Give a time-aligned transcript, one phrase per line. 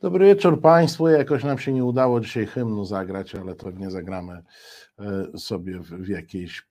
[0.00, 1.08] Dobry wieczór Państwu.
[1.08, 4.42] Jakoś nam się nie udało dzisiaj hymnu zagrać, ale pewnie zagramy
[4.98, 6.66] e, sobie w jakiejś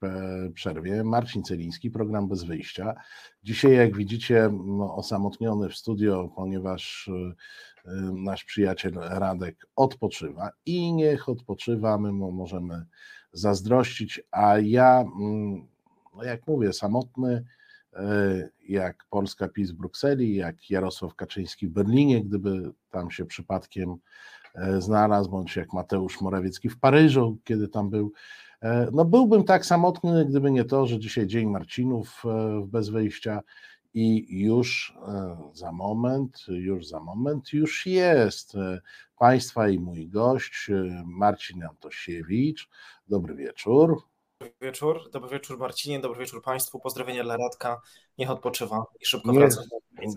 [0.54, 1.04] przerwie.
[1.04, 2.96] Marcin Celiński, program bez wyjścia.
[3.44, 4.50] Dzisiaj, jak widzicie,
[4.96, 12.32] osamotniony w studio, ponieważ e, e, nasz przyjaciel Radek odpoczywa i niech odpoczywa, my mu
[12.32, 12.86] możemy
[13.34, 15.04] zazdrościć, a ja,
[16.16, 17.59] no jak mówię, samotny, E,
[18.67, 23.95] jak Polska PiS w Brukseli, jak Jarosław Kaczyński w Berlinie, gdyby tam się przypadkiem
[24.55, 28.12] e, znalazł, bądź jak Mateusz Morawiecki w Paryżu, kiedy tam był.
[28.62, 32.23] E, no byłbym tak samotny, gdyby nie to, że dzisiaj Dzień Marcinów
[32.67, 33.41] bez wyjścia
[33.94, 34.98] i już
[35.53, 38.53] za moment, już za moment, już jest
[39.17, 40.72] Państwa i mój gość
[41.06, 42.70] Marcin Antosiewicz.
[43.08, 44.09] Dobry wieczór.
[44.42, 47.82] Dobry wieczór, dobry wieczór Marcinie, dobry wieczór Państwu, pozdrowienia dla Radka,
[48.18, 49.62] niech odpoczywa i szybko niech, wraca.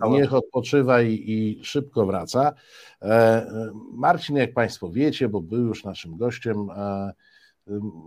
[0.09, 2.53] Niech odpoczywa i, i szybko wraca.
[3.01, 3.45] E,
[3.91, 7.13] Marcin, jak Państwo wiecie, bo był już naszym gościem, e,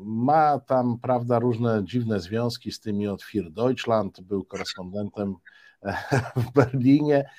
[0.04, 5.34] ma tam, prawda, różne dziwne związki z tymi od Fir Deutschland, był korespondentem
[5.82, 5.96] e,
[6.36, 7.30] w Berlinie.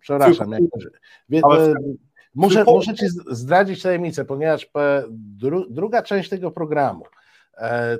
[0.00, 0.62] Przepraszam, jak,
[1.28, 1.40] wie,
[2.34, 4.70] muszę, muszę Ci zdradzić tajemnicę, ponieważ
[5.70, 7.19] druga część tego programu E,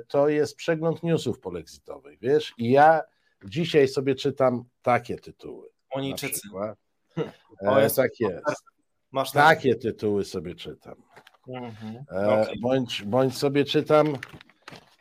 [0.07, 2.53] to jest przegląd newsów polexitowych, wiesz?
[2.57, 3.01] I ja
[3.45, 5.69] dzisiaj sobie czytam takie tytuły.
[5.95, 6.49] Moniczycy.
[7.61, 8.43] E, jest, tak jest.
[9.11, 10.95] Masz takie tytuły sobie czytam.
[11.47, 12.03] Mhm.
[12.11, 12.53] E, okay.
[12.61, 14.07] bądź, bądź sobie czytam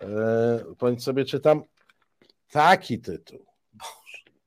[0.00, 1.62] e, bądź sobie czytam
[2.50, 3.47] taki tytuł.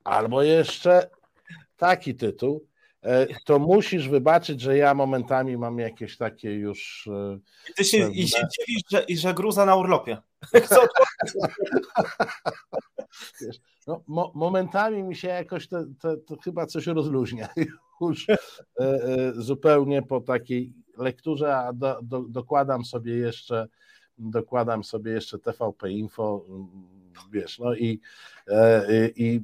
[0.03, 1.09] Albo jeszcze
[1.77, 2.67] taki tytuł.
[3.03, 7.09] E, to musisz wybaczyć, że ja momentami mam jakieś takie już.
[7.11, 8.13] E, I ty się, pewne...
[8.13, 10.17] i się dziwisz, że, że gruza na urlopie.
[13.41, 17.49] Wiesz, no, mo, momentami mi się jakoś to, to, to, chyba coś rozluźnia.
[18.01, 18.35] Już e,
[18.79, 23.67] e, zupełnie po takiej lekturze, a do, do, dokładam sobie jeszcze
[24.17, 26.45] dokładam sobie jeszcze TVP Info,
[27.31, 27.99] wiesz, no i,
[28.47, 29.41] e, i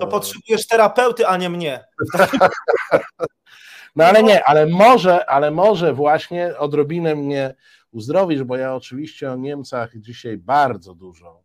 [0.00, 1.84] to potrzebujesz terapeuty, a nie mnie.
[3.96, 7.54] No ale nie, ale może, ale może właśnie odrobinę mnie
[7.92, 11.42] uzdrowisz, bo ja oczywiście o Niemcach dzisiaj bardzo dużo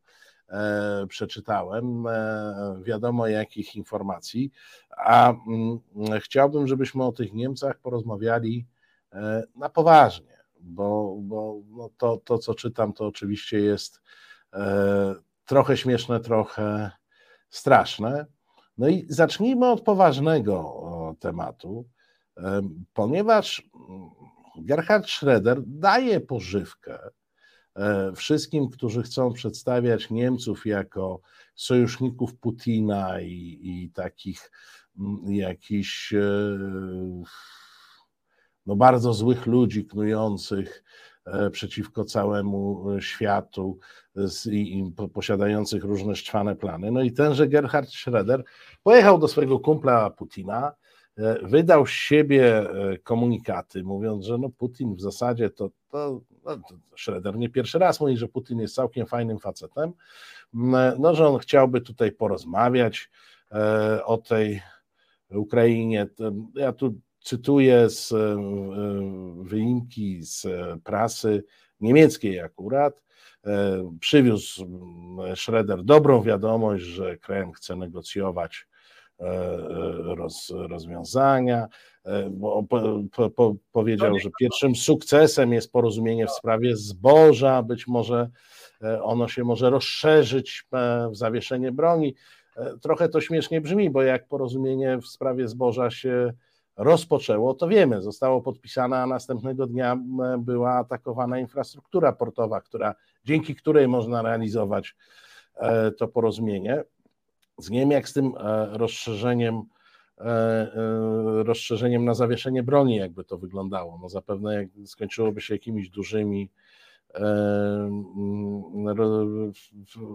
[0.49, 4.51] e, przeczytałem, e, wiadomo jakich informacji,
[4.97, 5.79] a mm,
[6.19, 8.67] chciałbym, żebyśmy o tych Niemcach porozmawiali
[9.13, 14.01] e, na poważnie, bo, bo no to, to, co czytam, to oczywiście jest
[14.53, 16.91] e, trochę śmieszne, trochę
[17.49, 18.25] straszne.
[18.77, 21.85] No i zacznijmy od poważnego tematu,
[22.93, 24.09] ponieważ mm,
[24.57, 26.99] Gerhard Schroeder daje pożywkę
[27.75, 31.21] e, wszystkim, którzy chcą przedstawiać Niemców jako
[31.55, 34.51] sojuszników Putina i, i takich
[34.99, 36.21] mm, jakichś e,
[38.65, 40.83] no bardzo złych ludzi knujących
[41.51, 43.79] przeciwko całemu e, światu
[44.51, 46.91] i, i posiadających różne szczwane plany.
[46.91, 48.43] No i tenże Gerhard Schroeder
[48.83, 50.71] pojechał do swojego kumpla Putina,
[51.17, 52.65] e, wydał z siebie
[53.03, 57.99] komunikaty, mówiąc, że no Putin w zasadzie to, to, no, to Schroeder nie pierwszy raz
[57.99, 59.93] mówi, że Putin jest całkiem fajnym facetem,
[60.99, 63.09] no, że on chciałby tutaj porozmawiać
[64.05, 64.61] o tej
[65.29, 66.07] Ukrainie.
[66.55, 68.37] Ja tu cytuję z e, e,
[69.43, 70.47] wyimki z
[70.83, 71.43] prasy
[71.79, 73.03] niemieckiej akurat.
[73.45, 74.67] E, przywiózł
[75.35, 78.67] Schroeder dobrą wiadomość, że Kreml chce negocjować
[80.17, 81.67] roz, rozwiązania,
[82.31, 88.29] bo po, po, powiedział, że pierwszym sukcesem jest porozumienie w sprawie zboża, być może
[89.01, 90.63] ono się może rozszerzyć
[91.11, 92.15] w zawieszenie broni.
[92.81, 96.33] Trochę to śmiesznie brzmi, bo jak porozumienie w sprawie zboża się
[96.77, 99.97] rozpoczęło, to wiemy, zostało podpisane, a następnego dnia
[100.39, 104.95] była atakowana infrastruktura portowa, która, dzięki której można realizować
[105.55, 106.83] e, to porozumienie.
[107.57, 109.63] Z nie wiem, jak z tym e, rozszerzeniem,
[110.17, 110.71] e,
[111.43, 113.99] rozszerzeniem na zawieszenie broni, jakby to wyglądało.
[114.01, 116.49] No zapewne skończyłoby się jakimiś dużymi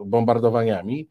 [0.04, 1.08] bombardowaniami.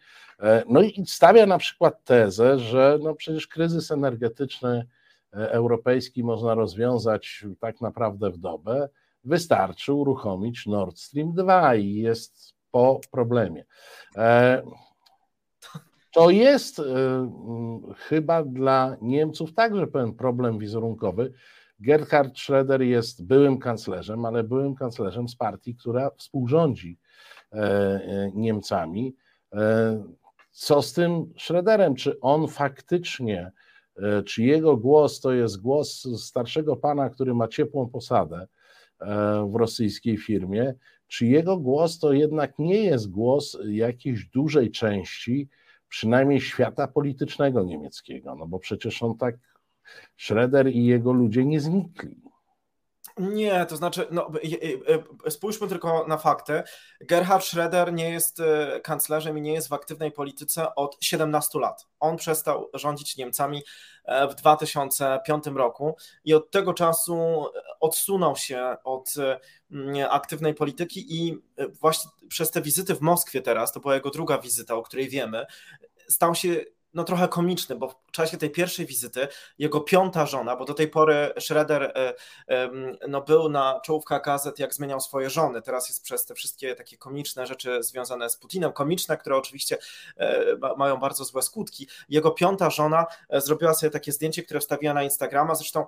[0.67, 4.85] No i stawia na przykład tezę, że no przecież kryzys energetyczny
[5.31, 8.89] europejski można rozwiązać tak naprawdę w dobę,
[9.23, 13.65] wystarczy uruchomić Nord Stream 2 i jest po problemie.
[14.15, 14.61] E,
[16.13, 16.83] to jest e,
[17.97, 21.33] chyba dla Niemców także pewien problem wizerunkowy.
[21.79, 26.97] Gerhard Schroeder jest byłym kanclerzem, ale byłym kanclerzem z partii, która współrządzi
[28.33, 29.15] Niemcami.
[30.51, 31.95] Co z tym Schroederem?
[31.95, 33.51] Czy on faktycznie
[34.25, 38.47] czy jego głos to jest głos starszego pana, który ma ciepłą posadę
[39.51, 40.73] w rosyjskiej firmie,
[41.07, 45.49] czy jego głos to jednak nie jest głos jakiejś dużej części,
[45.89, 49.35] przynajmniej świata politycznego niemieckiego, no bo przecież on tak,
[50.17, 52.28] Schroeder i jego ludzie nie znikli.
[53.19, 54.31] Nie, to znaczy, no,
[55.29, 56.63] spójrzmy tylko na fakty.
[57.01, 61.87] Gerhard Schroeder nie jest e, kanclerzem i nie jest w aktywnej polityce od 17 lat.
[61.99, 63.63] On przestał rządzić Niemcami
[64.05, 67.45] e, w 2005 roku i od tego czasu
[67.79, 69.13] odsunął się od
[70.09, 74.37] aktywnej polityki i e, właśnie przez te wizyty w Moskwie teraz, to była jego druga
[74.37, 75.45] wizyta, o której wiemy,
[76.07, 76.55] stał się
[76.93, 79.27] no trochę komiczny, bo w czasie tej pierwszej wizyty
[79.59, 81.93] jego piąta żona, bo do tej pory Schroeder
[82.47, 82.69] e,
[83.07, 85.61] no, był na czołówkach gazet, jak zmieniał swoje żony.
[85.61, 89.77] Teraz jest przez te wszystkie takie komiczne rzeczy związane z Putinem, komiczne, które oczywiście
[90.17, 90.45] e,
[90.77, 91.87] mają bardzo złe skutki.
[92.09, 95.55] Jego piąta żona e, zrobiła sobie takie zdjęcie, które wstawiła na Instagrama.
[95.55, 95.85] Zresztą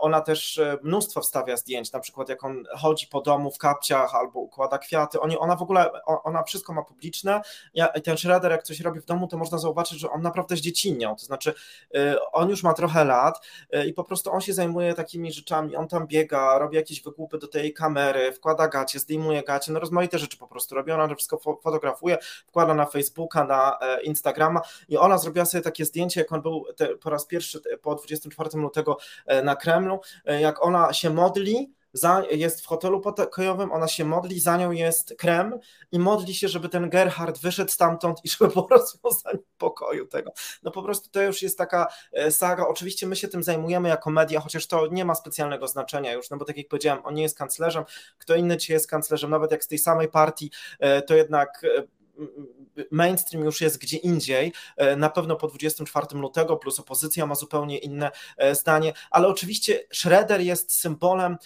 [0.00, 4.40] ona też mnóstwo wstawia zdjęć, na przykład jak on chodzi po domu w kapciach albo
[4.40, 5.20] układa kwiaty.
[5.20, 7.42] Oni, ona w ogóle, ona wszystko ma publiczne.
[7.74, 10.56] Ja, ten Schroeder, jak coś robi w domu, to można zauważyć, że on na naprawdę
[10.56, 11.54] zdziecinniał, to znaczy
[11.96, 15.76] y, on już ma trochę lat y, i po prostu on się zajmuje takimi rzeczami,
[15.76, 20.18] on tam biega, robi jakieś wygłupy do tej kamery, wkłada gacie, zdejmuje gacie, no rozmaite
[20.18, 25.18] rzeczy po prostu robi, ona wszystko fotografuje, wkłada na Facebooka, na e, Instagrama i ona
[25.18, 29.42] zrobiła sobie takie zdjęcie, jak on był te, po raz pierwszy po 24 lutego e,
[29.42, 34.40] na Kremlu, e, jak ona się modli, za, jest w hotelu pokojowym, ona się modli,
[34.40, 35.58] za nią jest krem
[35.92, 40.32] i modli się, żeby ten Gerhard wyszedł stamtąd i żeby po rozwiązaniu pokoju tego.
[40.62, 42.66] No po prostu to już jest taka e, saga.
[42.66, 46.36] Oczywiście my się tym zajmujemy jako media, chociaż to nie ma specjalnego znaczenia już, no
[46.36, 47.84] bo tak jak powiedziałem, on nie jest kanclerzem,
[48.18, 51.82] kto inny ci jest kanclerzem, nawet jak z tej samej partii, e, to jednak e,
[52.90, 54.52] mainstream już jest gdzie indziej,
[54.96, 58.10] na pewno po 24 lutego, plus opozycja ma zupełnie inne
[58.52, 61.36] zdanie, ale oczywiście Schroeder jest symbolem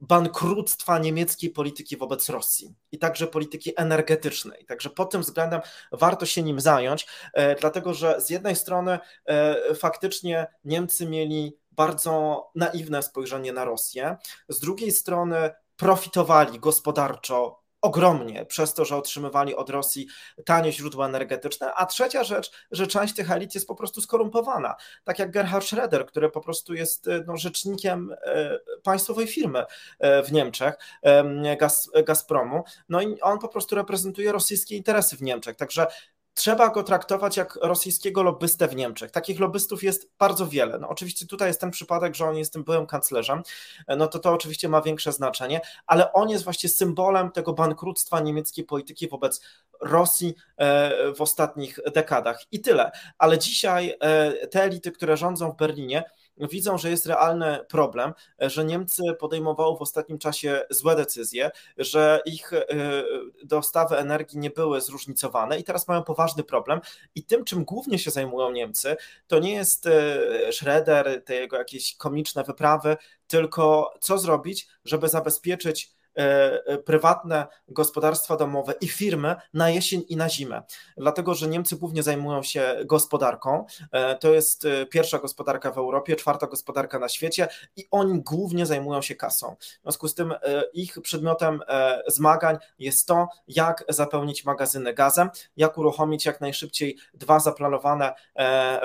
[0.00, 4.64] bankructwa niemieckiej polityki wobec Rosji i także polityki energetycznej.
[4.64, 5.60] Także pod tym względem
[5.92, 12.44] warto się nim zająć, e, dlatego że z jednej strony e, faktycznie Niemcy mieli bardzo
[12.54, 14.16] naiwne spojrzenie na Rosję,
[14.48, 20.06] z drugiej strony profitowali gospodarczo ogromnie przez to, że otrzymywali od Rosji
[20.44, 24.74] tanie źródła energetyczne, a trzecia rzecz, że część tych elit jest po prostu skorumpowana,
[25.04, 29.64] tak jak Gerhard Schroeder, który po prostu jest e, no, rzecznikiem e, państwowej firmy
[29.98, 30.74] e, w Niemczech,
[31.58, 35.86] Gaz, Gazpromu, no i on po prostu reprezentuje rosyjskie interesy w Niemczech, także
[36.34, 39.10] trzeba go traktować jak rosyjskiego lobbystę w Niemczech.
[39.10, 40.78] Takich lobbystów jest bardzo wiele.
[40.78, 43.42] No oczywiście tutaj jest ten przypadek, że on jest tym byłym kanclerzem,
[43.88, 48.64] no to to oczywiście ma większe znaczenie, ale on jest właśnie symbolem tego bankructwa niemieckiej
[48.64, 49.40] polityki wobec
[49.80, 52.42] Rosji e, w ostatnich dekadach.
[52.52, 52.90] I tyle.
[53.18, 56.04] Ale dzisiaj e, te elity, które rządzą w Berlinie,
[56.36, 62.52] widzą, że jest realny problem, że Niemcy podejmowały w ostatnim czasie złe decyzje, że ich
[62.52, 62.66] e,
[63.44, 66.80] dostawy energii nie były zróżnicowane i teraz mają poważny problem.
[67.14, 68.96] I tym, czym głównie się zajmują Niemcy,
[69.26, 72.96] to nie jest e, Schroeder, te jego jakieś komiczne wyprawy,
[73.26, 75.99] tylko co zrobić, żeby zabezpieczyć
[76.84, 80.62] prywatne gospodarstwa domowe i firmy na jesień i na zimę.
[80.96, 83.64] Dlatego, że Niemcy głównie zajmują się gospodarką.
[83.92, 89.02] E, to jest pierwsza gospodarka w Europie, czwarta gospodarka na świecie i oni głównie zajmują
[89.02, 89.56] się kasą.
[89.60, 90.34] W związku z tym
[90.72, 91.60] ich przedmiotem
[92.06, 98.14] zmagań jest to, jak zapełnić magazyny gazem, jak uruchomić jak najszybciej dwa zaplanowane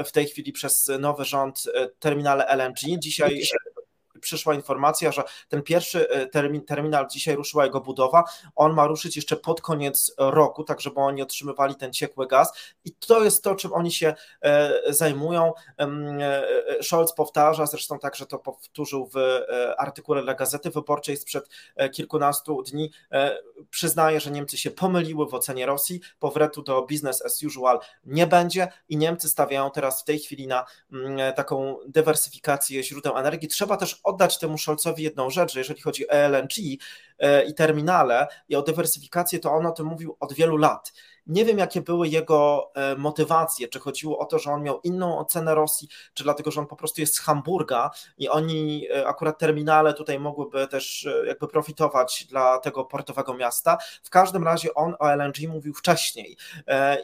[0.05, 1.63] w tej chwili przez nowy rząd
[2.00, 3.00] terminale LNG.
[3.00, 3.41] Dzisiaj
[4.25, 8.24] przyszła informacja, że ten pierwszy e, termin, terminal, dzisiaj ruszyła jego budowa,
[8.55, 12.53] on ma ruszyć jeszcze pod koniec roku, tak żeby oni otrzymywali ten ciekły gaz
[12.86, 15.53] i to jest to, czym oni się e, zajmują.
[15.79, 16.44] E,
[16.84, 19.41] Scholz powtarza, zresztą także to powtórzył w
[19.77, 21.50] artykule dla Gazety Wyborczej sprzed
[21.94, 22.91] kilkunastu dni,
[23.70, 28.67] przyznaje, że Niemcy się pomyliły w ocenie Rosji, powrotu do business as usual nie będzie
[28.89, 30.65] i Niemcy stawiają teraz w tej chwili na
[31.36, 33.48] taką dywersyfikację źródeł energii.
[33.48, 36.79] Trzeba też od oddać temu Scholzowi jedną rzecz, że jeżeli chodzi o LNG
[37.19, 40.93] e, i terminale i o dywersyfikację, to on o tym mówił od wielu lat.
[41.27, 45.17] Nie wiem, jakie były jego e, motywacje, czy chodziło o to, że on miał inną
[45.17, 49.39] ocenę Rosji, czy dlatego, że on po prostu jest z Hamburga i oni e, akurat
[49.39, 53.77] terminale tutaj mogłyby też e, jakby profitować dla tego portowego miasta.
[54.03, 56.38] W każdym razie on o LNG mówił wcześniej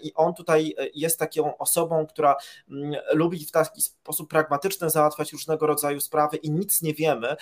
[0.02, 2.36] i on tutaj jest taką osobą, która
[2.70, 7.36] mm, lubi w taki sposób pragmatyczny załatwiać różnego rodzaju sprawy i nic nie wiemy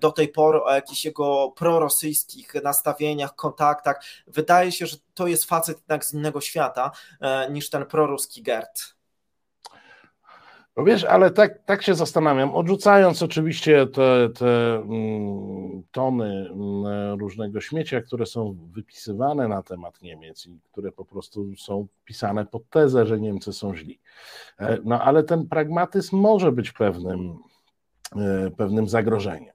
[0.00, 4.04] do tej pory o jakichś jego prorosyjskich nastawieniach, kontaktach.
[4.26, 6.90] Wydaje się, że to jest facet jednak z innego świata
[7.20, 8.80] e, niż ten proruski Gerd.
[10.76, 17.60] No wiesz, ale tak, tak się zastanawiam, odrzucając oczywiście te, te mm, tony mm, różnego
[17.60, 23.06] śmiecia, które są wypisywane na temat Niemiec i które po prostu są pisane pod tezę,
[23.06, 24.00] że Niemcy są źli.
[24.58, 27.38] E, no ale ten pragmatyzm może być pewnym,
[28.16, 29.54] e, pewnym zagrożeniem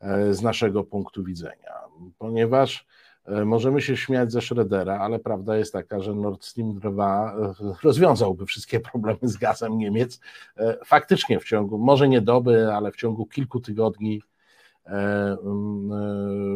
[0.00, 1.74] e, z naszego punktu widzenia,
[2.18, 2.97] ponieważ E,
[3.44, 8.46] możemy się śmiać ze Schroedera, ale prawda jest taka, że Nord Stream 2 e, rozwiązałby
[8.46, 10.20] wszystkie problemy z gazem Niemiec
[10.56, 14.22] e, faktycznie w ciągu, może nie doby, ale w ciągu kilku tygodni,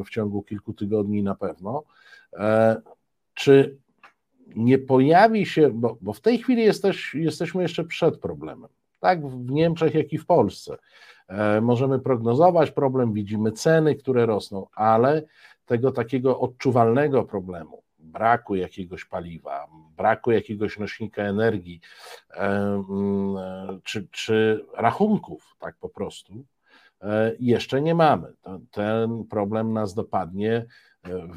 [0.07, 1.83] w ciągu kilku tygodni na pewno.
[3.35, 3.77] Czy
[4.57, 8.69] nie pojawi się, bo, bo w tej chwili jesteś, jesteśmy jeszcze przed problemem,
[9.01, 10.77] tak w Niemczech, jak i w Polsce.
[11.63, 15.23] Możemy prognozować problem, widzimy ceny, które rosną, ale
[15.67, 19.67] tego takiego odczuwalnego problemu, braku jakiegoś paliwa,
[19.97, 21.81] braku jakiegoś nośnika energii,
[23.85, 26.45] czy, czy rachunków, tak po prostu,
[27.03, 28.33] e, jeszcze nie mamy.
[28.71, 31.29] Ten problem nas dopadnie e,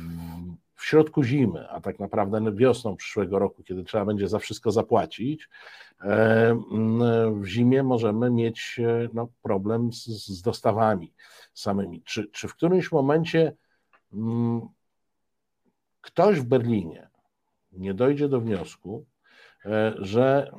[0.76, 5.50] w środku zimy, a tak naprawdę wiosną przyszłego roku, kiedy trzeba będzie za wszystko zapłacić,
[6.02, 6.60] e,
[7.32, 8.80] w zimie możemy mieć
[9.14, 11.14] no, problem z, z dostawami
[11.54, 12.02] samymi.
[12.02, 13.54] Czy, czy w którymś momencie
[16.02, 17.10] ktoś w Berlinie
[17.72, 19.06] nie dojdzie do wniosku,
[19.66, 20.52] e, że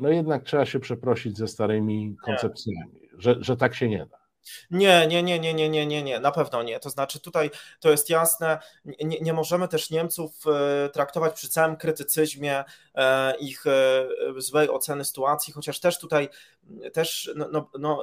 [0.00, 4.24] no jednak trzeba się przeprosić ze starymi koncepcjami, że, że tak się nie da.
[4.70, 6.80] Nie, nie, nie, nie, nie, nie, nie, nie, na pewno nie.
[6.80, 11.76] To znaczy tutaj to jest jasne, nie, nie możemy też Niemców e, traktować przy całym
[11.76, 13.64] krytycyzmie e, ich
[14.36, 16.28] złej oceny sytuacji, chociaż też tutaj
[16.92, 18.02] też no, no, no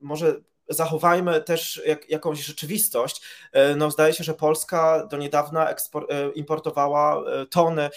[0.00, 3.22] może zachowajmy też jak, jakąś rzeczywistość.
[3.52, 7.90] E, no, zdaje się, że Polska do niedawna eksport, e, importowała e, tony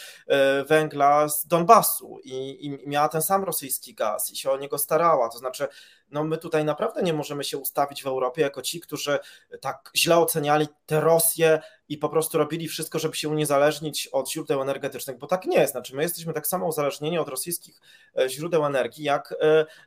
[0.67, 5.29] węgla z Donbasu i, i miała ten sam rosyjski gaz i się o niego starała.
[5.29, 5.67] To znaczy,
[6.09, 9.19] no my tutaj naprawdę nie możemy się ustawić w Europie jako ci, którzy
[9.61, 14.61] tak źle oceniali tę Rosję i po prostu robili wszystko, żeby się uniezależnić od źródeł
[14.61, 15.71] energetycznych, bo tak nie jest.
[15.71, 17.81] Znaczy, my jesteśmy tak samo uzależnieni od rosyjskich
[18.17, 19.33] e, źródeł energii jak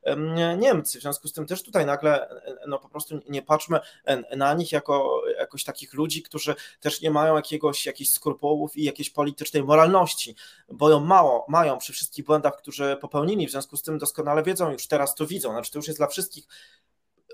[0.04, 0.16] e,
[0.56, 0.98] Niemcy.
[0.98, 2.28] W związku z tym też tutaj nagle
[2.66, 3.80] no po prostu nie patrzmy
[4.36, 9.10] na nich jako jakoś takich ludzi, którzy też nie mają jakiegoś, jakichś skrupułów i jakiejś
[9.10, 10.36] politycznej moralności,
[10.68, 14.70] bo ją mało mają przy wszystkich błędach, które popełnili, w związku z tym doskonale wiedzą,
[14.70, 15.50] już teraz to widzą.
[15.50, 16.46] Znaczy, to już jest dla wszystkich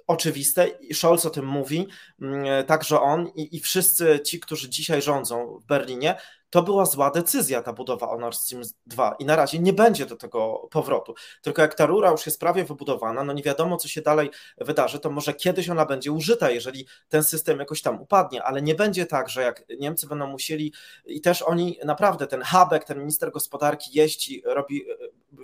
[0.06, 1.88] oczywiste i Scholz o tym mówi,
[2.20, 6.16] mm, także on i, i wszyscy ci, którzy dzisiaj rządzą w Berlinie,
[6.54, 10.06] to była zła decyzja ta budowa o Nord Stream 2 i na razie nie będzie
[10.06, 11.14] do tego powrotu.
[11.42, 15.00] Tylko jak ta rura już jest prawie wybudowana, no nie wiadomo co się dalej wydarzy,
[15.00, 19.06] to może kiedyś ona będzie użyta, jeżeli ten system jakoś tam upadnie, ale nie będzie
[19.06, 20.72] tak, że jak Niemcy będą musieli
[21.06, 24.84] i też oni naprawdę, ten Habeck, ten minister gospodarki jeździ, robi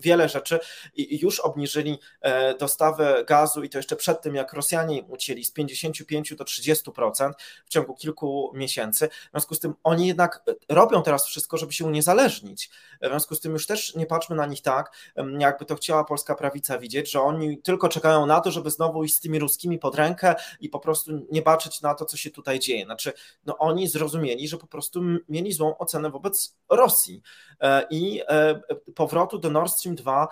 [0.02, 0.60] wiele rzeczy
[0.94, 5.44] i już obniżyli e, dostawę gazu i to jeszcze przed tym, jak Rosjanie im ucięli
[5.44, 7.32] z 55 do 30%
[7.66, 9.08] w ciągu kilku miesięcy.
[9.08, 12.70] W związku z tym oni jednak robią teraz wszystko, żeby się uniezależnić.
[13.02, 14.96] W związku z tym już też nie patrzmy na nich tak,
[15.38, 19.16] jakby to chciała polska prawica widzieć, że oni tylko czekają na to, żeby znowu iść
[19.16, 22.58] z tymi ruskimi pod rękę i po prostu nie patrzeć na to, co się tutaj
[22.58, 22.84] dzieje.
[22.84, 23.12] Znaczy,
[23.46, 27.22] no oni zrozumieli, że po prostu mieli złą ocenę wobec Rosji
[27.60, 28.60] e, i e,
[28.94, 30.28] powrotu do Nord Stream 2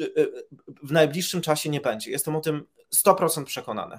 [0.00, 0.06] e,
[0.82, 2.10] w najbliższym czasie nie będzie.
[2.10, 3.98] Jestem o tym 100% przekonany.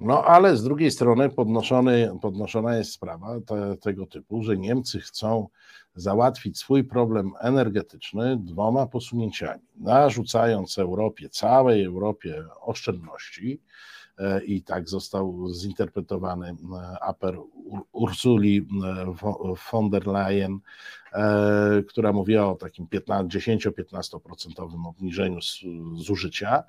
[0.00, 5.48] No ale z drugiej strony podnoszony, podnoszona jest sprawa te, tego typu, że Niemcy chcą
[5.94, 9.62] załatwić swój problem energetyczny dwoma posunięciami.
[9.76, 13.60] Narzucając Europie, całej Europie oszczędności,
[14.46, 16.54] i tak został zinterpretowany e,
[17.02, 17.38] apel
[17.92, 18.64] Ursuli e,
[19.70, 20.58] von der Leyen,
[21.88, 25.38] która mówiła o takim 10-15% obniżeniu
[25.94, 26.64] zużycia,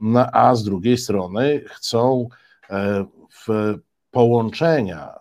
[0.00, 2.28] no, a z drugiej strony chcą
[2.70, 3.74] E, w
[4.10, 5.14] połączenia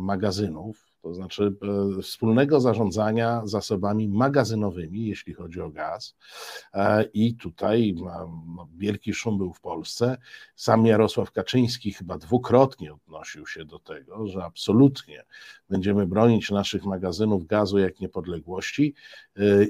[0.00, 1.52] magazynów, to znaczy
[1.98, 6.16] e, wspólnego zarządzania zasobami magazynowymi, jeśli chodzi o gaz.
[6.74, 10.16] E, I tutaj no, wielki szum był w Polsce.
[10.56, 15.24] Sam Jarosław Kaczyński chyba dwukrotnie odnosił się do tego, że absolutnie
[15.70, 18.94] będziemy bronić naszych magazynów gazu jak niepodległości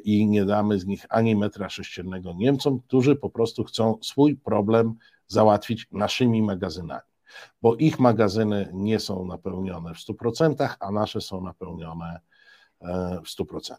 [0.05, 4.95] i nie damy z nich ani metra sześciennego Niemcom, którzy po prostu chcą swój problem
[5.27, 7.10] załatwić naszymi magazynami
[7.63, 12.21] bo ich magazyny nie są napełnione w 100%, a nasze są napełnione
[12.81, 13.75] e, w 100%.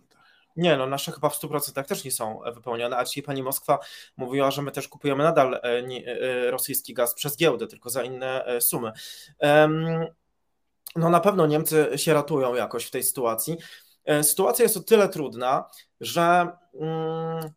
[0.56, 3.80] Nie, no nasze chyba w 100% też nie są wypełnione, a dzisiaj pani Moskwa
[4.18, 8.46] mówiła, że my też kupujemy nadal e, e, rosyjski gaz przez giełdę, tylko za inne
[8.60, 8.92] sumy.
[10.96, 13.58] No na pewno Niemcy się ratują jakoś w tej sytuacji.
[14.22, 17.52] Sytuacja jest o tyle trudna, że mm,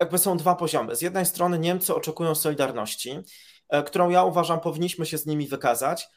[0.00, 0.96] jakby są dwa poziomy.
[0.96, 3.22] Z jednej strony Niemcy oczekują solidarności, e,
[3.86, 6.08] którą ja uważam powinniśmy się z nimi wykazać,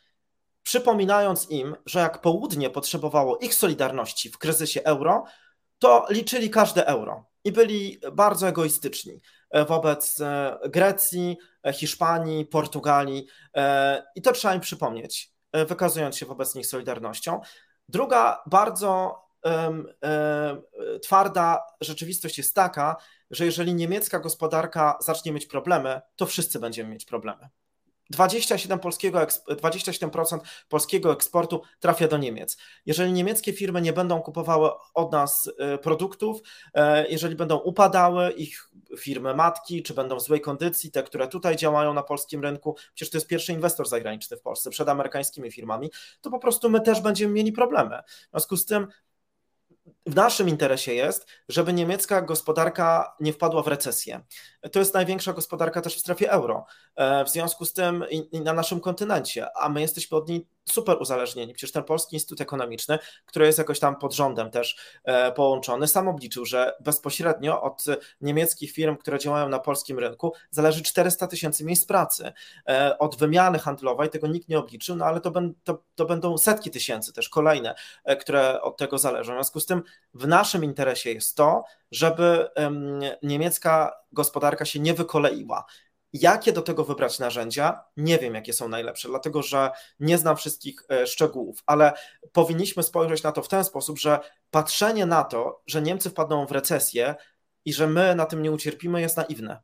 [0.63, 5.23] przypominając im, że jak południe potrzebowało ich solidarności w kryzysie euro,
[5.79, 11.37] to liczyli każde euro i byli bardzo egoistyczni e, wobec e, Grecji,
[11.73, 13.27] Hiszpanii, Portugalii
[14.15, 15.31] i to trzeba im przypomnieć,
[15.67, 17.41] wykazując się wobec nich solidarnością.
[17.89, 19.23] Druga bardzo
[21.01, 22.95] twarda rzeczywistość jest taka,
[23.33, 27.49] że jeżeli niemiecka gospodarka zacznie mieć problemy, to wszyscy będziemy mieć problemy.
[28.13, 32.57] 27%, polskiego, 27% polskiego eksportu trafia do Niemiec.
[32.85, 36.41] Jeżeli niemieckie firmy nie będą kupowały od nas e, produktów,
[36.73, 41.55] e, jeżeli będą upadały ich firmy matki, czy będą w złej kondycji, te, które tutaj
[41.55, 45.91] działają na polskim rynku, przecież to jest pierwszy inwestor zagraniczny w Polsce przed amerykańskimi firmami,
[46.21, 47.99] to po prostu my też będziemy mieli problemy.
[48.27, 48.87] W związku z tym
[50.05, 54.21] w naszym interesie jest, żeby niemiecka gospodarka nie wpadła w recesję.
[54.71, 56.65] To jest największa gospodarka też w strefie euro.
[56.95, 60.97] E, w związku z tym i na naszym kontynencie, a my jesteśmy od niej super
[61.01, 61.53] uzależnieni.
[61.53, 66.07] Przecież ten Polski Instytut Ekonomiczny, który jest jakoś tam pod rządem też e, połączony, sam
[66.07, 67.85] obliczył, że bezpośrednio od
[68.21, 72.33] niemieckich firm, które działają na polskim rynku, zależy 400 tysięcy miejsc pracy.
[72.67, 75.31] E, od wymiany handlowej tego nikt nie obliczył, no ale to,
[75.63, 77.75] to, to będą setki tysięcy też kolejne,
[78.19, 79.33] które od tego zależą.
[79.33, 79.83] W związku z tym
[80.13, 82.49] w naszym interesie jest to, żeby
[83.23, 85.65] niemiecka gospodarka się nie wykoleiła.
[86.13, 87.83] Jakie do tego wybrać narzędzia?
[87.97, 91.93] Nie wiem, jakie są najlepsze, dlatego że nie znam wszystkich e, szczegółów, ale
[92.31, 94.19] powinniśmy spojrzeć na to w ten sposób, że
[94.51, 97.15] patrzenie na to, że Niemcy wpadną w recesję
[97.65, 99.61] i że my na tym nie ucierpimy, jest naiwne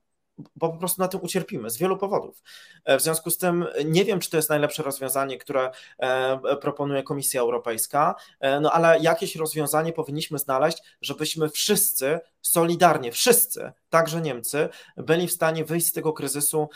[0.55, 2.43] bo po prostu na tym ucierpimy z wielu powodów.
[2.85, 7.03] E, w związku z tym nie wiem, czy to jest najlepsze rozwiązanie, które e, proponuje
[7.03, 14.69] Komisja Europejska, e, no ale jakieś rozwiązanie powinniśmy znaleźć, żebyśmy wszyscy solidarnie, wszyscy, także Niemcy,
[14.97, 16.69] byli w stanie wyjść z tego kryzysu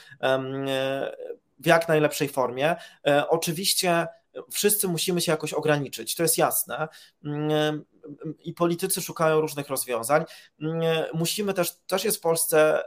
[1.60, 2.75] w jak najlepszej formie.
[3.29, 4.08] Oczywiście
[4.52, 6.88] wszyscy musimy się jakoś ograniczyć, to jest jasne.
[8.43, 10.23] I politycy szukają różnych rozwiązań.
[10.61, 10.81] Mm,
[11.13, 12.83] musimy też, też jest w Polsce,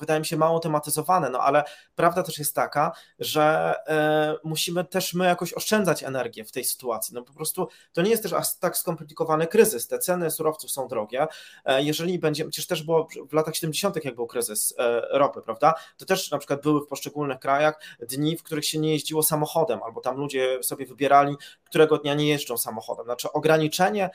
[0.00, 1.64] wydaje mi się, mało tematyzowane, no ale
[1.96, 7.14] prawda też jest taka, że e, musimy też my jakoś oszczędzać energię w tej sytuacji.
[7.14, 9.88] No po prostu to nie jest też aż tak skomplikowany kryzys.
[9.88, 11.26] Te ceny surowców są drogie.
[11.64, 15.74] E, jeżeli będzie, przecież też było w latach 70., jak był kryzys e, ropy, prawda?
[15.96, 19.82] To też na przykład były w poszczególnych krajach dni, w których się nie jeździło samochodem,
[19.82, 23.04] albo tam ludzie sobie wybierali, którego dnia nie jeżdżą samochodem.
[23.04, 24.10] Znaczy ograniczenie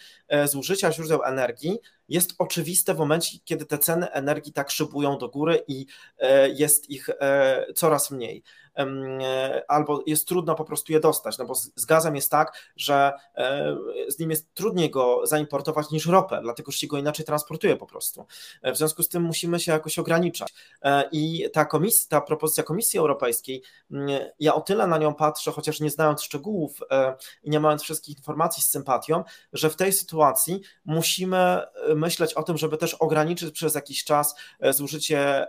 [0.46, 1.80] zużycia źródeł energii
[2.14, 5.86] jest oczywiste w momencie, kiedy te ceny energii tak szybują do góry i
[6.20, 8.44] e, jest ich e, coraz mniej.
[8.78, 13.12] E, albo jest trudno po prostu je dostać, no bo z gazem jest tak, że
[14.08, 17.86] z nim jest trudniej go zaimportować niż ropę, dlatego że się go inaczej transportuje po
[17.86, 18.26] prostu.
[18.64, 20.54] W związku z tym musimy się jakoś ograniczać.
[21.12, 23.64] I ta, komisja, ta propozycja Komisji Europejskiej,
[24.40, 26.80] ja o tyle na nią patrzę, chociaż nie znając szczegółów
[27.44, 29.24] i nie mając wszystkich informacji z sympatią,
[29.54, 31.62] że w tej sytuacji musimy
[32.04, 35.48] myśleć o tym, żeby też ograniczyć przez jakiś czas e, zużycie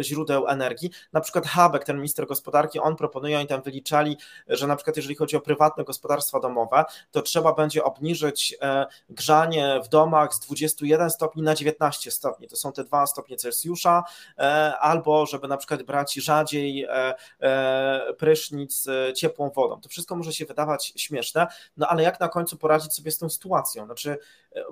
[0.00, 0.90] źródeł energii.
[1.12, 4.16] Na przykład Habeck, ten minister gospodarki, on proponuje, oni tam wyliczali,
[4.48, 9.80] że na przykład jeżeli chodzi o prywatne gospodarstwa domowe, to trzeba będzie obniżyć e, grzanie
[9.84, 12.48] w domach z 21 stopni na 19 stopni.
[12.48, 14.04] To są te 2 stopnie Celsjusza,
[14.38, 14.42] e,
[14.78, 16.86] albo żeby na przykład brać rzadziej
[18.18, 19.80] prysznic ciepłą wodą.
[19.80, 23.30] To wszystko może się wydawać śmieszne, no ale jak na końcu poradzić sobie z tą
[23.30, 23.84] sytuacją?
[23.84, 24.18] Znaczy,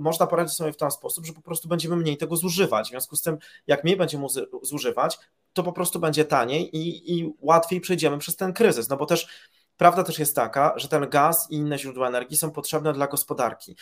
[0.01, 2.87] można poradzić sobie w ten sposób, że po prostu będziemy mniej tego zużywać.
[2.87, 4.27] W związku z tym, jak mniej będziemy
[4.62, 5.19] zużywać,
[5.53, 8.89] to po prostu będzie taniej i, i łatwiej przejdziemy przez ten kryzys.
[8.89, 9.29] No bo też
[9.77, 13.77] prawda też jest taka, że ten gaz i inne źródła energii są potrzebne dla gospodarki.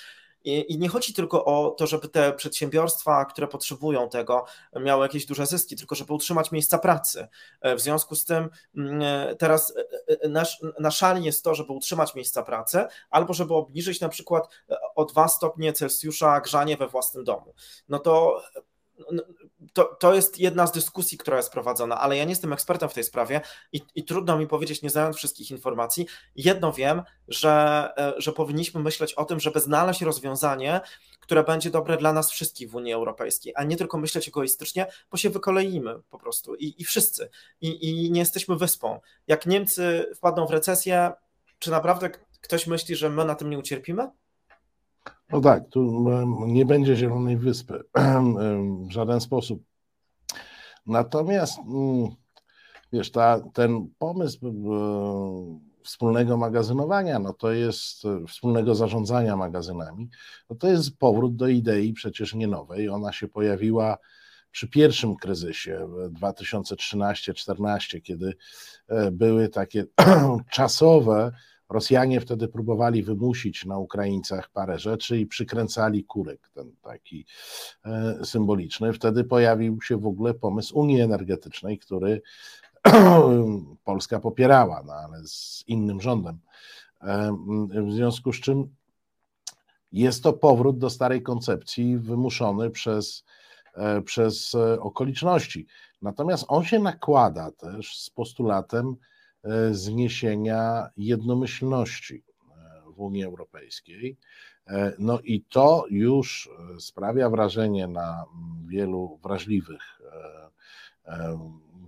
[0.45, 4.45] I, nie chodzi tylko o to, żeby te przedsiębiorstwa, które potrzebują tego,
[4.81, 7.29] miały jakieś duże zyski, tylko żeby utrzymać miejsca pracy.
[7.77, 12.15] W związku z tym mm, teraz e, e, nasz, na szali jest to, żeby utrzymać
[12.15, 17.25] miejsca pracy, albo żeby obniżyć na przykład e, o 2 stopnie Celsjusza grzanie we własnym
[17.25, 17.55] domu.
[17.89, 18.43] No to
[19.73, 22.95] to, to jest jedna z dyskusji, która jest prowadzona, ale ja nie jestem ekspertem w
[22.95, 23.41] tej sprawie
[23.73, 26.07] i, i, trudno mi powiedzieć, nie znając wszystkich informacji.
[26.37, 30.81] Jedno wiem, że, e, że powinniśmy myśleć o tym, żeby znaleźć rozwiązanie,
[31.21, 35.17] które będzie dobre dla nas wszystkich w Unii Europejskiej, a nie tylko myśleć egoistycznie, bo
[35.17, 37.31] się wykoleimy po prostu i, i wszyscy.
[37.61, 39.01] I, I nie jesteśmy wyspą.
[39.27, 41.13] Jak Niemcy wpadną w recesję,
[41.59, 44.11] czy naprawdę ktoś myśli, że my na tym nie ucierpimy?
[45.31, 46.07] No tak, tu
[46.47, 47.85] nie będzie Zielonej Wyspy
[48.89, 49.63] w żaden sposób.
[50.87, 52.09] Natomiast mm,
[52.93, 54.51] wiesz, ta, ten pomysł e,
[55.85, 60.09] wspólnego magazynowania, no to jest e, wspólnego zarządzania magazynami,
[60.51, 62.89] no to jest powrót do idei przecież nie nowej.
[62.89, 63.99] Ona się pojawiła
[64.51, 65.89] przy pierwszym kryzysie
[66.21, 68.35] 2013-14, kiedy
[69.13, 69.85] były takie
[70.53, 71.33] czasowe
[71.69, 77.27] Rosjanie wtedy próbowali wymusić na Ukraińcach parę rzeczy i przykręcali kurek, ten taki
[77.85, 78.93] e, symboliczny.
[78.93, 82.23] Wtedy pojawił się w ogóle pomysł Unii Energetycznej, który
[83.85, 86.39] Polska popierała, no ale z innym rządem.
[87.01, 87.37] E,
[87.87, 88.75] w związku z czym
[89.93, 93.25] jest to powrót do starej koncepcji wymuszony przez,
[93.75, 95.67] e, przez okoliczności.
[96.03, 98.97] Natomiast on się nakłada też z postulatem,
[99.71, 104.17] zniesienia jednomyślności e, w Unii Europejskiej.
[104.67, 108.25] E, no i to już sprawia wrażenie na
[108.69, 110.01] wielu wrażliwych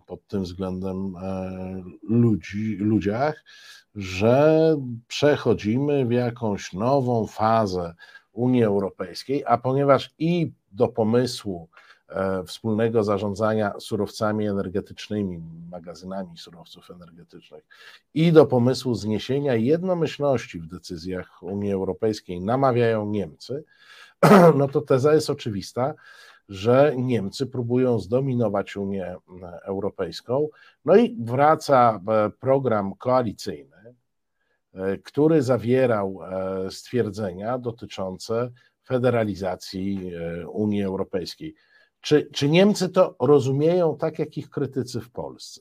[0.07, 1.15] pod tym względem
[2.03, 3.45] ludzi, ludziach,
[3.95, 7.95] że przechodzimy w jakąś nową fazę
[8.33, 11.86] Unii Europejskiej, a ponieważ i do pomysłu E,
[12.47, 17.65] wspólnego zarządzania surowcami energetycznymi, magazynami surowców energetycznych
[18.15, 23.65] i do pomysłu zniesienia jednomyślności w decyzjach Unii Europejskiej namawiają Niemcy,
[24.59, 25.95] no to teza jest oczywista,
[26.49, 29.17] że Niemcy próbują zdominować Unię
[29.63, 30.49] Europejską.
[30.85, 33.95] No i wraca e, program koalicyjny,
[34.75, 36.19] e, który zawierał
[36.71, 38.51] stwierdzenia dotyczące
[38.85, 40.13] federalizacji
[40.49, 41.55] Unii Europejskiej.
[42.01, 45.61] Czy, czy Niemcy to rozumieją tak, jak ich krytycy w Polsce?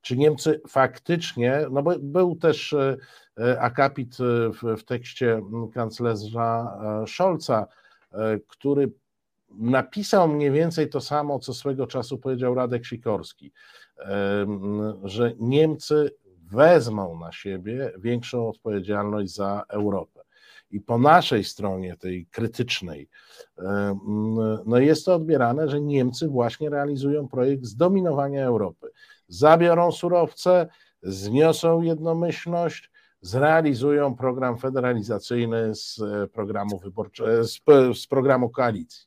[0.00, 2.96] Czy Niemcy faktycznie, no bo był też e,
[3.38, 5.42] e, akapit e, w, w tekście
[5.74, 7.66] kanclerza Scholza,
[8.48, 8.92] który
[9.50, 13.52] napisał mniej więcej to samo, co swego czasu powiedział Radek Sikorski,
[15.04, 16.14] że Niemcy
[16.52, 20.13] wezmą na siebie większą odpowiedzialność za Europę
[20.70, 23.08] i po naszej stronie, tej krytycznej,
[23.58, 23.98] e,
[24.66, 28.90] no jest to odbierane, że Niemcy właśnie realizują projekt zdominowania Europy.
[29.28, 30.68] Zabiorą surowce,
[31.02, 37.60] zniosą jednomyślność, zrealizują program federalizacyjny z e, programu wyborczego, z,
[37.94, 39.06] z programu koalicji.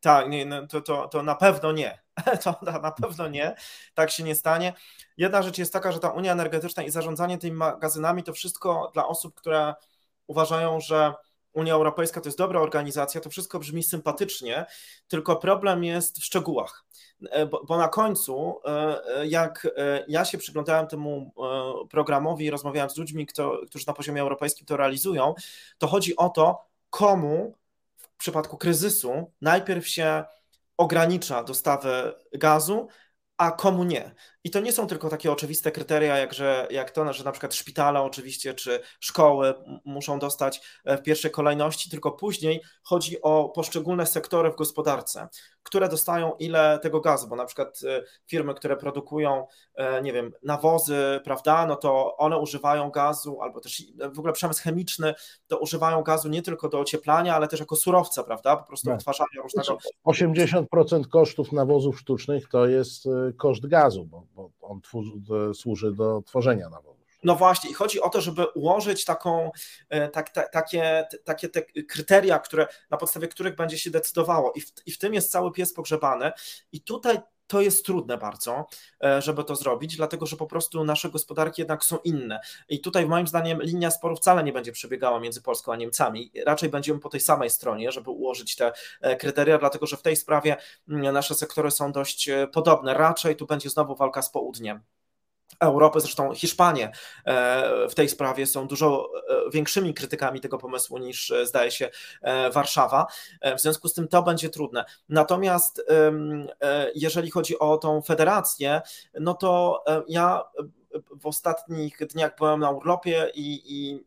[0.00, 1.98] Tak, nie, no to, to, to na pewno nie.
[2.44, 3.54] To na pewno nie.
[3.94, 4.72] Tak się nie stanie.
[5.16, 9.06] Jedna rzecz jest taka, że ta Unia Energetyczna i zarządzanie tymi magazynami to wszystko dla
[9.06, 9.74] osób, które
[10.28, 11.14] uważają, że
[11.52, 14.66] Unia Europejska to jest dobra organizacja, to wszystko brzmi sympatycznie,
[15.08, 16.84] tylko problem jest w szczegółach.
[17.30, 19.66] E, bo, bo, na końcu, e, e, jak
[20.08, 21.34] ja się przyglądałem temu
[21.90, 25.34] programowi i rozmawiałem z ludźmi, kto, którzy na poziomie europejskim to realizują,
[25.78, 27.54] to chodzi o to, komu
[27.96, 30.24] w przypadku kryzysu najpierw się
[30.76, 32.88] ogranicza dostawę gazu,
[33.36, 34.14] a komu nie.
[34.44, 37.54] I to nie są tylko takie oczywiste kryteria, jak, że, jak to, że na przykład
[37.54, 44.06] szpitale oczywiście, czy szkoły muszą dostać e, w pierwszej kolejności, tylko później chodzi o poszczególne
[44.06, 45.28] sektory w gospodarce,
[45.62, 50.32] które dostają ile tego gazu, bo na przykład e, firmy, które produkują, e, nie wiem,
[50.42, 53.82] nawozy, prawda, no to one używają gazu, albo też
[54.14, 55.14] w ogóle przemysł chemiczny,
[55.46, 58.96] to używają gazu nie tylko do ocieplania, ale też jako surowca, prawda, po prostu tak.
[58.96, 59.78] wytwarzania różnego...
[60.06, 63.04] 80% kosztów nawozów sztucznych to jest
[63.36, 64.80] koszt gazu, bo bo on
[65.54, 66.98] służy do tworzenia nawozu.
[67.22, 69.50] No właśnie, i chodzi o to, żeby ułożyć taką,
[69.88, 74.52] e, tak, ta, takie, takie te kryteria, które, na podstawie których będzie się decydowało.
[74.52, 76.32] I w, I w tym jest cały pies pogrzebany.
[76.72, 78.66] I tutaj to jest trudne bardzo,
[79.04, 82.40] e, żeby to zrobić, dlatego że po prostu nasze gospodarki jednak są inne.
[82.68, 86.32] I tutaj moim zdaniem linia sporu wcale nie będzie przebiegała między Polską a Niemcami.
[86.46, 90.16] Raczej będziemy po tej samej stronie, żeby ułożyć te e, kryteria, dlatego że w tej
[90.16, 90.56] sprawie
[90.86, 92.94] nasze sektory są dość e, podobne.
[92.94, 94.80] Raczej tu będzie znowu walka z południem.
[95.60, 96.92] Europy, zresztą Hiszpanie
[97.24, 101.90] e, w tej sprawie są dużo e, większymi krytykami tego pomysłu niż e, zdaje się
[102.52, 103.06] Warszawa.
[103.56, 104.84] W związku z tym to będzie trudne.
[105.08, 105.82] Natomiast
[106.94, 108.80] jeżeli chodzi o tą federację,
[109.20, 110.42] no to ja
[111.20, 114.04] w ostatnich dniach byłem na urlopie i, i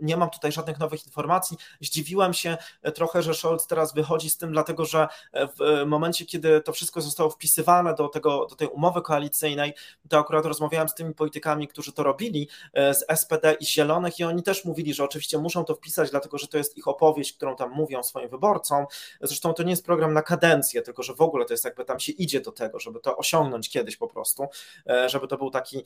[0.00, 1.56] nie mam tutaj żadnych nowych informacji.
[1.80, 5.86] Zdziwiłem się e, trochę, że Scholz teraz wychodzi z tym, dlatego że e, w e,
[5.86, 9.74] momencie, kiedy to wszystko zostało wpisywane do, tego, do tej umowy koalicyjnej,
[10.08, 14.42] to akurat rozmawiałem z tymi politykami, którzy to robili, z SPD i Zielonych i oni
[14.42, 17.70] też mówili, że oczywiście muszą to wpisać, dlatego że to jest ich opowieść, którą tam
[17.70, 18.86] mówią swoim wyborcom.
[19.20, 22.00] Zresztą to nie jest program na kadencję, tylko że w ogóle to jest jakby tam
[22.00, 24.46] się idzie do tego, żeby to osiągnąć kiedyś po prostu,
[25.06, 25.84] żeby to był taki,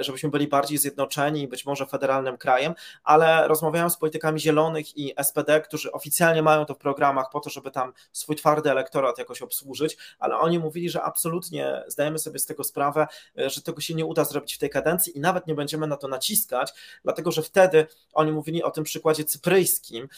[0.00, 4.98] żebyśmy byli bardziej zjednoczeni i być może federalnym krajem, ale ale rozmawiałem z politykami zielonych
[4.98, 9.18] i SPD, którzy oficjalnie mają to w programach po to, żeby tam swój twardy elektorat
[9.18, 13.94] jakoś obsłużyć, ale oni mówili, że absolutnie zdajemy sobie z tego sprawę, że tego się
[13.94, 16.72] nie uda zrobić w tej kadencji i nawet nie będziemy na to naciskać,
[17.04, 20.08] dlatego że wtedy oni mówili o tym przykładzie cypryjskim,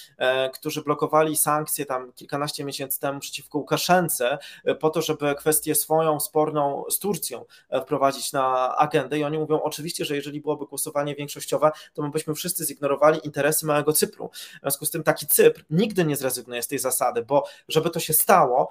[0.55, 4.39] którzy blokowali sankcje tam kilkanaście miesięcy temu przeciwko Łukaszence
[4.81, 7.45] po to, żeby kwestię swoją sporną z Turcją
[7.83, 9.19] wprowadzić na agendę.
[9.19, 13.67] I oni mówią oczywiście, że jeżeli byłoby głosowanie większościowe, to my byśmy wszyscy zignorowali interesy
[13.67, 14.31] małego Cypru.
[14.33, 18.01] W związku z tym taki Cypr nigdy nie zrezygnuje z tej zasady, bo żeby to
[18.01, 18.69] się stało,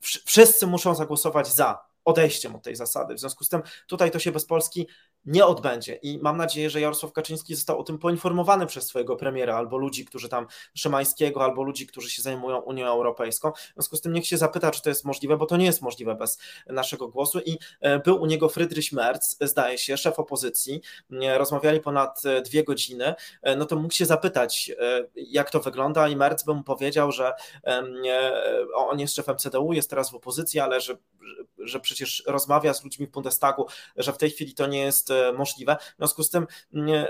[0.00, 3.14] wszyscy muszą zagłosować za odejściem od tej zasady.
[3.14, 4.86] W związku z tym tutaj to się bez Polski
[5.24, 9.56] nie odbędzie i mam nadzieję, że Jarosław Kaczyński został o tym poinformowany przez swojego premiera
[9.56, 13.52] albo ludzi, którzy tam Szymańskiego, albo ludzi, którzy się zajmują Unią Europejską.
[13.52, 15.82] W związku z tym niech się zapyta, czy to jest możliwe, bo to nie jest
[15.82, 20.80] możliwe bez naszego głosu i e, był u niego Friedrich Merz, zdaje się, szef opozycji,
[21.36, 24.72] rozmawiali ponad e, dwie godziny, e, no to mógł się zapytać,
[25.14, 27.32] jak to wygląda i Merz by mu powiedział, że
[28.74, 30.96] on jest szefem CDU, jest teraz w opozycji, ale że,
[31.58, 31.95] że przecież
[32.26, 35.76] rozmawia z ludźmi w Bundestagu, że w tej chwili to nie jest e, możliwe.
[35.94, 37.08] W związku z tym nie,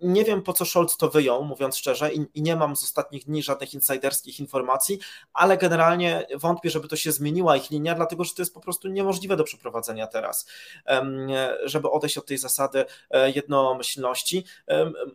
[0.00, 3.24] nie wiem, po co Scholz to wyjął, mówiąc szczerze, i, i, nie mam z ostatnich
[3.24, 4.98] dni żadnych insiderskich informacji,
[5.32, 8.88] ale generalnie wątpię, żeby to się zmieniła ich linia, dlatego że to jest po prostu
[8.88, 10.46] niemożliwe do przeprowadzenia teraz,
[11.64, 14.44] żeby odejść od tej zasady e, jednomyślności.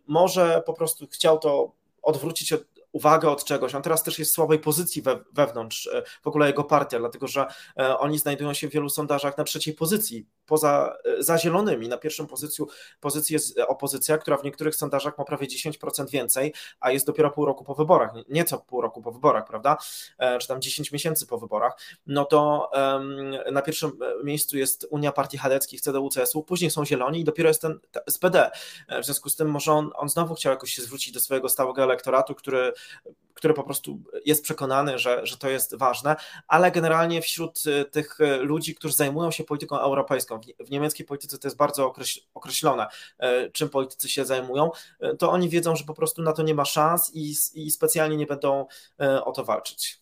[0.06, 2.62] Może po prostu chciał to odwrócić od,
[2.98, 3.74] uwagę od czegoś.
[3.74, 7.26] On teraz też jest w słabej pozycji we, wewnątrz e, w ogóle jego partia, dlatego
[7.26, 7.46] że
[7.78, 11.88] e, oni znajdują się w wielu sondażach na trzeciej pozycji, poza e, za zielonymi.
[11.88, 12.64] Na pierwszym pozycji,
[13.00, 17.44] pozycji jest opozycja, która w niektórych sondażach ma prawie 10% więcej, a jest dopiero pół
[17.44, 19.76] roku po wyborach, nieco pół roku po wyborach, prawda?
[20.40, 21.78] Czy tam 10 miesięcy po wyborach.
[22.06, 22.70] No to
[23.52, 23.92] na pierwszym
[24.24, 27.78] miejscu jest Unia Partii Chadeckich, CDU, CSU, później są zieloni i dopiero jest ten
[28.10, 28.50] SPD.
[29.02, 31.82] W związku z tym może on, on znowu chciał jakoś się zwrócić do swojego stałego
[31.82, 32.72] elektoratu, który
[33.38, 36.16] który po prostu jest przekonany, że, że to jest ważne,
[36.48, 41.38] ale generalnie wśród y, tych y, ludzi, którzy zajmują się polityką europejską, w niemieckiej polityce
[41.38, 41.94] to jest bardzo
[42.34, 42.86] określone,
[43.22, 44.70] y, czym politycy się zajmują,
[45.18, 48.26] to oni wiedzą, że po prostu na to nie ma szans i, i specjalnie nie
[48.26, 48.66] będą
[49.24, 50.00] o to walczyć.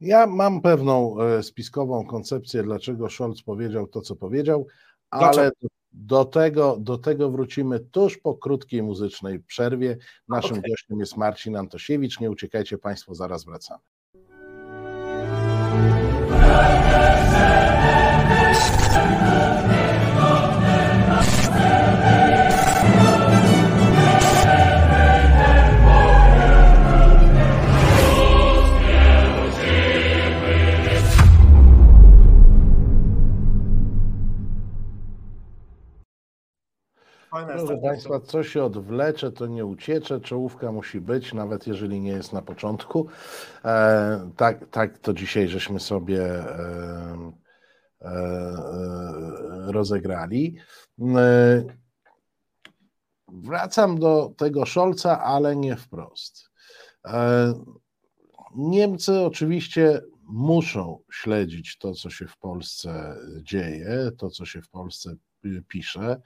[0.00, 4.66] Ja mam pewną spiskową koncepcję, dlaczego Scholz powiedział to, co powiedział,
[5.10, 5.79] ale dlaczego?
[5.92, 9.96] Do tego, do tego wrócimy tuż po krótkiej muzycznej przerwie.
[10.28, 10.70] Naszym okay.
[10.70, 12.20] gościem jest Marcin Antosiewicz.
[12.20, 13.80] Nie uciekajcie Państwo, zaraz wracamy.
[37.46, 42.32] Proszę Państwa, co się odwlecze, to nie uciecze, czołówka musi być, nawet jeżeli nie jest
[42.32, 43.06] na początku.
[43.64, 47.32] E, tak, tak to dzisiaj żeśmy sobie e,
[48.02, 48.12] e,
[49.66, 50.56] rozegrali.
[51.16, 51.64] E,
[53.28, 56.50] wracam do tego Scholza, ale nie wprost.
[57.04, 57.54] E,
[58.56, 65.14] Niemcy oczywiście muszą śledzić to, co się w Polsce dzieje, to, co się w Polsce
[65.68, 66.20] pisze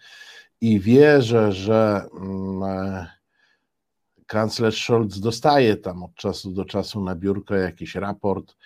[0.61, 3.07] i wierzę, że mm, e,
[4.27, 8.57] kanclerz Scholz dostaje tam od czasu do czasu na biurko jakiś raport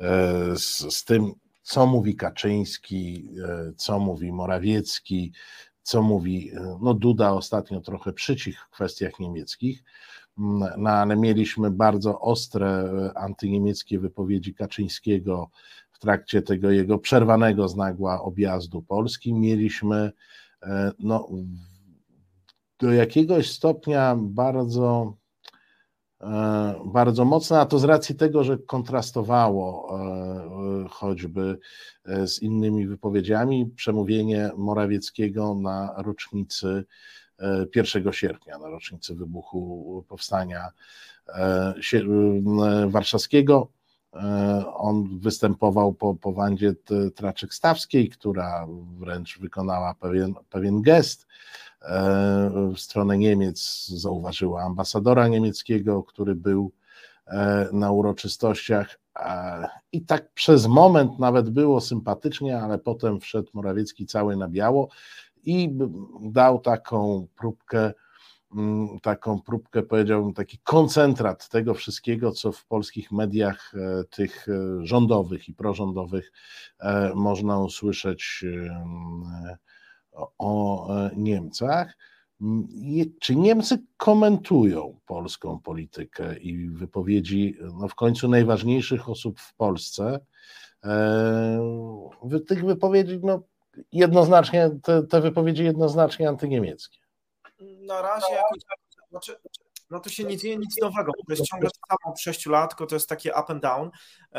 [0.00, 1.32] e, z, z tym,
[1.62, 5.32] co mówi Kaczyński, e, co mówi Morawiecki,
[5.82, 9.84] co mówi, no Duda ostatnio trochę przycich w kwestiach niemieckich,
[10.38, 15.50] mm, no ale mieliśmy bardzo ostre antyniemieckie wypowiedzi Kaczyńskiego
[15.98, 19.34] w trakcie tego jego przerwanego z nagła objazdu Polski.
[19.34, 20.12] Mieliśmy
[20.98, 21.28] no,
[22.78, 25.16] do jakiegoś stopnia bardzo,
[26.20, 29.98] e, bardzo mocne, a to z racji tego, że kontrastowało
[30.84, 31.58] e, choćby
[32.26, 36.84] z innymi wypowiedziami przemówienie Morawieckiego na rocznicy
[37.76, 40.68] 1 sierpnia, na rocznicy wybuchu powstania
[42.88, 43.68] warszawskiego.
[44.22, 46.74] E, on występował po, po Wandzie
[47.14, 48.66] Traczek-Stawskiej, która
[48.98, 51.26] wręcz wykonała pewien, pewien gest
[51.82, 56.72] e, w stronę Niemiec, zauważyła ambasadora niemieckiego, który był
[57.26, 58.98] e, na uroczystościach.
[59.92, 64.88] I tak przez moment nawet było sympatycznie, ale potem wszedł Morawiecki cały na biało
[65.44, 65.78] i
[66.20, 67.92] dał taką próbkę
[69.02, 75.48] taką próbkę, powiedziałbym, taki koncentrat tego wszystkiego, co w polskich mediach e, tych e, rządowych
[75.48, 76.32] i prorządowych
[76.80, 78.44] e, można usłyszeć
[80.38, 81.96] o Niemcach.
[83.20, 90.20] Czy Niemcy komentują polską politykę i wypowiedzi no w końcu najważniejszych osób w Polsce?
[92.46, 93.42] Tych wypowiedzi, no
[93.92, 96.97] jednoznacznie, te, te wypowiedzi jednoznacznie antyniemieckie.
[97.60, 98.58] Na razie jakoś,
[99.10, 99.36] znaczy,
[99.90, 102.76] no to się nie dzieje nic nowego, to jest ciągle to samo od 6 lat,
[102.76, 103.90] to jest takie up and down,
[104.32, 104.38] e,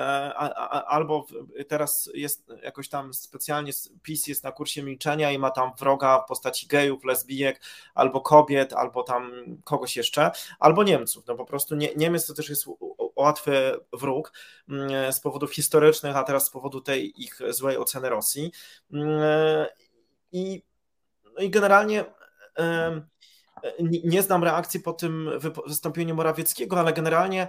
[0.88, 1.26] albo
[1.68, 6.28] teraz jest jakoś tam specjalnie PiS jest na kursie milczenia i ma tam wroga w
[6.28, 7.62] postaci gejów, lesbijek,
[7.96, 9.32] albo kobiet, albo tam
[9.64, 12.66] kogoś jeszcze, albo Niemców, no po prostu Niemiec to też jest
[13.16, 14.34] łatwy wróg
[14.70, 18.52] mm, z powodów historycznych, a teraz z powodu tej ich złej oceny Rosji.
[18.94, 19.66] Mm,
[20.32, 20.64] i,
[21.36, 22.06] no i generalnie
[24.04, 25.30] nie znam reakcji po tym
[25.68, 27.48] wystąpieniu Morawieckiego, ale generalnie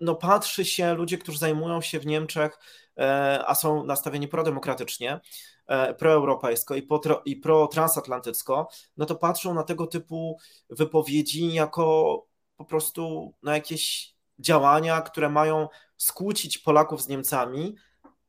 [0.00, 2.58] no, patrzy się ludzie, którzy zajmują się w Niemczech,
[2.98, 5.20] e, a są nastawieni prodemokratycznie,
[5.66, 10.38] e, proeuropejsko i, pro, i protransatlantycko, no to patrzą na tego typu
[10.70, 17.76] wypowiedzi jako po prostu na jakieś działania, które mają skłócić Polaków z Niemcami,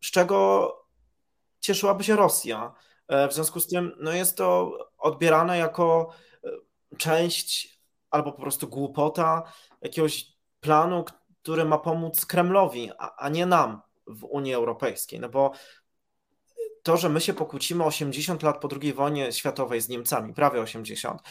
[0.04, 0.70] z czego
[1.60, 2.74] cieszyłaby się Rosja.
[3.08, 6.10] E, w związku z tym no jest to odbierane jako
[6.98, 9.44] część albo po prostu głupota
[9.82, 10.28] jakiegoś
[10.60, 11.06] planu,
[11.42, 15.20] który ma pomóc Kremlowi, a, a nie nam w Unii Europejskiej.
[15.20, 15.52] No bo
[16.84, 21.22] to, że my się pokłócimy 80 lat po II wojnie światowej z Niemcami, prawie 80,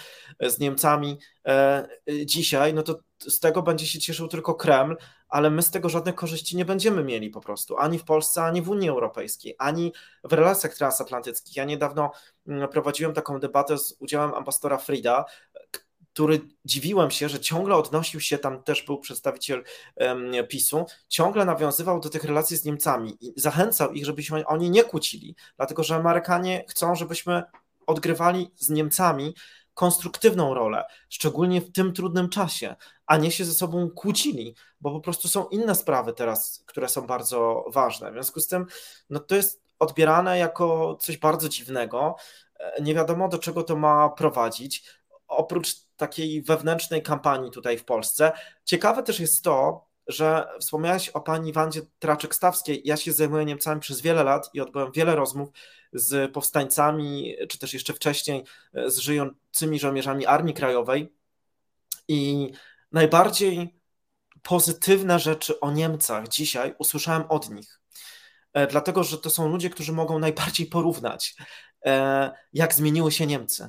[0.40, 1.88] z Niemcami e,
[2.26, 4.96] dzisiaj, no to z tego będzie się cieszył tylko Kreml,
[5.28, 8.62] ale my z tego żadnych korzyści nie będziemy mieli po prostu, ani w Polsce, ani
[8.62, 9.92] w Unii Europejskiej, ani
[10.24, 11.56] w relacjach transatlantyckich.
[11.56, 12.10] Ja niedawno
[12.46, 15.24] mm, prowadziłem taką debatę z udziałem ambasadora Frida,
[16.12, 19.64] który dziwiłem się, że ciągle odnosił się, tam też był przedstawiciel
[19.96, 24.84] um, PiSu, ciągle nawiązywał do tych relacji z Niemcami i zachęcał ich, żebyśmy oni nie
[24.84, 27.42] kłócili, dlatego że Amerykanie chcą, żebyśmy
[27.86, 29.34] odgrywali z Niemcami
[29.74, 35.00] konstruktywną rolę, szczególnie w tym trudnym czasie, a nie się ze sobą kłócili, bo po
[35.00, 38.10] prostu są inne sprawy teraz, które są bardzo ważne.
[38.10, 38.66] W związku z tym,
[39.10, 42.16] no to jest odbierane jako coś bardzo dziwnego.
[42.58, 44.84] E, nie wiadomo, do czego to ma prowadzić.
[45.28, 48.32] Oprócz takiej wewnętrznej kampanii tutaj w Polsce.
[48.64, 52.80] Ciekawe też jest to, że wspomniałeś o pani Wandzie Traczek-Stawskiej.
[52.84, 55.48] Ja się zajmuję Niemcami przez wiele lat i odbyłem wiele rozmów
[55.92, 58.44] z powstańcami, czy też jeszcze wcześniej
[58.86, 61.12] z żyjącymi żołnierzami Armii Krajowej.
[62.08, 62.50] I
[62.92, 63.82] najbardziej
[64.42, 67.80] pozytywne rzeczy o Niemcach dzisiaj usłyszałem od nich.
[68.52, 71.34] E, dlatego, że to są ludzie, którzy mogą najbardziej porównać,
[71.86, 73.68] e, jak zmieniły się Niemcy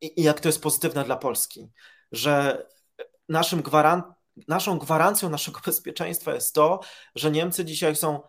[0.00, 1.70] i, jak to jest pozytywne dla Polski,
[2.12, 2.66] że
[3.28, 4.04] naszym gwarant,
[4.48, 6.80] naszą gwarancją naszego bezpieczeństwa jest to,
[7.14, 8.20] że Niemcy dzisiaj są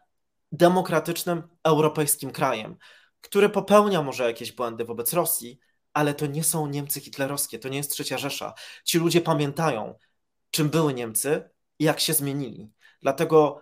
[0.51, 2.77] demokratycznym europejskim krajem,
[3.25, 5.59] który popełnia może jakieś błędy wobec Rosji,
[5.93, 8.53] ale to nie są Niemcy hitlerowskie, to nie jest trzecia Rzesza.
[8.83, 9.95] Ci ludzie pamiętają,
[10.51, 12.71] czym były Niemcy i jak się zmienili.
[13.01, 13.61] Dlatego,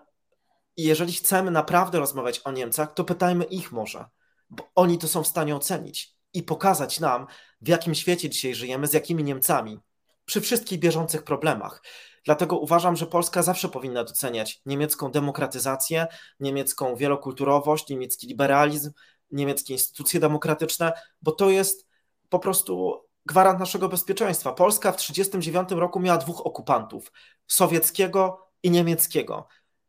[0.78, 4.06] jeżeli chcemy naprawdę rozmawiać o Niemcach, to pytajmy ich może,
[4.50, 7.28] bo oni to są w stanie ocenić i pokazać nam,
[7.62, 9.80] w jakim świecie dzisiaj żyjemy, z jakimi Niemcami,
[10.26, 11.82] przy wszystkich bieżących problemach.
[12.26, 16.08] Dlatego uważam, że Polska zawsze powinna doceniać niemiecką demokratyzację,
[16.40, 18.92] niemiecką wielokulturowość, niemiecki liberalizm,
[19.34, 21.88] niemieckie instytucje demokratyczne, bo to jest
[22.30, 24.54] po prostu gwarant naszego bezpieczeństwa.
[24.54, 27.12] Polska w 1939 roku miała dwóch okupantów
[27.48, 29.48] sowieckiego i niemieckiego.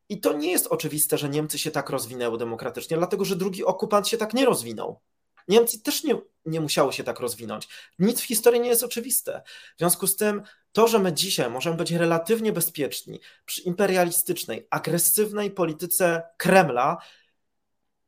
[0.09, 4.09] I to nie jest oczywiste, że Niemcy się tak rozwinęły demokratycznie, dlatego że drugi okupant
[4.09, 5.01] się tak nie rozwinął.
[5.49, 7.69] Niemcy też nie, nie musiały się tak rozwinąć.
[7.99, 9.43] Nic w historii nie jest oczywiste.
[9.77, 15.51] W związku z tym, to, że my dzisiaj możemy być relatywnie bezpieczni przy imperialistycznej, agresywnej
[15.51, 16.99] polityce Kremla,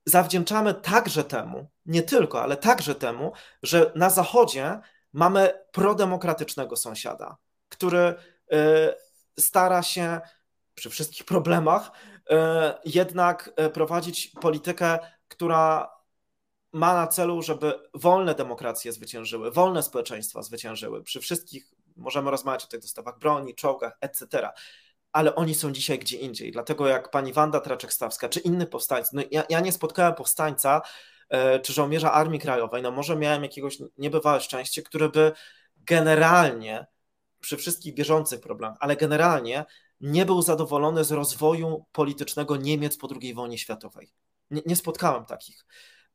[0.07, 4.81] zawdzięczamy także temu, nie tylko, ale także temu, że na Zachodzie
[5.13, 7.37] mamy prodemokratycznego sąsiada,
[7.69, 8.15] który y,
[9.39, 10.21] stara się
[10.75, 12.35] przy wszystkich problemach y,
[12.85, 15.91] jednak y, prowadzić politykę, która
[16.73, 21.03] ma na celu, żeby wolne demokracje zwyciężyły, wolne społeczeństwa zwyciężyły.
[21.03, 24.51] Przy wszystkich możemy rozmawiać o tych dostawach broni, czołgach, etc.
[25.17, 26.53] Ale oni są dzisiaj gdzie indziej.
[26.53, 30.83] Dlatego jak pani Wanda Traczek-Stawska, czy inny powstańcy, no ja, ja nie spotkałem powstańca,
[31.29, 35.33] e, czy żołnierza Armii Krajowej, no może miałem jakiegoś niebywałe szczęście, który by
[35.77, 36.87] generalnie,
[37.41, 39.65] przy wszystkich bieżących problemach, ale generalnie
[40.01, 44.13] nie był zadowolony z rozwoju politycznego Niemiec po II wojnie światowej.
[44.51, 45.67] Nie, nie spotkałem takich.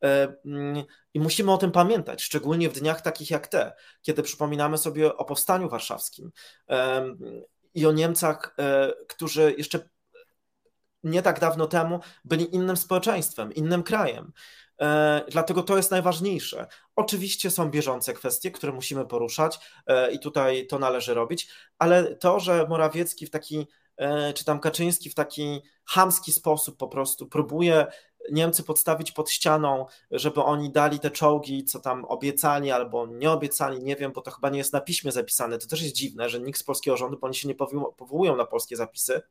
[0.04, 4.78] E, mm, I musimy o tym pamiętać, szczególnie w dniach takich jak te, kiedy przypominamy
[4.78, 6.32] sobie o powstaniu warszawskim
[7.74, 9.90] i o Niemcach, e, którzy jeszcze
[11.04, 14.32] nie tak dawno temu byli innym społeczeństwem, innym krajem.
[15.32, 16.68] Dlatego to jest najważniejsze.
[16.96, 19.60] Oczywiście są bieżące kwestie, które musimy poruszać
[20.12, 21.50] i tutaj to należy robić,
[21.80, 23.68] ale to, że Morawiecki w taki,
[24.36, 27.88] czy tam Kaczyński w taki chamski sposób po prostu próbuje
[28.32, 33.84] Niemcy podstawić pod ścianą, żeby oni dali te czołgi, co tam obiecali albo nie obiecali,
[33.84, 35.58] nie wiem, bo to chyba nie jest na piśmie zapisane.
[35.58, 37.56] To też jest dziwne, że nikt z polskiego rządu, bo oni się nie
[37.98, 39.22] powołują na polskie zapisy,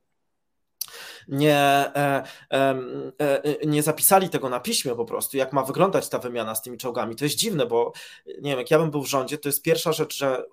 [1.28, 2.22] nie, e,
[2.52, 2.74] e,
[3.18, 6.78] e, nie zapisali tego na piśmie po prostu, jak ma wyglądać ta wymiana z tymi
[6.78, 7.16] czołgami.
[7.16, 7.92] To jest dziwne, bo
[8.26, 10.44] nie wiem, jak ja bym był w rządzie, to jest pierwsza rzecz, że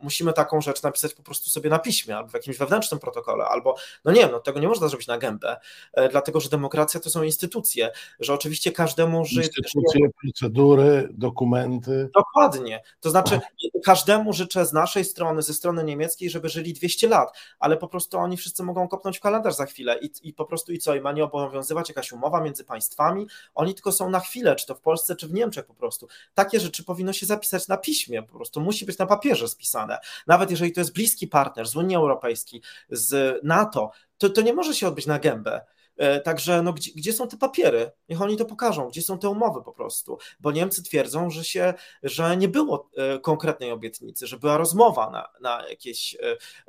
[0.00, 3.76] musimy taką rzecz napisać po prostu sobie na piśmie, albo w jakimś wewnętrznym protokole, albo,
[4.04, 5.56] no nie wiem, no tego nie można zrobić na gębę,
[5.92, 7.90] e, dlatego, że demokracja to są instytucje,
[8.20, 9.46] że oczywiście każdemu żyje...
[9.46, 12.10] Instytucje, procedury, dokumenty.
[12.14, 13.40] Dokładnie, to znaczy
[13.84, 18.18] każdemu życzę z naszej strony, ze strony niemieckiej, żeby żyli 200 lat, ale po prostu
[18.18, 21.00] oni wszyscy mogą kopnąć w kalendarz za chwilę i, i po prostu i co, i
[21.00, 24.80] ma nie obowiązywać jakaś umowa między państwami, oni tylko są na chwilę, czy to w
[24.80, 26.08] Polsce, czy w Niemczech po prostu.
[26.34, 29.87] Takie rzeczy powinno się zapisać na piśmie, po prostu musi być na papierze spisane
[30.26, 34.74] nawet jeżeli to jest bliski partner z Unii Europejskiej, z NATO, to, to nie może
[34.74, 35.60] się odbyć na gębę.
[35.98, 37.90] E, także no, gdzie, gdzie, są te papiery?
[38.08, 41.74] Niech oni to pokażą, gdzie są te umowy po prostu, bo Niemcy twierdzą, że, się,
[42.02, 46.16] że nie było e, konkretnej obietnicy, że była rozmowa na, na jakieś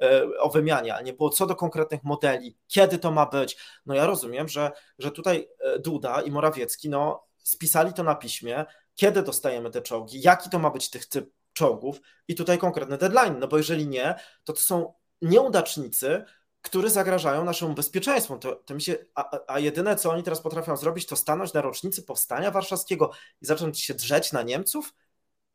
[0.01, 3.57] e, o wymianie, ale nie było co do konkretnych modeli, kiedy to ma być.
[3.86, 5.47] No ja rozumiem, że, że tutaj
[5.80, 8.65] Duda i Morawiecki no, spisali to na piśmie,
[8.95, 11.30] kiedy dostajemy te czołgi, jaki to ma być tych typ
[11.60, 16.24] czołgów i tutaj konkretny deadline, no bo jeżeli nie, to to są nieudacznicy,
[16.62, 18.38] którzy zagrażają naszemu bezpieczeństwu.
[18.38, 21.62] To, to mi się, a, a jedyne, co oni teraz potrafią zrobić, to stanąć na
[21.62, 24.93] rocznicy Powstania Warszawskiego i zacząć się drzeć na Niemców?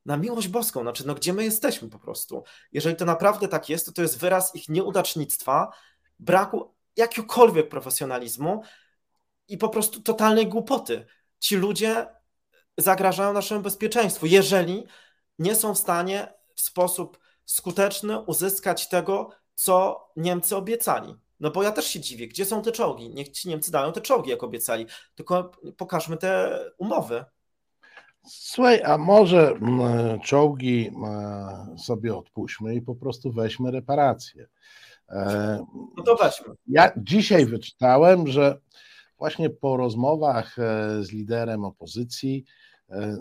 [0.07, 2.45] Na miłość boską, znaczy, no gdzie my jesteśmy po prostu?
[2.73, 5.73] Jeżeli to naprawdę tak jest, to to jest wyraz ich nieudacznictwa,
[6.19, 8.63] braku jakiegokolwiek profesjonalizmu
[9.49, 11.07] i po prostu totalnej głupoty.
[11.39, 12.07] Ci ludzie
[12.79, 14.87] zagrażają naszemu bezpieczeństwu, jeżeli
[15.39, 21.15] nie są w stanie w sposób skuteczny uzyskać tego, co Niemcy obiecali.
[21.41, 23.11] No bo ja też się dziwię, gdzie są te czołgi?
[23.11, 27.25] Niech ci Niemcy dają te czołgi, jak obiecali, tylko pokażmy te umowy.
[28.27, 34.47] Słuchaj, a może mm, czołgi mm, sobie odpuśćmy i po prostu weźmy reparacje.
[35.09, 35.65] E,
[35.97, 36.55] no to weźmy.
[36.67, 38.59] Ja dzisiaj wyczytałem, że
[39.19, 42.45] właśnie po rozmowach e, z liderem opozycji
[42.91, 43.17] e,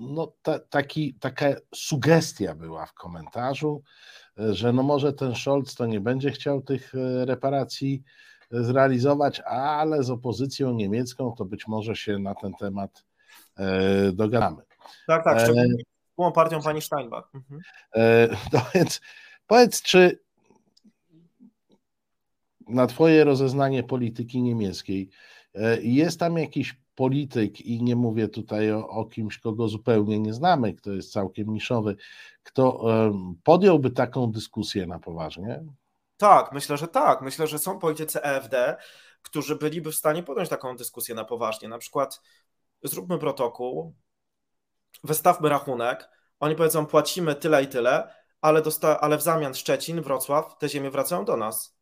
[0.00, 3.82] no, ta, taki, taka sugestia była w komentarzu,
[4.36, 8.02] że no może ten Scholz to nie będzie chciał tych e, reparacji
[8.52, 13.04] e, zrealizować, ale z opozycją niemiecką to być może się na ten temat
[13.56, 14.62] e, dogadamy.
[15.06, 15.82] Tak, tak, szczególnie
[16.18, 17.30] z partią pani Steinbach.
[17.34, 17.60] Mhm.
[18.52, 19.00] No więc
[19.46, 20.18] powiedz, czy
[22.68, 25.10] na twoje rozeznanie polityki niemieckiej
[25.82, 30.74] jest tam jakiś polityk, i nie mówię tutaj o, o, kimś, kogo zupełnie nie znamy,
[30.74, 31.96] kto jest całkiem niszowy,
[32.42, 32.84] kto
[33.44, 35.64] podjąłby taką dyskusję na poważnie?
[36.16, 37.22] Tak, myślę, że tak.
[37.22, 38.76] Myślę, że są politycy EFD,
[39.22, 41.68] którzy byliby w stanie podjąć taką dyskusję na poważnie.
[41.68, 42.20] Na przykład
[42.82, 43.94] zróbmy protokół,
[45.04, 46.08] wystawmy rachunek,
[46.40, 50.90] oni powiedzą płacimy tyle i tyle, ale, dosta- ale w zamian Szczecin, Wrocław, te ziemie
[50.90, 51.78] wracają do nas.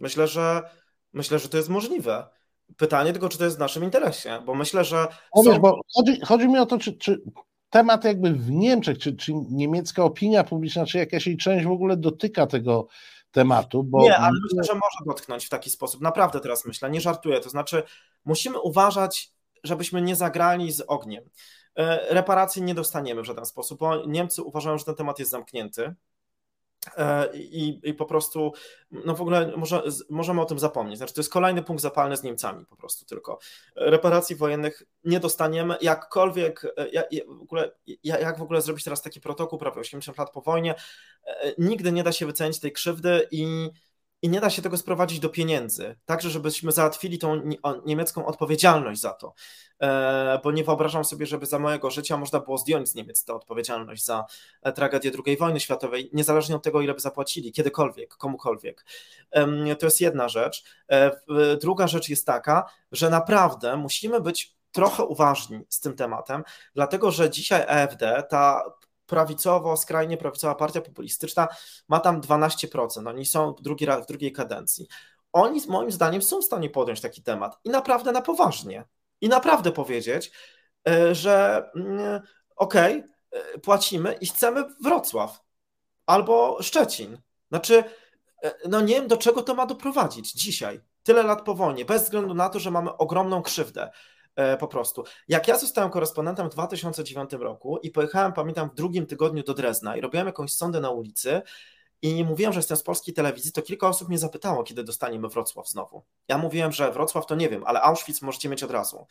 [0.00, 0.70] Myślę, że
[1.12, 2.28] myślę, że to jest możliwe.
[2.76, 5.06] Pytanie tylko, czy to jest w naszym interesie, bo myślę, że.
[5.36, 5.42] Są...
[5.42, 7.22] Wiesz, bo chodzi, chodzi, mi o to, czy, czy
[7.70, 11.96] temat jakby w Niemczech, czy, czy niemiecka opinia publiczna, czy jakaś jej część w ogóle
[11.96, 12.86] dotyka tego
[13.30, 13.84] tematu.
[13.84, 14.02] Bo...
[14.02, 16.00] Nie, ale myślę, że może dotknąć w taki sposób.
[16.00, 17.40] Naprawdę teraz myślę, nie żartuję.
[17.40, 17.82] To znaczy,
[18.24, 19.32] musimy uważać,
[19.64, 21.24] żebyśmy nie zagrali z ogniem.
[21.76, 25.94] E, reparacji nie dostaniemy w żaden sposób, bo Niemcy uważają, że ten temat jest zamknięty.
[26.96, 28.52] E, I, I, po prostu,
[28.90, 30.98] no w ogóle może, możemy o tym zapomnieć.
[30.98, 33.38] Znaczy, to jest kolejny punkt zapalny z Niemcami, po prostu tylko.
[33.76, 37.06] Reparacji wojennych nie dostaniemy, jakkolwiek, e, jak,
[37.38, 37.70] w ogóle,
[38.04, 40.74] jak w ogóle zrobić teraz taki protokół prawie 80 lat po wojnie,
[41.24, 43.70] e, nigdy nie da się wycenić tej krzywdy i
[44.24, 47.40] i nie da się tego sprowadzić do pieniędzy, także żebyśmy załatwili tą
[47.86, 49.34] niemiecką odpowiedzialność za to,
[49.80, 53.34] e, bo nie wyobrażam sobie, żeby za mojego życia można było zdjąć z Niemiec tę
[53.34, 54.24] odpowiedzialność za
[54.62, 58.84] e, tragedię II wojny światowej, niezależnie od tego, ile by zapłacili, kiedykolwiek, komukolwiek.
[59.78, 60.64] To jest jedna rzecz.
[60.88, 61.10] E,
[61.60, 66.44] druga rzecz jest taka, że naprawdę musimy być trochę uważni z tym tematem,
[66.74, 68.64] dlatego że dzisiaj EFD, ta
[69.14, 71.48] prawicowo, skrajnie prawicowa partia populistyczna
[71.88, 73.08] ma tam 12%.
[73.08, 74.86] Oni są drugi raz w drugiej kadencji.
[75.32, 78.84] Oni moim zdaniem są w stanie podjąć taki temat i naprawdę na poważnie.
[79.20, 80.32] I naprawdę powiedzieć,
[80.88, 82.20] e, że mm,
[82.56, 85.40] okej, okay, płacimy i chcemy Wrocław
[86.06, 87.18] albo Szczecin.
[87.48, 87.84] Znaczy,
[88.42, 92.02] e, no nie wiem, do czego to ma doprowadzić dzisiaj, tyle lat po wojnie, bez
[92.02, 93.90] względu na to, że mamy ogromną krzywdę.
[94.58, 95.04] Po prostu.
[95.28, 99.96] Jak ja zostałem korespondentem w 2009 roku i pojechałem, pamiętam, w drugim tygodniu do Drezna
[99.96, 101.42] i robiłem jakąś sondę na ulicy,
[102.04, 105.68] i mówiłem, że jestem z polskiej telewizji, to kilka osób mnie zapytało, kiedy dostaniemy Wrocław
[105.68, 106.04] znowu.
[106.28, 109.06] Ja mówiłem, że Wrocław to nie wiem, ale Auschwitz możecie mieć od razu.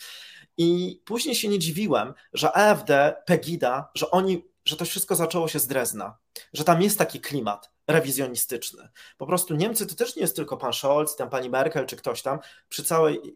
[0.57, 5.59] I później się nie dziwiłem, że AfD, Pegida, że oni, że to wszystko zaczęło się
[5.59, 6.17] z Drezna,
[6.53, 8.89] że tam jest taki klimat rewizjonistyczny.
[9.17, 12.21] Po prostu Niemcy to też nie jest tylko pan Scholz, tam pani Merkel czy ktoś
[12.21, 13.35] tam, przy całej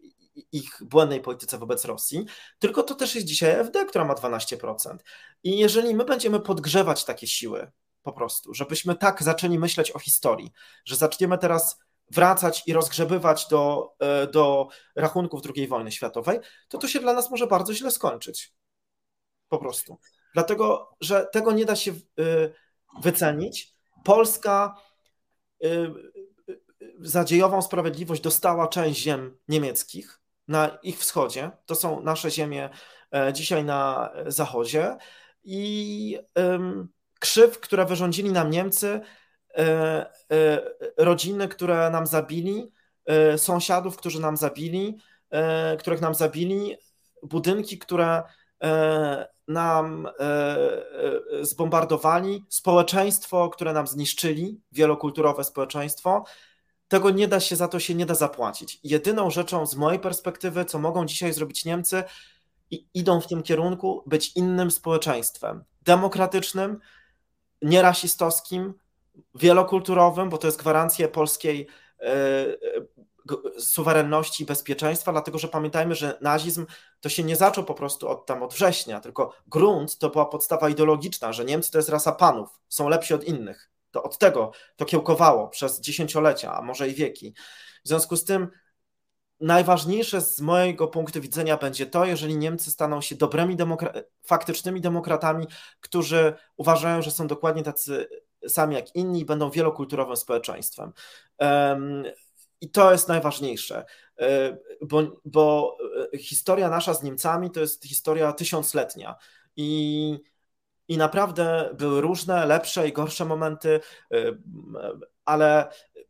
[0.52, 2.24] ich błędnej polityce wobec Rosji,
[2.58, 4.96] tylko to też jest dzisiaj AfD, która ma 12%.
[5.42, 7.70] I jeżeli my będziemy podgrzewać takie siły,
[8.02, 10.52] po prostu, żebyśmy tak zaczęli myśleć o historii,
[10.84, 11.78] że zaczniemy teraz
[12.10, 17.30] wracać i rozgrzebywać do, e, do rachunków II wojny światowej, to to się dla nas
[17.30, 18.54] może bardzo źle skończyć.
[19.48, 19.98] Po prostu.
[20.34, 21.94] Dlatego, że tego nie da się e,
[23.00, 23.74] wycenić.
[24.04, 24.74] Polska
[25.64, 25.68] e,
[27.00, 31.50] za dziejową sprawiedliwość dostała część ziem niemieckich na ich wschodzie.
[31.66, 32.70] To są nasze ziemie
[33.32, 34.96] dzisiaj na zachodzie.
[35.44, 36.18] I
[37.18, 39.00] krzyw, które wyrządzili nam Niemcy,
[39.58, 39.62] e,
[40.32, 40.60] e,
[40.96, 42.72] rodziny, które nam zabili,
[43.06, 44.98] e, sąsiadów, którzy nam zabili,
[45.78, 46.76] których nam zabili,
[47.22, 48.22] budynki, które
[49.48, 50.08] nam
[51.40, 56.24] zbombardowali, społeczeństwo, które nam zniszczyli, wielokulturowe społeczeństwo.
[56.88, 58.80] Tego nie da się, za to się nie da zapłacić.
[58.84, 62.04] Jedyną rzeczą z mojej perspektywy, co mogą dzisiaj zrobić Niemcy,
[62.70, 66.78] i idą w tym kierunku, być innym społeczeństwem, demokratycznym,
[67.62, 68.74] nierasistowskim,
[69.34, 71.66] wielokulturowym, bo to jest gwarancja polskiej
[72.00, 72.46] e,
[73.58, 76.66] suwerenności i bezpieczeństwa, dlatego że pamiętajmy, że nazizm
[77.00, 80.68] to się nie zaczął po prostu od tam od września, tylko grunt to była podstawa
[80.68, 83.70] ideologiczna, że Niemcy to jest rasa panów, są lepsi od innych.
[83.90, 87.34] To od tego to kiełkowało przez dziesięciolecia, a może i wieki.
[87.84, 88.48] W związku z tym
[89.40, 95.46] najważniejsze z mojego punktu widzenia będzie to, jeżeli Niemcy staną się dobrymi, demokra- faktycznymi demokratami,
[95.80, 98.08] którzy uważają, że są dokładnie tacy
[98.48, 100.92] sami jak inni i będą wielokulturowym społeczeństwem.
[101.38, 102.04] Um,
[102.60, 103.84] i to jest najważniejsze,
[104.18, 105.76] e, bo, bo
[106.14, 109.16] e, historia nasza z Niemcami to jest historia tysiącletnia.
[109.56, 110.18] I,
[110.88, 113.80] I naprawdę były różne, lepsze i gorsze momenty,
[114.12, 114.16] e,
[115.24, 115.68] ale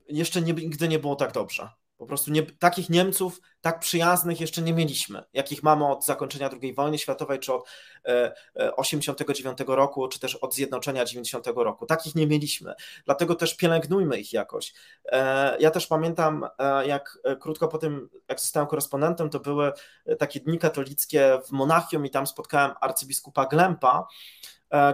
[0.09, 1.68] jeszcze nigdy nie było tak dobrze.
[1.99, 6.74] Po prostu nie, takich Niemców tak przyjaznych jeszcze nie mieliśmy, jakich mamy od zakończenia II
[6.74, 7.68] wojny światowej, czy od
[8.07, 11.87] e, 89 e, roku, czy też od zjednoczenia 90 roku.
[11.87, 12.74] Takich nie mieliśmy.
[13.05, 14.74] Dlatego też pielęgnujmy ich jakoś.
[15.05, 19.72] E, ja też pamiętam, e, jak e, krótko po tym, jak zostałem korespondentem, to były
[20.18, 24.07] takie dni katolickie w Monachium i tam spotkałem arcybiskupa Glempa,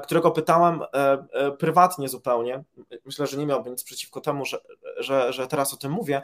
[0.02, 0.86] którego pytałem e,
[1.32, 2.64] e, prywatnie zupełnie,
[3.04, 4.58] myślę, że nie miałby nic przeciwko temu, że,
[4.98, 6.22] że, że teraz o tym mówię,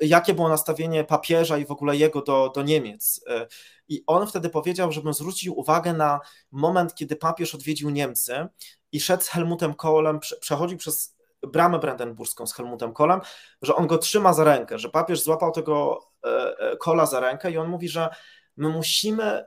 [0.00, 3.24] jakie było nastawienie papieża i w ogóle jego do, do Niemiec.
[3.88, 8.46] I on wtedy powiedział, żebym zwrócił uwagę na moment, kiedy papież odwiedził Niemcy
[8.92, 13.20] i szedł z Helmutem Kohlem, przechodził przez bramę brandenburską z Helmutem Kohlem,
[13.62, 16.00] że on go trzyma za rękę, że papież złapał tego
[16.80, 18.08] Kola za rękę i on mówi, że
[18.56, 19.44] my musimy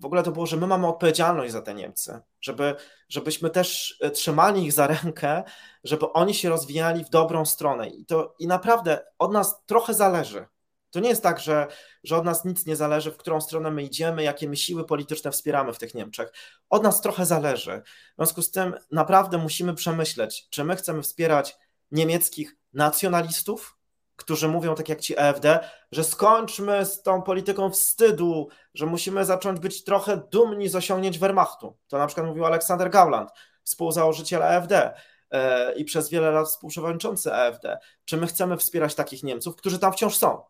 [0.00, 2.74] w ogóle to było, że my mamy odpowiedzialność za te Niemcy, żeby,
[3.08, 5.42] żebyśmy też e, trzymali ich za rękę,
[5.84, 7.88] żeby oni się rozwijali w dobrą stronę.
[7.88, 10.46] I, to, i naprawdę od nas trochę zależy.
[10.90, 11.66] To nie jest tak, że,
[12.04, 15.30] że od nas nic nie zależy, w którą stronę my idziemy, jakie my siły polityczne
[15.30, 16.32] wspieramy w tych Niemczech.
[16.70, 17.82] Od nas trochę zależy.
[18.12, 21.56] W związku z tym naprawdę musimy przemyśleć, czy my chcemy wspierać
[21.90, 23.78] niemieckich nacjonalistów,
[24.16, 29.60] którzy mówią, tak jak ci EFD, że skończmy z tą polityką wstydu, że musimy zacząć
[29.60, 31.76] być trochę dumni z osiągnięć Wehrmachtu.
[31.88, 33.30] To na przykład mówił Aleksander Gauland,
[33.64, 34.94] współzałożyciel EFD
[35.30, 37.78] e, i przez wiele lat współprzewodniczący EFD.
[38.04, 40.42] Czy my chcemy wspierać takich Niemców, którzy tam wciąż są?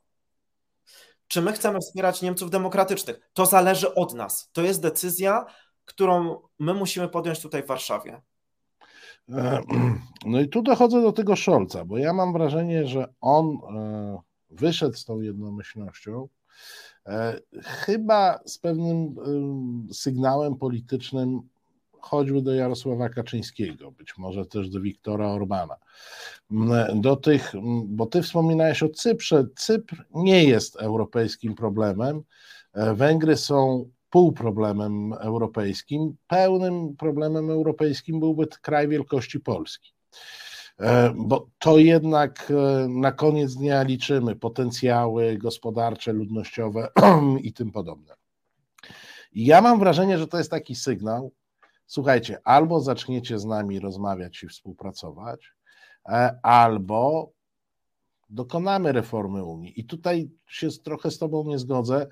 [1.28, 3.30] Czy my chcemy wspierać Niemców demokratycznych?
[3.32, 4.50] To zależy od nas.
[4.52, 5.46] To jest decyzja,
[5.84, 8.22] którą my musimy podjąć tutaj w Warszawie.
[9.28, 9.60] E,
[10.26, 13.46] no i tu dochodzę do tego Scholza, bo ja mam wrażenie, że on
[13.76, 14.18] e,
[14.50, 16.28] wyszedł z tą jednomyślnością
[17.06, 19.14] e, chyba z pewnym
[19.92, 21.40] sygnałem politycznym
[22.00, 25.76] choćby do Jarosława Kaczyńskiego, być może też do Wiktora Orbana.
[26.94, 27.52] Do tych,
[27.84, 29.44] bo ty wspominałeś o Cyprze.
[29.56, 32.22] Cypr nie jest europejskim problemem.
[32.94, 36.16] Węgry są półproblemem europejskim.
[36.26, 39.92] Pełnym problemem europejskim byłby kraj wielkości Polski.
[40.80, 46.88] E, bo to jednak e, na koniec dnia liczymy potencjały gospodarcze, ludnościowe
[47.46, 48.14] i tym podobne.
[49.32, 51.32] ja mam wrażenie, że to jest taki sygnał.
[51.86, 55.52] Słuchajcie, albo zaczniecie z nami rozmawiać i współpracować,
[56.08, 57.32] e, albo
[58.32, 59.80] dokonamy reformy Unii.
[59.80, 62.06] I tutaj się trochę z Tobą nie zgodzę.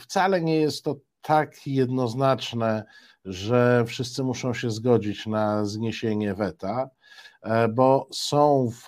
[0.00, 2.84] Wcale nie jest to tak jednoznaczne,
[3.24, 6.90] że wszyscy muszą się zgodzić na zniesienie weta,
[7.74, 8.86] bo są w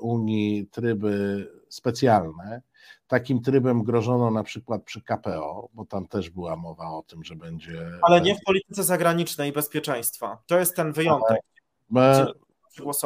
[0.00, 2.62] Unii tryby specjalne,
[3.10, 7.36] Takim trybem grożono na przykład przy KPO, bo tam też była mowa o tym, że
[7.36, 7.90] będzie.
[8.02, 10.42] Ale nie w polityce zagranicznej i bezpieczeństwa.
[10.46, 11.40] To jest ten wyjątek.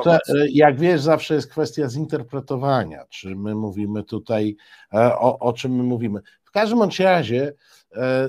[0.05, 4.57] To, jak wiesz, zawsze jest kwestia zinterpretowania, czy my mówimy tutaj,
[4.95, 6.21] e, o, o czym my mówimy.
[6.45, 7.53] W każdym bądź razie
[7.93, 8.29] e,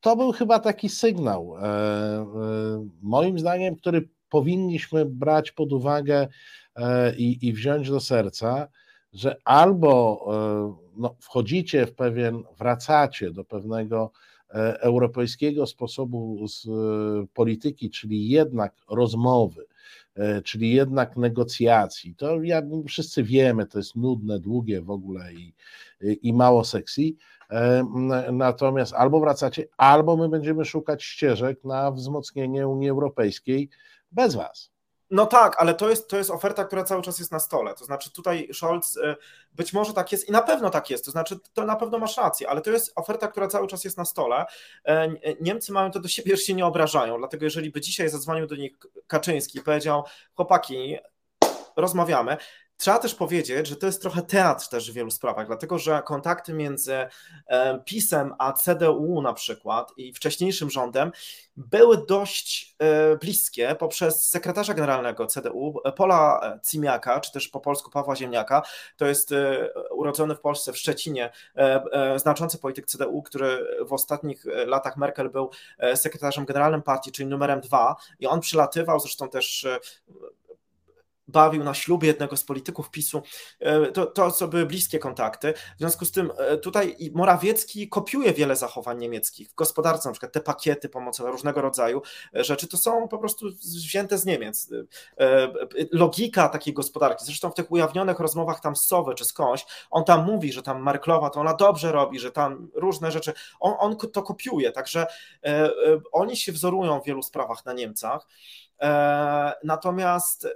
[0.00, 2.26] to był chyba taki sygnał, e,
[3.02, 6.28] moim zdaniem, który powinniśmy brać pod uwagę
[7.16, 8.68] i, i wziąć do serca,
[9.12, 10.24] że albo
[11.00, 14.12] no, wchodzicie w pewien, wracacie do pewnego
[14.50, 16.70] e, europejskiego sposobu z e,
[17.34, 19.69] polityki, czyli jednak rozmowy, e,
[20.44, 22.14] czyli jednak negocjacji.
[22.14, 25.54] To ja, wszyscy wiemy, to jest nudne, długie w ogóle i,
[26.22, 27.02] i mało sexy.
[28.32, 33.68] Natomiast albo wracacie, albo my będziemy szukać ścieżek na wzmocnienie Unii Europejskiej
[34.12, 34.70] bez Was.
[35.10, 37.74] No tak, ale to jest, to jest oferta, która cały czas jest na stole.
[37.74, 39.16] To znaczy tutaj Scholz y,
[39.52, 42.16] być może tak jest i na pewno tak jest, to znaczy to na pewno masz
[42.16, 44.46] rację, ale to jest oferta, która cały czas jest na stole.
[44.84, 45.08] E,
[45.40, 48.56] Niemcy mają to do siebie, że się nie obrażają, dlatego jeżeli by dzisiaj zadzwonił do
[48.56, 48.72] nich
[49.06, 50.04] Kaczyński i powiedział,
[50.34, 50.96] chłopaki,
[51.76, 52.36] rozmawiamy,
[52.80, 56.52] Trzeba też powiedzieć, że to jest trochę teatr też w wielu sprawach, dlatego że kontakty
[56.52, 56.94] między
[57.46, 61.12] e, PiSem a CDU na przykład i wcześniejszym rządem
[61.56, 68.16] były dość e, bliskie poprzez sekretarza generalnego CDU, Pola Cimiaka, czy też po polsku Pawła
[68.16, 68.62] Ziemniaka.
[68.96, 71.32] To jest e, urodzony w Polsce w Szczecinie
[72.16, 75.50] znaczący polityk CDU, który w ostatnich latach Merkel był
[75.94, 79.66] sekretarzem generalnym partii, czyli numerem dwa i on przylatywał, zresztą też
[81.30, 83.22] bawił na ślubie jednego z polityków PiSu,
[83.60, 85.54] e, to, to co były bliskie kontakty.
[85.76, 90.32] W związku z tym e, tutaj Morawiecki kopiuje wiele zachowań niemieckich w gospodarce, na przykład
[90.32, 92.02] te pakiety pomocowe, różnego rodzaju
[92.36, 94.70] e, rzeczy, to są po prostu wzięte z Niemiec.
[95.92, 100.24] Logika takiej gospodarki, zresztą w tych ujawnionych rozmowach tam z Sowy czy skądś, on tam
[100.24, 104.22] mówi, że tam Marklowa to ona dobrze robi, że tam różne rzeczy, on, on to
[104.22, 105.06] kopiuje, także
[106.12, 108.26] oni się wzorują w wielu sprawach na Niemcach.
[109.64, 110.46] Natomiast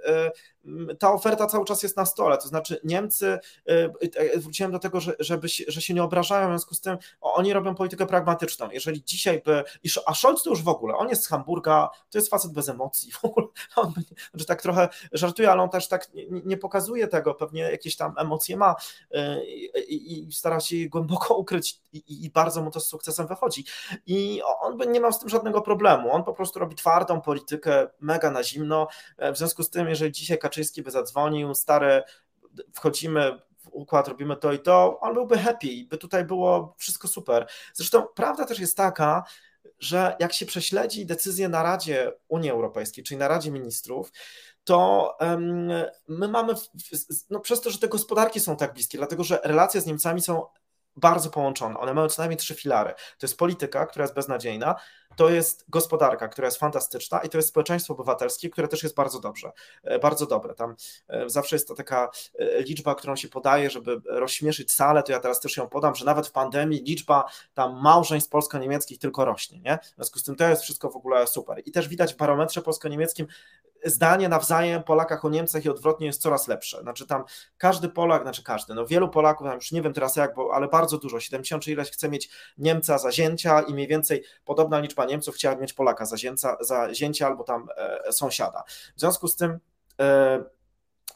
[0.99, 5.13] ta oferta cały czas jest na stole, to znaczy Niemcy, y, wróciłem do tego, że,
[5.19, 8.69] żeby że się nie obrażają, w związku z tym oni robią politykę pragmatyczną.
[8.71, 9.63] Jeżeli dzisiaj by,
[10.05, 13.11] a Scholz to już w ogóle, on jest z Hamburga, to jest facet bez emocji,
[13.11, 13.93] w ogóle, on
[14.33, 18.13] że tak trochę żartuje, ale on też tak nie, nie pokazuje tego, pewnie jakieś tam
[18.17, 18.75] emocje ma
[19.15, 19.45] y,
[19.81, 23.65] i, i stara się je głęboko ukryć i, i, bardzo mu to z sukcesem wychodzi.
[24.05, 27.87] I on by nie miał z tym żadnego problemu, on po prostu robi twardą politykę,
[28.15, 28.87] mega na zimno,
[29.17, 32.03] e, w związku z tym, jeżeli dzisiaj Kaczyński by zadzwonił, stare,
[32.73, 37.47] wchodzimy w układ, robimy to i to, on byłby happy, by tutaj było wszystko super.
[37.73, 39.23] Zresztą prawda też jest taka,
[39.79, 44.11] że jak się prześledzi decyzję na Radzie Unii Europejskiej, czyli na Radzie Ministrów,
[44.63, 45.17] to
[46.07, 46.53] my mamy,
[47.29, 50.45] no przez to, że te gospodarki są tak bliskie, dlatego że relacje z Niemcami są
[50.97, 51.77] bardzo połączone.
[51.77, 52.93] One mają co najmniej trzy filary.
[52.93, 54.75] To jest polityka, która jest beznadziejna,
[55.15, 59.19] to jest gospodarka, która jest fantastyczna i to jest społeczeństwo obywatelskie, które też jest bardzo
[59.19, 59.51] dobrze,
[59.83, 60.55] e, bardzo dobre.
[60.55, 60.75] Tam
[61.07, 65.19] e, zawsze jest to taka e, liczba, którą się podaje, żeby rozśmieszyć salę, to ja
[65.19, 69.79] teraz też ją podam, że nawet w pandemii liczba tam małżeństw polsko-niemieckich tylko rośnie, nie?
[69.91, 71.61] W związku z tym to jest wszystko w ogóle super.
[71.65, 73.27] I też widać w barometrze polsko-niemieckim
[73.85, 76.81] zdanie nawzajem Polakach o Niemcach i odwrotnie jest coraz lepsze.
[76.81, 77.23] Znaczy tam
[77.57, 80.97] każdy Polak, znaczy każdy, no wielu Polaków, już nie wiem teraz jak, bo, ale bardzo
[80.97, 85.35] dużo, 70 czy ileś chce mieć Niemca za zięcia i mniej więcej podobna liczba Niemców
[85.35, 88.63] chciałaby mieć Polaka za, zięca, za zięcia albo tam e, sąsiada.
[88.95, 89.59] W związku z tym
[89.99, 90.43] e,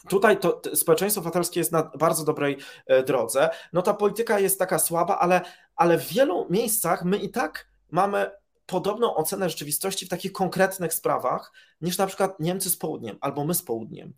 [0.10, 3.50] Tutaj to społeczeństwo obywatelskie jest na bardzo dobrej e, drodze.
[3.74, 5.42] No ta polityka jest taka słaba, ale,
[5.76, 8.32] ale w wielu miejscach my i tak mamy
[8.66, 11.52] podobną ocenę rzeczywistości w takich konkretnych sprawach
[11.82, 14.14] niż na przykład Niemcy z południem albo my z południem.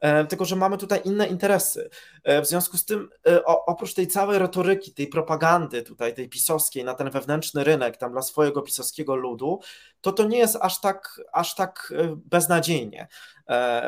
[0.00, 1.90] E, tylko, że mamy tutaj inne interesy.
[2.24, 6.84] E, w związku z tym, e, oprócz tej całej retoryki, tej propagandy tutaj, tej pisowskiej
[6.84, 9.60] na ten wewnętrzny rynek, tam dla swojego pisowskiego ludu,
[10.00, 13.08] to to nie jest aż tak, aż tak beznadziejnie.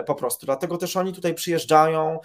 [0.07, 0.47] Po prostu.
[0.47, 2.21] Dlatego też oni tutaj przyjeżdżają,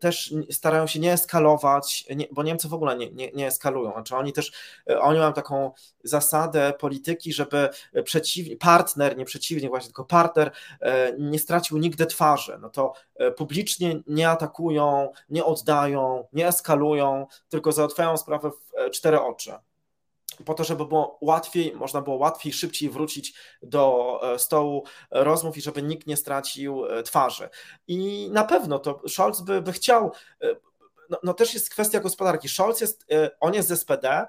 [0.00, 3.92] też starają się nie eskalować, bo Niemcy w ogóle nie, nie, nie eskalują.
[3.92, 4.52] Znaczy oni też,
[5.00, 5.70] oni mają taką
[6.04, 7.68] zasadę polityki, żeby
[8.04, 12.58] przeciwnik, partner, nie przeciwnik właśnie, tylko partner e, nie stracił nigdy twarzy.
[12.60, 12.92] No to
[13.36, 19.52] publicznie nie atakują, nie oddają, nie eskalują, tylko załatwiają sprawę w cztery oczy.
[20.44, 25.60] po to, żeby było łatwiej, można było łatwiej, szybciej wrócić do e, stołu rozmów i
[25.60, 27.48] żeby nikt nie stracił e, twarzy.
[27.86, 30.12] I na pewno to Scholz by, by chciał,
[30.42, 30.46] e,
[31.10, 32.48] no, no też jest kwestia gospodarki.
[32.48, 33.06] Scholz jest,
[33.40, 34.26] on jest z SPD,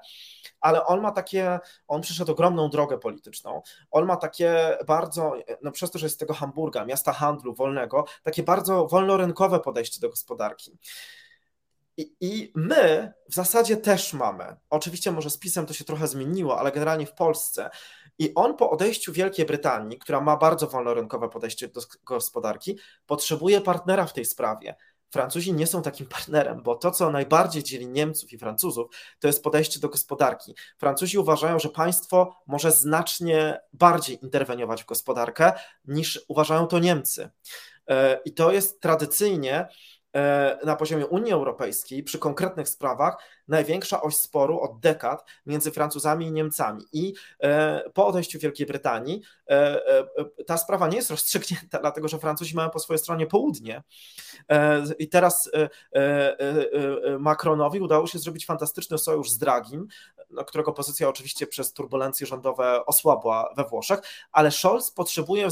[0.60, 1.58] ale on ma takie,
[1.88, 3.62] on przyszedł ogromną drogę polityczną.
[3.90, 8.04] On ma takie bardzo, no przez to, że jest z tego Hamburga, miasta handlu wolnego,
[8.22, 10.78] takie bardzo wolnorynkowe podejście do gospodarki.
[11.96, 14.56] I, I, my w zasadzie też mamy.
[14.70, 17.70] Oczywiście, może z pisem to się trochę zmieniło, ale generalnie w Polsce.
[18.18, 24.06] I on po odejściu Wielkiej Brytanii, która ma bardzo wolnorynkowe podejście do gospodarki, potrzebuje partnera
[24.06, 24.74] w tej sprawie.
[25.10, 28.86] Francuzi nie są takim partnerem, bo to, co najbardziej dzieli Niemców i Francuzów,
[29.18, 30.54] to jest podejście do gospodarki.
[30.78, 35.52] Francuzi uważają, że państwo może znacznie bardziej interweniować w gospodarkę
[35.84, 37.30] niż uważają to Niemcy.
[37.88, 39.68] E, I to jest tradycyjnie
[40.64, 43.16] na poziomie Unii Europejskiej przy konkretnych sprawach
[43.48, 46.84] największa oś sporu od dekad między Francuzami i Niemcami.
[46.92, 49.80] I e, po odejściu Wielkiej Brytanii e,
[50.46, 53.82] ta sprawa nie jest rozstrzygnięta, dlatego że Francuzi mają po swojej stronie południe.
[54.98, 55.50] I teraz
[57.18, 59.88] Macronowi udało się zrobić fantastyczny sojusz z Dragim,
[60.30, 64.00] no, którego pozycja oczywiście przez turbulencje rządowe osłabła we Włoszech,
[64.32, 65.48] ale Scholz potrzebuje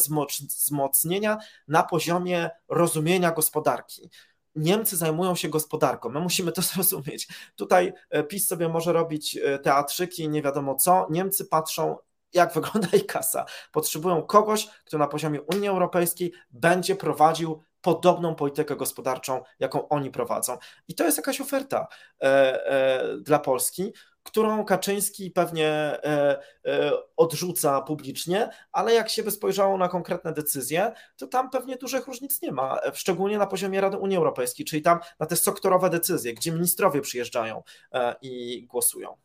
[0.49, 1.39] wzmocnienia
[1.69, 4.11] na poziomie rozumienia gospodarki.
[4.57, 6.09] Niemcy zajmują się gospodarką.
[6.09, 7.29] My musimy to zrozumieć.
[7.57, 11.07] Tutaj e, PiS sobie może robić e, teatrzyki, nie wiadomo co.
[11.11, 11.97] Niemcy patrzą,
[12.33, 13.45] jak wygląda ich kasa.
[13.73, 20.59] Potrzebują kogoś, kto na poziomie Unii Europejskiej będzie prowadził podobną politykę gospodarczą, jaką oni prowadzą.
[20.89, 21.87] I to jest jakaś oferta
[22.23, 23.93] e, dla Polski
[24.27, 30.93] którą Kaczyński pewnie e, e, odrzuca publicznie, ale jak się by spojrzało na konkretne decyzje,
[31.16, 34.99] to tam pewnie dużych różnic nie ma, szczególnie na poziomie Rady Unii Europejskiej, czyli tam
[35.20, 37.62] na te sektorowe decyzje, gdzie ministrowie przyjeżdżają
[37.93, 39.16] e, i głosują.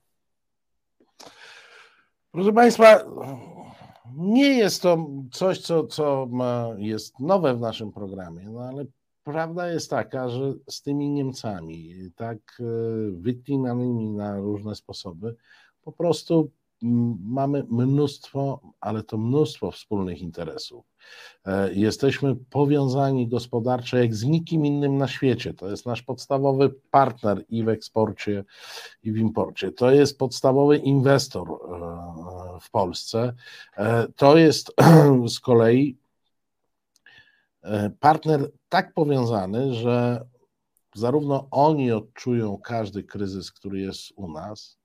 [2.32, 3.00] Proszę Państwa,
[4.18, 6.28] nie jest to coś, co, co
[6.78, 8.86] jest nowe w naszym programie, no ale
[9.24, 12.64] prawda jest taka, że z tymi Niemcami, tak e,
[13.12, 15.36] wyklinanymi na różne sposoby,
[15.82, 16.52] po prostu
[17.26, 20.86] mamy mnóstwo, ale to mnóstwo wspólnych interesów.
[21.46, 25.54] E, jesteśmy powiązani gospodarczo jak z nikim innym na świecie.
[25.54, 28.44] To jest nasz podstawowy partner i w eksporcie,
[29.04, 29.72] i w imporcie.
[29.72, 31.56] To jest podstawowy inwestor e,
[32.62, 33.34] w Polsce.
[34.16, 34.72] To jest
[35.36, 36.01] z kolei
[38.00, 40.26] partner tak powiązany, że
[40.96, 44.78] zarówno oni odczują każdy kryzys, który jest u nas,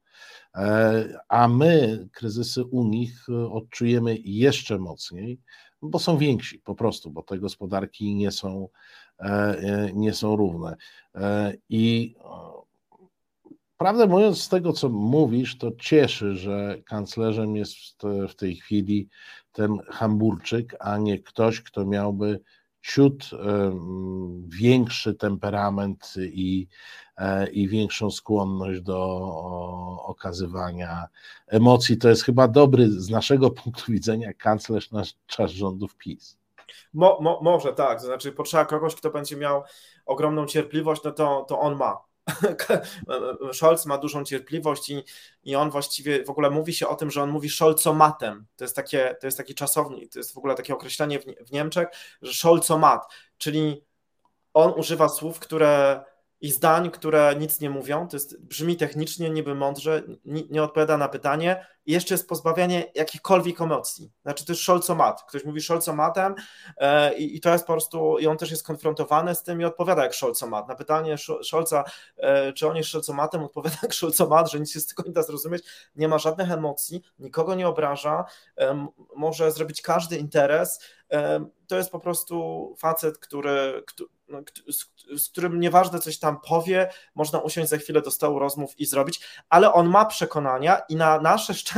[0.55, 5.41] e, a my kryzysy u nich odczujemy jeszcze mocniej,
[5.83, 8.68] bo są więksi po prostu, bo te gospodarki nie są,
[9.20, 10.77] e, e, nie są równe.
[11.68, 12.14] I
[13.77, 19.09] prawdę mówiąc, z tego co mówisz, to cieszy, że kanclerzem jest w tej chwili
[19.53, 22.41] ten Hamburczyk, a nie ktoś, kto miałby
[22.93, 23.30] ciut
[24.47, 26.66] większy temperament i,
[27.16, 28.99] e, i większą skłonność do
[30.03, 31.09] okazywania
[31.47, 31.97] emocji.
[31.97, 36.39] To jest chyba dobry z naszego punktu widzenia kanclerz na czas rządów PiS.
[36.95, 39.62] Mo, mo, może tak, to znaczy potrzeba kogoś, kto będzie miał
[40.07, 41.99] ogromną cierpliwość, no to, to on ma.
[43.53, 45.05] Scholz ma dużą cierpliwość i,
[45.45, 48.47] i on właściwie w ogóle mówi się o tym, że on mówi Scholzomatem.
[48.57, 51.53] To jest, takie, to jest taki czasownik, to jest w ogóle takie określenie w, w
[51.53, 51.89] Niemczech,
[52.22, 53.03] że Scholzomat,
[53.39, 53.85] czyli
[54.55, 56.05] on używa słów, które
[56.41, 58.09] i zdań, które nic nie mówią.
[58.09, 63.61] To jest, brzmi technicznie, niby mądrze, nie, odpowiada na pytanie i jeszcze jest pozbawianie jakichkolwiek
[63.61, 64.12] emocji.
[64.22, 65.22] Znaczy to jest szolcomat.
[65.28, 66.34] Ktoś mówi szolcomatem
[66.76, 69.64] e, i, i, to jest po prostu, i on też jest konfrontowany z tym i
[69.64, 70.68] odpowiada jak szolcomat.
[70.68, 71.84] Na pytanie Szolca,
[72.16, 75.22] e, czy on jest szolcomatem, odpowiada jak szolcomat, że nic się z tego nie da
[75.22, 75.64] zrozumieć,
[75.97, 78.24] nie ma żadnych emocji, nikogo nie obraża,
[78.59, 80.80] e, może zrobić każdy interes.
[81.66, 83.84] To jest po prostu facet, który,
[84.28, 84.41] no,
[85.18, 89.20] z, którym nieważne coś tam powie, można usiąść za chwilę do stołu rozmów i zrobić,
[89.49, 91.76] ale on ma przekonania i na nasze szczęście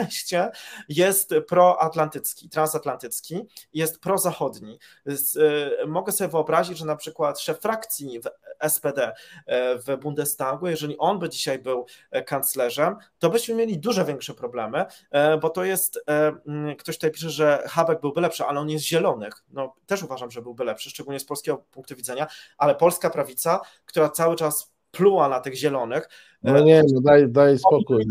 [0.88, 4.78] jest proatlantycki, transatlantycki, jest prozachodni.
[5.06, 8.28] Y, mogę sobie wyobrazić, że na przykład szef frakcji w
[8.68, 9.12] SPD
[9.46, 14.34] e, w Bundestagu, jeżeli on by dzisiaj był e, kanclerzem, to byśmy mieli dużo większe
[14.34, 14.84] problemy,
[15.42, 16.04] bo to jest,
[16.78, 19.44] ktoś tutaj pisze, że Habek byłby lepszy, ale on jest zielonych.
[19.50, 22.26] No, też uważam, że byłby lepszy, szczególnie z polskiego punktu widzenia,
[22.58, 26.08] ale polska prawica, która cały czas pluła na tych zielonych,
[26.42, 28.04] No nie, no daj, daj spokój.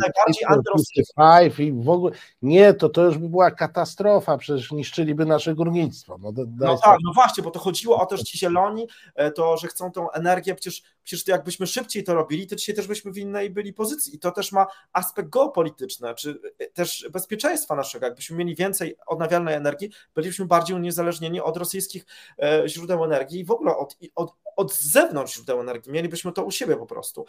[1.15, 2.15] Five i w ogóle.
[2.41, 6.17] Nie, to to już by była katastrofa, przecież niszczyliby nasze górnictwo.
[6.21, 9.57] No, no tak, no właśnie, bo to chodziło o to, że ci zieloni, e, to,
[9.57, 13.11] że chcą tą energię, przecież, przecież to jakbyśmy szybciej to robili, to dzisiaj też byśmy
[13.11, 14.15] w innej byli pozycji.
[14.15, 18.05] I to też ma aspekt geopolityczny, czy e, też bezpieczeństwa naszego.
[18.05, 22.05] Jakbyśmy mieli więcej odnawialnej energii, bylibyśmy bardziej uniezależnieni od rosyjskich
[22.41, 25.91] e, źródeł energii i w ogóle od, od, od zewnątrz źródeł energii.
[25.91, 27.25] Mielibyśmy to u siebie po prostu.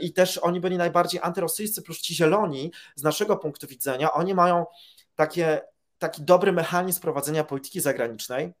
[0.00, 4.66] I też oni byli najbardziej antyrosyjscy, plus ci zieloni, z naszego punktu widzenia, oni mają
[5.14, 5.60] takie,
[5.98, 8.52] taki dobry mechanizm prowadzenia polityki zagranicznej,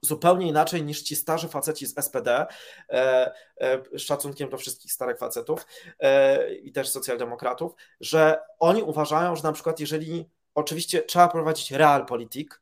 [0.00, 2.46] zupełnie inaczej niż ci starzy faceci z SPD,
[2.90, 5.66] e, e, szacunkiem do wszystkich starych facetów
[6.00, 12.60] e, i też socjaldemokratów, że oni uważają, że na przykład jeżeli oczywiście trzeba prowadzić realpolitik,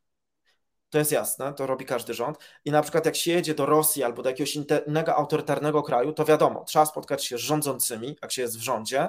[0.95, 2.39] to jest jasne, to robi każdy rząd.
[2.65, 6.25] I na przykład jak się jedzie do Rosji albo do jakiegoś innego autorytarnego kraju, to
[6.25, 9.09] wiadomo, trzeba spotkać się z rządzącymi, jak się jest w rządzie,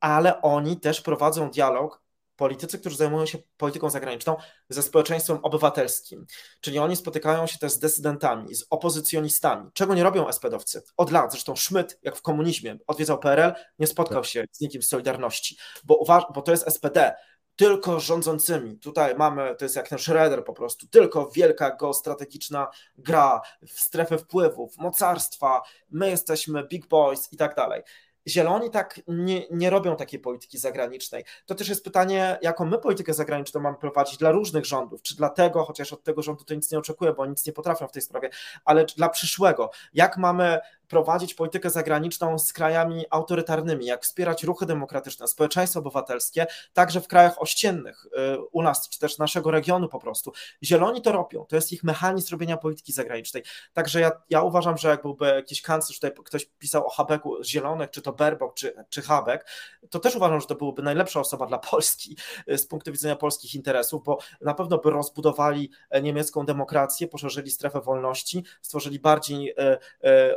[0.00, 2.02] ale oni też prowadzą dialog,
[2.36, 4.36] politycy, którzy zajmują się polityką zagraniczną,
[4.68, 6.26] ze społeczeństwem obywatelskim.
[6.60, 10.82] Czyli oni spotykają się też z dysydentami, z opozycjonistami, czego nie robią SPD-owcy.
[10.96, 14.30] Od lat, zresztą Szmyt, jak w komunizmie, odwiedzał PRL, nie spotkał tak.
[14.30, 17.14] się z nikim z Solidarności, bo, bo to jest SPD
[17.56, 18.78] tylko rządzącymi.
[18.78, 24.18] Tutaj mamy, to jest jak ten Schroeder po prostu, tylko wielka geostrategiczna gra w strefę
[24.18, 27.82] wpływów, mocarstwa, my jesteśmy big boys i tak dalej.
[28.28, 31.24] Zieloni tak nie, nie robią takiej polityki zagranicznej.
[31.46, 35.64] To też jest pytanie, jaką my politykę zagraniczną mamy prowadzić dla różnych rządów, czy dlatego,
[35.64, 38.30] chociaż od tego rządu to nic nie oczekuję, bo nic nie potrafią w tej sprawie,
[38.64, 39.70] ale dla przyszłego.
[39.94, 40.58] Jak mamy
[40.88, 47.42] prowadzić politykę zagraniczną z krajami autorytarnymi, jak wspierać ruchy demokratyczne, społeczeństwo obywatelskie, także w krajach
[47.42, 50.32] ościennych, y, u nas, czy też naszego regionu po prostu.
[50.62, 53.42] Zieloni to robią, to jest ich mechanizm robienia polityki zagranicznej.
[53.72, 57.90] Także ja, ja uważam, że jak byłby jakiś kanclerz, tutaj ktoś pisał o Habeku Zielonych,
[57.90, 59.46] czy to Berbok, czy, czy Habek,
[59.90, 62.16] to też uważam, że to byłaby najlepsza osoba dla Polski
[62.50, 67.50] y, z punktu widzenia polskich interesów, bo na pewno by rozbudowali e, niemiecką demokrację, poszerzyli
[67.50, 69.78] strefę wolności, stworzyli bardziej e,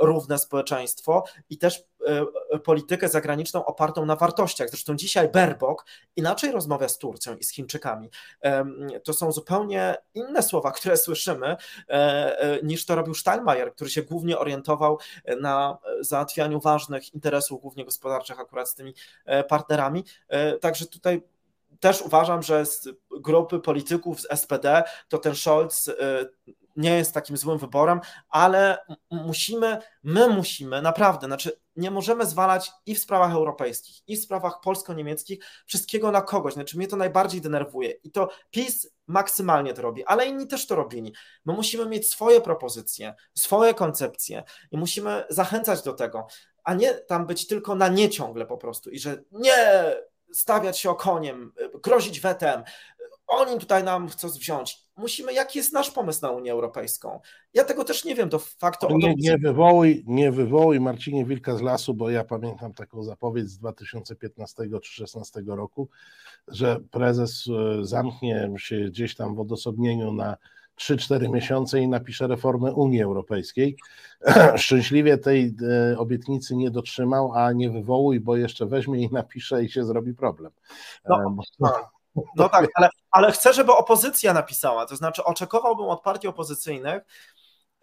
[0.02, 1.84] równe społeczeństwo i też
[2.54, 4.70] e, politykę zagraniczną opartą na wartościach.
[4.70, 5.86] Zresztą dzisiaj Berbok
[6.16, 8.10] inaczej rozmawia z Turcją i z Chińczykami.
[9.04, 14.02] To są zupełnie inne słowa, które słyszymy, e, e, niż to robił Steinmeier, który się
[14.02, 14.98] głównie orientował
[15.42, 18.94] na załatwianiu ważnych interesów, głównie gospodarczych, akurat z tymi
[19.50, 20.04] partnerami.
[20.62, 21.22] Także tutaj
[21.80, 22.90] też uważam, że z
[23.22, 25.90] grupy polityków z SPD to ten Scholz
[26.80, 28.00] nie jest takim złym wyborem,
[28.30, 28.78] ale
[29.12, 34.62] musimy, my musimy naprawdę, znaczy nie możemy zwalać i w sprawach europejskich, i w sprawach
[34.64, 36.54] polsko-niemieckich wszystkiego na kogoś.
[36.54, 40.76] Znaczy mnie to najbardziej denerwuje i to PiS maksymalnie to robi, ale inni też to
[40.76, 41.14] robili.
[41.46, 46.28] My musimy mieć swoje propozycje, swoje koncepcje i musimy zachęcać do tego,
[46.64, 49.96] a nie tam być tylko na nie ciągle po prostu i że nie
[50.34, 51.54] stawiać się okoniem,
[51.84, 52.64] grozić wetem,
[53.28, 54.89] oni tutaj nam chcą wziąć.
[55.00, 57.20] Musimy, jaki jest nasz pomysł na Unię Europejską?
[57.54, 58.88] Ja tego też nie wiem, to faktu.
[58.98, 63.58] Nie, nie, wywołuj, nie wywołuj Marcinie Wilka z lasu, bo ja pamiętam taką zapowiedź z
[63.58, 65.90] 2015 czy 2016 roku,
[66.48, 70.38] że prezes e, zamknie się gdzieś tam w odosobnieniu na
[70.80, 73.78] 3-4 miesiące i napisze reformę Unii Europejskiej.
[74.56, 75.56] Szczęśliwie tej
[75.92, 80.14] e, obietnicy nie dotrzymał, a nie wywołuj, bo jeszcze weźmie i napisze i się zrobi
[80.14, 80.52] problem.
[81.10, 81.99] No, no.
[82.36, 84.86] No tak, ale, ale chcę, żeby opozycja napisała.
[84.86, 87.04] To znaczy, oczekowałbym od partii opozycyjnych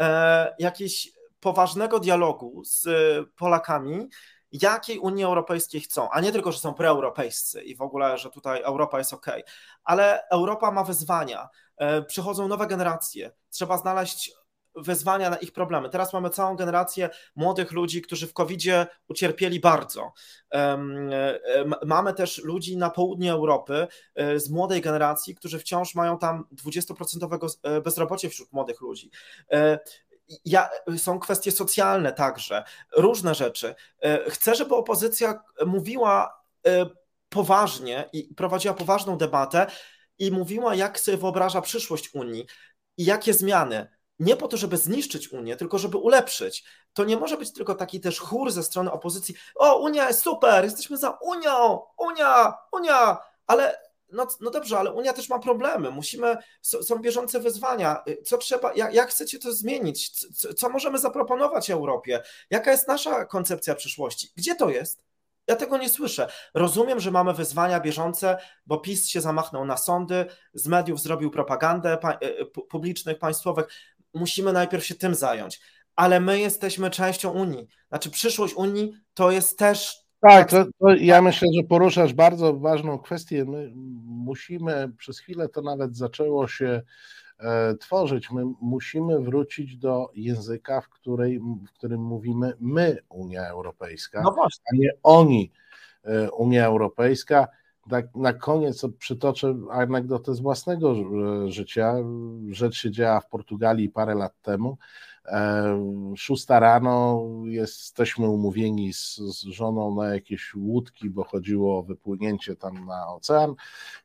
[0.01, 1.09] e, jakiegoś
[1.41, 2.89] poważnego dialogu z
[3.37, 4.09] Polakami,
[4.53, 8.63] jakiej Unii Europejskiej chcą, a nie tylko, że są preeuropejscy i w ogóle, że tutaj
[8.63, 9.27] Europa jest ok,
[9.85, 14.33] ale Europa ma wyzwania, e, przychodzą nowe generacje, trzeba znaleźć
[14.77, 15.91] wezwania na ich problemy.
[15.91, 18.61] Teraz mamy całą generację młodych ludzi, którzy w covid
[19.09, 20.13] ucierpieli bardzo.
[20.55, 20.79] E,
[21.87, 27.57] mamy też ludzi na południu Europy e, z młodej generacji, którzy wciąż mają tam 20%
[27.63, 29.11] e, bezrobocie wśród młodych ludzi.
[30.45, 32.65] Ja, są kwestie socjalne także,
[32.97, 33.75] różne rzeczy.
[34.29, 36.43] Chcę, żeby opozycja mówiła
[37.29, 39.67] poważnie i prowadziła poważną debatę
[40.19, 42.47] i mówiła, jak sobie wyobraża przyszłość Unii
[42.97, 46.65] i jakie zmiany nie po to, żeby zniszczyć Unię, tylko żeby ulepszyć.
[46.93, 49.35] To nie może być tylko taki też chór ze strony opozycji.
[49.55, 55.13] O, Unia jest super, jesteśmy za Unią, Unia, Unia, ale no, no dobrze, ale Unia
[55.13, 55.91] też ma problemy.
[55.91, 58.05] Musimy, są bieżące wyzwania.
[58.25, 60.11] Co trzeba, jak, jak chcecie to zmienić?
[60.11, 62.23] Co, co możemy zaproponować Europie?
[62.51, 64.33] Jaka jest nasza koncepcja przyszłości?
[64.37, 65.07] Gdzie to jest?
[65.47, 66.29] Ja tego nie słyszę.
[66.55, 71.99] Rozumiem, że mamy wyzwania bieżące, bo PiS się zamachnął na sądy, z mediów zrobił propagandę
[71.99, 73.67] pa e, publicznych, państwowych
[74.17, 75.61] musimy najpierw się tym zająć.
[75.97, 77.69] Ale my jesteśmy częścią Unii.
[77.89, 82.99] Znaczy, przyszłość Unii to jest też Tak, to, to ja myślę, że poruszasz bardzo ważną
[82.99, 83.45] kwestię.
[83.45, 83.73] My
[84.05, 86.83] musimy, przez chwilę to nawet zaczęło się
[87.39, 94.23] e, tworzyć, my musimy wrócić do języka, w, której, w którym mówimy my, Unia Europejska,
[94.23, 94.37] no
[94.73, 95.53] a nie oni,
[96.05, 97.49] e, Unia Europejska.
[97.91, 101.95] Tak na koniec przytoczę anegdotę z własnego e, życia.
[102.51, 104.79] Rzecz się działa w Portugalii parę lat temu.
[106.17, 112.87] Szósta rano jesteśmy umówieni z, z, żoną na jakieś łódki, bo chodziło o wypłynięcie tam
[112.87, 113.55] na ocean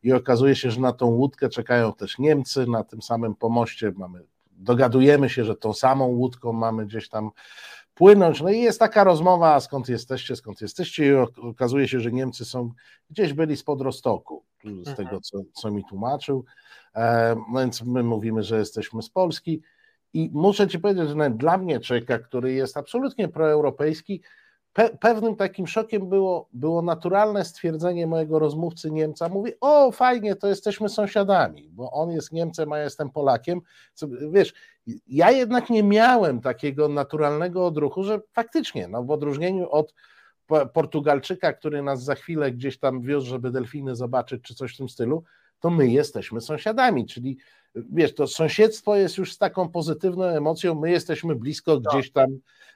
[0.03, 4.23] i okazuje się, że na tą łódkę czekają też Niemcy, na tym samym pomoście mamy,
[4.51, 7.31] dogadujemy się, że tą samą łódką mamy gdzieś tam
[8.01, 8.41] płynąć.
[8.41, 11.13] No i jest taka rozmowa, skąd jesteście, skąd jesteście i
[11.49, 12.71] okazuje się, że Niemcy są,
[13.09, 14.97] gdzieś byli spod Rostoku, z mhm.
[14.97, 16.45] tego co, co mi tłumaczył,
[17.53, 19.61] no więc my mówimy, że jesteśmy z Polski
[20.13, 24.21] i muszę Ci powiedzieć, że dla mnie człowieka, który jest absolutnie proeuropejski,
[24.73, 29.29] pe pewnym takim szokiem było, było naturalne stwierdzenie mojego rozmówcy Niemca.
[29.29, 33.61] Mówi, o fajnie, to jesteśmy sąsiadami, bo on jest Niemcem, a ja jestem Polakiem.
[34.31, 34.53] Wiesz,
[35.07, 39.93] ja jednak nie miałem takiego naturalnego odruchu, że faktycznie, no w odróżnieniu od
[40.73, 44.89] Portugalczyka, który nas za chwilę gdzieś tam wiózł, żeby delfiny zobaczyć, czy coś w tym
[44.89, 45.23] stylu,
[45.61, 47.37] to my jesteśmy sąsiadami, czyli
[47.75, 51.93] wiesz, to sąsiedztwo jest już z taką pozytywną emocją, my jesteśmy blisko tak.
[51.93, 52.29] gdzieś tam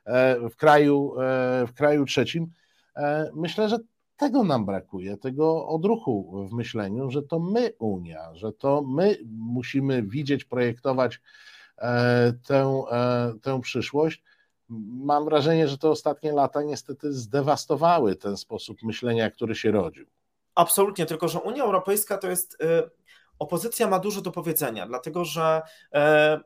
[0.05, 2.47] e, w kraju, e, w kraju trzecim.
[2.95, 3.77] E, myślę, że
[4.17, 10.03] tego nam brakuje, tego odruchu w myśleniu, że to my Unia, że to my musimy
[10.03, 11.21] widzieć, projektować
[12.47, 12.83] tę,
[13.41, 14.23] tę przyszłość.
[14.89, 20.05] Mam wrażenie, że te ostatnie lata niestety zdewastowały ten sposób myślenia, który się rodził.
[20.55, 22.57] Absolutnie, tylko że Unia Europejska to jest
[23.39, 25.61] opozycja ma dużo do powiedzenia, dlatego że
[25.93, 26.39] e,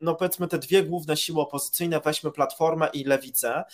[0.00, 3.64] no powiedzmy te dwie główne siły opozycyjne, weźmy Platformę i Lewicę,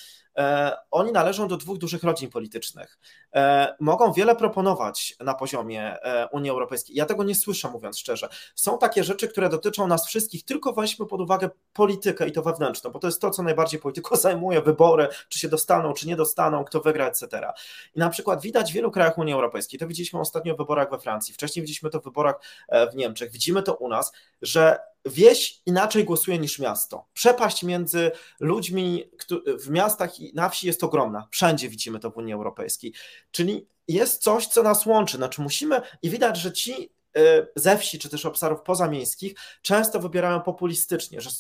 [0.91, 2.99] oni należą do dwóch dużych rodzin politycznych.
[3.35, 6.97] E, mogą wiele proponować na poziomie e, Unii Europejskiej.
[6.97, 8.29] Ja tego nie słyszę, mówiąc szczerze.
[8.55, 12.91] Są takie rzeczy, które dotyczą nas wszystkich, tylko weźmy pod uwagę politykę i to wewnętrzną,
[12.91, 16.65] bo to jest to, co najbardziej polityko zajmuje, wybory, czy się dostaną, czy nie dostaną,
[16.65, 17.53] kto wygra, etc.
[17.95, 20.99] I na przykład widać w wielu krajach Unii Europejskiej, to widzieliśmy ostatnio w wyborach we
[20.99, 22.41] Francji, wcześniej widzieliśmy to w wyborach
[22.93, 24.13] w Niemczech, widzimy to u nas,
[24.43, 27.07] że wieś inaczej głosuje niż miasto.
[27.13, 29.11] Przepaść między ludźmi
[29.47, 31.29] w miastach i na wsi jest ogromna.
[31.31, 32.93] Wszędzie widzimy to w Unii Europejskiej.
[33.31, 35.17] Czyli jest coś, co nas łączy.
[35.17, 40.41] Znaczy musimy i widać, że ci e, ze wsi czy też obszarów pozamiejskich często wybierają
[40.41, 41.31] populistycznie, że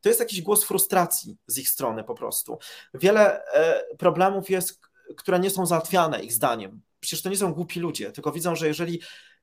[0.00, 2.58] to jest jakiś głos frustracji z ich strony po prostu.
[2.94, 4.80] Wiele e, problemów jest,
[5.16, 6.82] które nie są załatwiane ich zdaniem.
[7.00, 9.00] Przecież to nie są głupi ludzie, tylko widzą, że jeżeli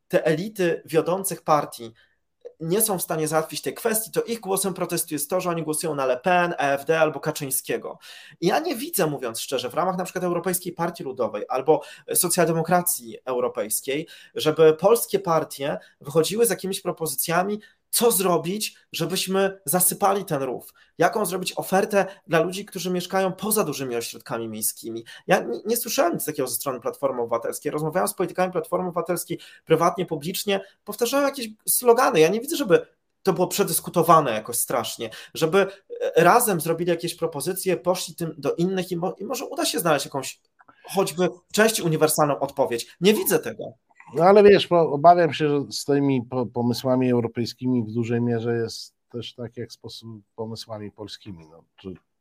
[0.07, 1.93] te elity wiodących partii
[2.61, 5.63] nie są w stanie załatwić tej kwestii, to ich głosem protestu jest to, że oni
[5.63, 7.97] głosują na Le Pen, AfD albo Kaczyńskiego.
[8.41, 11.81] Ja nie widzę, mówiąc szczerze, w ramach na przykład Europejskiej Partii Ludowej albo
[12.13, 17.59] socjaldemokracji europejskiej, żeby polskie partie wychodziły z jakimiś propozycjami,
[17.91, 23.95] co zrobić, żebyśmy zasypali ten rów, jaką zrobić ofertę dla ludzi, którzy mieszkają poza dużymi
[23.95, 25.05] ośrodkami miejskimi.
[25.27, 27.71] Ja nie, nie słyszałem nic takiego ze strony Platformy Obywatelskiej.
[27.71, 32.19] Rozmawiałem z politykami Platformy Obywatelskiej prywatnie, publicznie, powtarzałem jakieś slogany.
[32.19, 32.85] Ja nie widzę, żeby
[33.23, 35.67] to było przedyskutowane jakoś strasznie, żeby
[36.15, 40.05] razem zrobili jakieś propozycje, poszli tym do innych i, mo i może uda się znaleźć
[40.05, 40.39] jakąś
[40.83, 42.97] choćby część uniwersalną odpowiedź.
[43.01, 43.73] Nie widzę tego.
[44.15, 46.21] No ale wiesz, obawiam się, że z tymi
[46.53, 49.79] pomysłami europejskimi w dużej mierze jest też tak jak z
[50.35, 51.47] pomysłami polskimi.
[51.47, 51.63] No,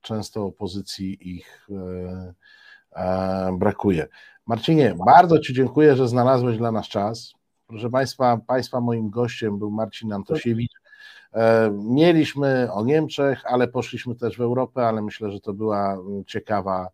[0.00, 2.34] często opozycji ich e,
[2.92, 4.06] e, brakuje.
[4.46, 7.32] Marcinie, bardzo Ci dziękuję, że znalazłeś dla nas czas.
[7.66, 10.72] Proszę Państwa, Państwa moim gościem był Marcin Antosiewicz.
[11.32, 16.88] E, mieliśmy o Niemczech, ale poszliśmy też w Europę, ale myślę, że to była ciekawa,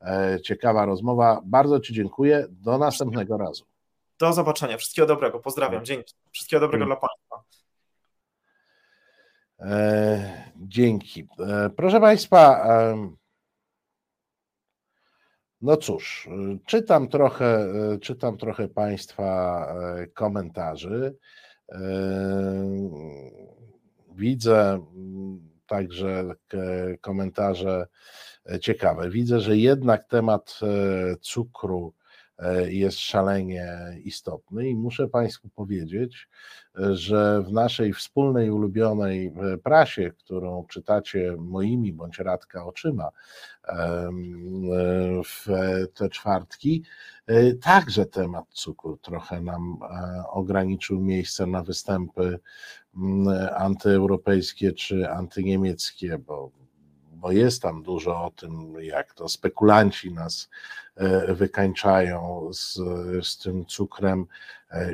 [0.00, 1.40] e, ciekawa rozmowa.
[1.44, 2.46] Bardzo Ci dziękuję.
[2.50, 3.67] Do następnego razu.
[4.18, 4.76] Do zobaczenia.
[4.76, 5.40] Wszystkiego dobrego.
[5.40, 5.84] Pozdrawiam.
[5.84, 6.14] Dzięki.
[6.32, 7.42] Wszystkiego dobrego dla Państwa.
[9.60, 11.26] E, dzięki.
[11.40, 13.10] E, proszę Państwa, e,
[15.60, 16.28] no cóż,
[16.66, 19.66] czytam trochę, e, czytam trochę Państwa
[20.00, 21.16] e, komentarzy.
[21.68, 21.78] E,
[24.14, 24.86] widzę
[25.66, 26.34] także
[27.00, 27.86] komentarze
[28.60, 29.10] ciekawe.
[29.10, 30.60] Widzę, że jednak temat
[31.20, 31.97] cukru E,
[32.68, 34.68] jest szalenie istotny.
[34.68, 36.28] I muszę Państwu powiedzieć,
[36.74, 43.08] że w naszej wspólnej ulubionej e, prasie, którą czytacie moimi bądź Radka oczyma
[43.64, 44.10] e,
[45.24, 45.46] w
[45.94, 46.82] te czwartki,
[47.60, 49.78] także temat cukru trochę nam
[50.30, 52.38] ograniczył miejsce na występy
[53.56, 56.50] antyeuropejskie czy antyniemieckie, bo
[57.20, 60.48] bo jest tam dużo o tym, jak to spekulanci nas
[61.28, 62.74] wykańczają z,
[63.26, 64.26] z tym cukrem,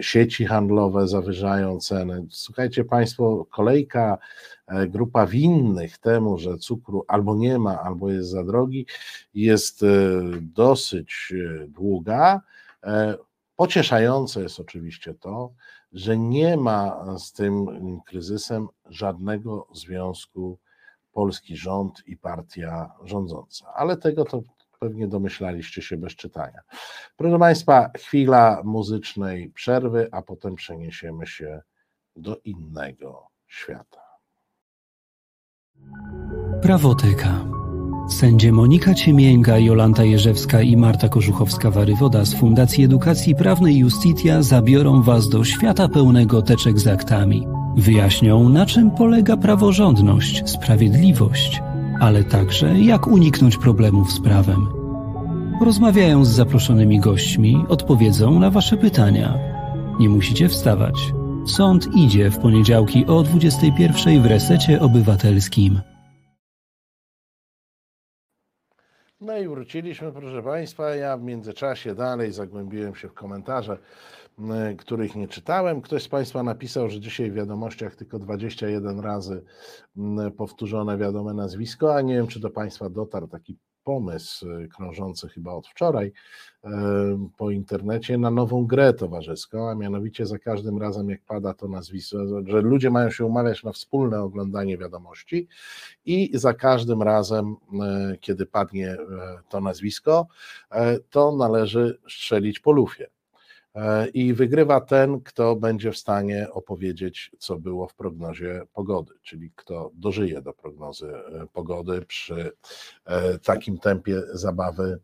[0.00, 2.26] sieci handlowe zawyżają ceny.
[2.30, 4.18] Słuchajcie Państwo, kolejka,
[4.88, 8.86] grupa winnych temu, że cukru albo nie ma, albo jest za drogi,
[9.34, 9.84] jest
[10.40, 11.32] dosyć
[11.68, 12.40] długa.
[13.56, 15.52] Pocieszające jest oczywiście to,
[15.92, 17.66] że nie ma z tym
[18.06, 20.58] kryzysem żadnego związku
[21.14, 24.42] polski rząd i partia rządząca, ale tego to
[24.80, 26.60] pewnie domyślaliście się bez czytania.
[27.16, 31.62] Proszę Państwa, chwila muzycznej przerwy, a potem przeniesiemy się
[32.16, 34.00] do innego świata.
[36.62, 37.44] Prawoteka.
[38.10, 45.28] Sędzie Monika Ciemięga, Jolanta Jerzewska i Marta Korzuchowska-Warywoda z Fundacji Edukacji Prawnej Justitia zabiorą Was
[45.28, 47.46] do świata pełnego teczek z aktami.
[47.76, 51.62] Wyjaśnią, na czym polega praworządność, sprawiedliwość,
[52.00, 54.68] ale także jak uniknąć problemów z prawem.
[55.60, 59.38] Rozmawiają z zaproszonymi gośćmi, odpowiedzą na Wasze pytania.
[60.00, 60.94] Nie musicie wstawać.
[61.46, 65.80] Sąd idzie w poniedziałki o 21 w resecie obywatelskim.
[69.20, 70.94] No i wróciliśmy, proszę Państwa.
[70.94, 73.78] Ja w międzyczasie dalej zagłębiłem się w komentarze,
[74.78, 75.80] których nie czytałem.
[75.80, 79.44] Ktoś z Państwa napisał, że dzisiaj w wiadomościach tylko 21 razy
[80.36, 85.52] powtórzone wiadome nazwisko, a nie wiem, czy do Państwa dotarł taki pomysł y, krążący chyba
[85.52, 86.12] od wczoraj
[87.36, 92.18] po internecie na nową grę towarzyską, a mianowicie za każdym razem, jak pada to nazwisko,
[92.46, 95.48] że ludzie mają się umawiać na wspólne oglądanie wiadomości
[96.06, 97.56] i za każdym razem,
[98.20, 98.96] kiedy padnie
[99.48, 100.26] to nazwisko,
[101.10, 103.13] to należy strzelić po lufie.
[103.74, 109.50] E, i wygrywa ten, kto będzie w stanie opowiedzieć, co było w prognozie pogody, czyli
[109.54, 112.52] kto dożyje do prognozy e, pogody przy
[113.04, 114.98] e, takim tempie zabawy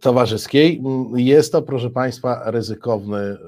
[0.00, 0.82] towarzyskiej.
[1.14, 3.38] Jest to, proszę Państwa, ryzykowny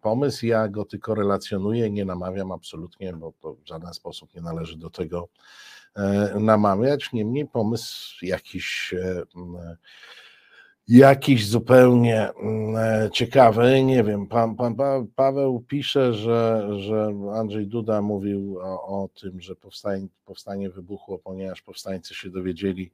[0.00, 0.46] pomysł.
[0.46, 4.90] Ja go tylko relacjonuję, nie namawiam absolutnie, bo to w żaden sposób nie należy do
[4.90, 5.28] tego
[6.40, 7.12] namawiać.
[7.12, 8.94] Niemniej pomysł jakiś
[10.90, 13.84] jakiś zupełnie mm, e, ciekawy.
[13.84, 14.76] Nie wiem, pan, pan
[15.16, 21.62] Paweł pisze, że, że Andrzej Duda mówił o, o tym, że powstanie, powstanie wybuchło, ponieważ
[21.62, 22.92] powstańcy się dowiedzieli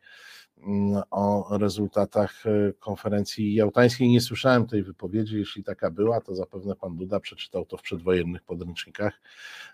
[0.58, 4.08] mm, o rezultatach e, konferencji jałtańskiej.
[4.08, 5.38] Nie słyszałem tej wypowiedzi.
[5.38, 9.20] Jeśli taka była, to zapewne pan Duda przeczytał to w przedwojennych podręcznikach.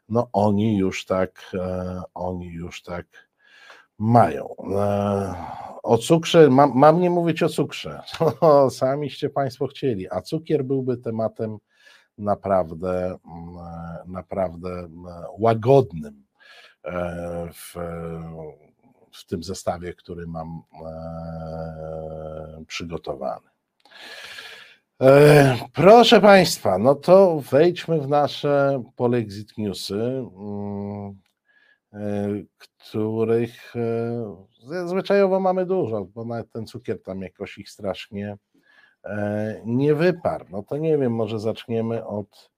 [0.08, 3.06] No oni już tak, e, oni już tak
[3.98, 4.54] mają.
[5.84, 8.02] E, o cukrze, mam, mam nie mówić o cukrze,
[8.42, 11.58] no, samiście Państwo chcieli, a cukier byłby tematem
[12.18, 13.56] naprawdę, mm,
[14.06, 15.06] naprawdę mm,
[15.38, 16.24] łagodnym
[16.84, 17.74] e, w,
[19.12, 23.52] w tym zestawie, który mam e, przygotowany.
[25.72, 30.24] Proszę Państwa, no to wejdźmy w nasze Polexit Newsy.
[31.93, 38.36] Mm, E, których e, zwyczajowo mamy dużo, bo nawet ten cukier tam jakoś ich strasznie
[39.05, 40.45] e, nie wyparł.
[40.51, 42.51] No to nie wiem, może zaczniemy od,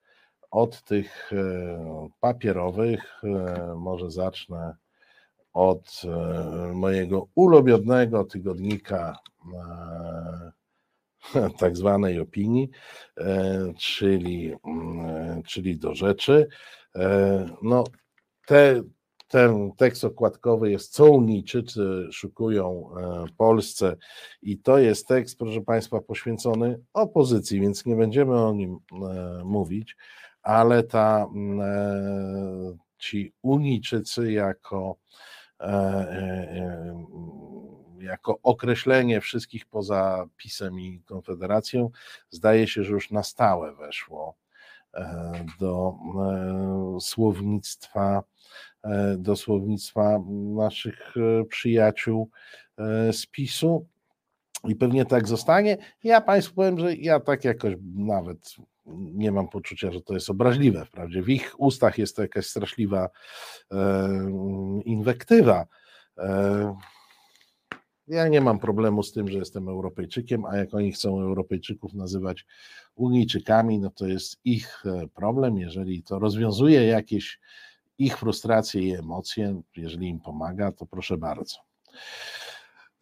[0.51, 1.31] od tych
[2.21, 3.23] papierowych,
[3.77, 4.77] może zacznę
[5.53, 6.03] od
[6.75, 9.17] mojego ulubionego tygodnika
[11.61, 12.71] tak zwanej opinii,
[13.79, 14.55] czyli,
[15.47, 16.49] czyli do rzeczy.
[17.63, 17.85] No,
[18.47, 18.83] te,
[19.35, 23.97] ten tekst okładkowy jest Co Unijczycy szukują e, Polsce.
[24.43, 29.97] I to jest tekst, proszę Państwa, poświęcony opozycji, więc nie będziemy o nim e, mówić,
[30.43, 31.27] ale ta,
[31.61, 34.97] e, ci Unijczycy jako
[38.01, 41.91] jako określenie wszystkich poza PiSem i Konfederacją,
[42.31, 44.35] zdaje się, że już na stałe weszło
[45.61, 45.95] do
[47.01, 48.23] słownictwa
[49.19, 50.21] do słownictwa
[50.57, 52.31] naszych e, przyjaciół
[52.79, 53.87] e, z PiSu
[54.65, 55.77] i pewnie tak zostanie.
[56.05, 58.55] Ja Państwu powiem, że ja tak jakoś nawet
[59.15, 60.85] nie mam poczucia, że to jest obraźliwe.
[60.85, 63.09] Wprawdzie w ich ustach jest to jakaś straszliwa
[64.85, 65.67] inwektywa.
[68.07, 72.47] Ja nie mam problemu z tym, że jestem Europejczykiem, a jak oni chcą Europejczyków nazywać
[72.95, 74.85] Unijczykami, no to jest ich
[75.15, 75.59] problem.
[75.59, 77.41] Jeżeli to rozwiązuje jakieś
[77.99, 81.57] ich frustracje i emocje, jeżeli im pomaga, to proszę bardzo.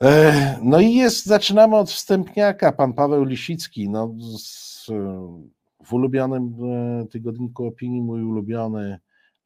[0.03, 4.87] E, no i jest, zaczynamy od wstępniaka, pan Paweł Lisicki, no, z,
[5.85, 8.99] w ulubionym e, tygodniku opinii, mój ulubiony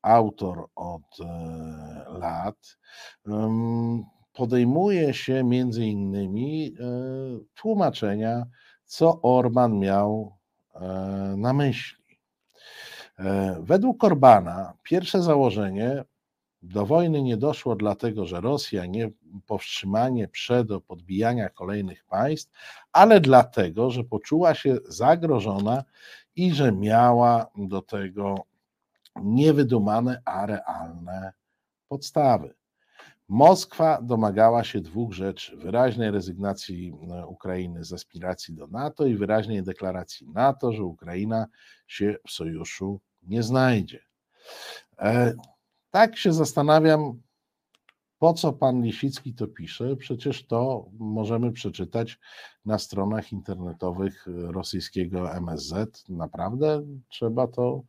[0.02, 1.18] autor od
[2.09, 2.78] lat,
[4.32, 6.74] podejmuje się między innymi
[7.55, 8.47] tłumaczenia,
[8.85, 10.36] co Orban miał
[11.36, 12.06] na myśli.
[13.61, 16.05] Według Orbana pierwsze założenie
[16.63, 19.11] do wojny nie doszło dlatego, że Rosja nie
[19.47, 22.53] powstrzymanie przed podbijania kolejnych państw,
[22.93, 25.85] ale dlatego, że poczuła się zagrożona
[26.37, 28.35] i że miała do tego
[29.23, 31.33] niewydumane, a realne
[31.89, 32.55] podstawy.
[33.29, 39.63] Moskwa domagała się dwóch rzeczy: wyraźnej rezygnacji e, Ukrainy z aspiracji do NATO i wyraźnej
[39.63, 41.47] deklaracji NATO, że Ukraina
[41.87, 44.01] się w sojuszu nie znajdzie.
[44.98, 45.35] E,
[45.90, 47.20] tak się zastanawiam,
[48.19, 49.97] po co pan Lisicki to pisze?
[49.97, 52.19] Przecież to możemy przeczytać
[52.65, 56.05] na stronach internetowych rosyjskiego MSZ.
[56.09, 57.82] Naprawdę trzeba to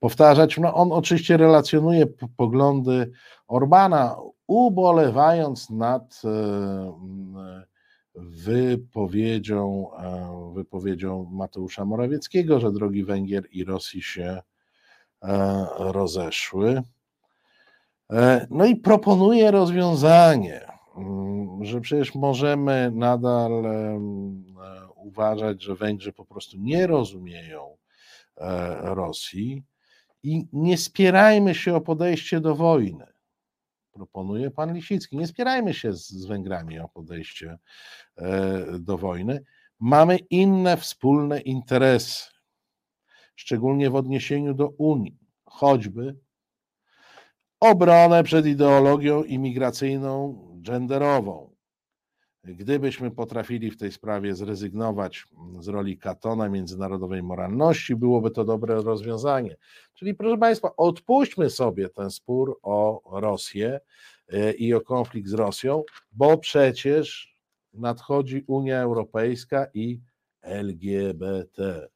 [0.00, 0.58] powtarzać.
[0.58, 3.10] No on oczywiście relacjonuje poglądy
[3.46, 4.16] Orbana,
[4.46, 6.92] ubolewając nad e,
[8.14, 14.42] wypowiedzią, e, wypowiedzią Mateusza Morawieckiego, że drogi Węgier i Rosji się
[15.78, 16.82] rozeszły.
[18.12, 20.60] E, no i proponuje rozwiązanie,
[20.96, 24.00] mm, że przecież możemy nadal e,
[24.96, 27.76] uważać, że Węgrzy po prostu nie rozumieją
[28.36, 29.62] e, Rosji
[30.22, 33.06] i nie spierajmy się o podejście do wojny.
[33.92, 35.16] Proponuje pan Lisicki.
[35.16, 37.58] Nie spierajmy się z Węgrami o podejście
[38.78, 39.44] do wojny.
[39.80, 42.30] Mamy inne wspólne interesy,
[43.36, 46.16] szczególnie w odniesieniu do Unii, choćby
[47.60, 51.56] obronę przed ideologią imigracyjną, genderową.
[52.44, 55.24] Gdybyśmy potrafili w tej sprawie zrezygnować
[55.60, 59.56] z roli katona międzynarodowej moralności, byłoby to dobre rozwiązanie.
[59.94, 63.80] Czyli, proszę Państwa, odpuśćmy sobie ten spór o Rosję
[64.28, 65.82] e, i o konflikt z Rosją,
[66.12, 67.36] bo przecież
[67.72, 70.00] nadchodzi Unia Europejska i
[70.42, 71.88] LGBT,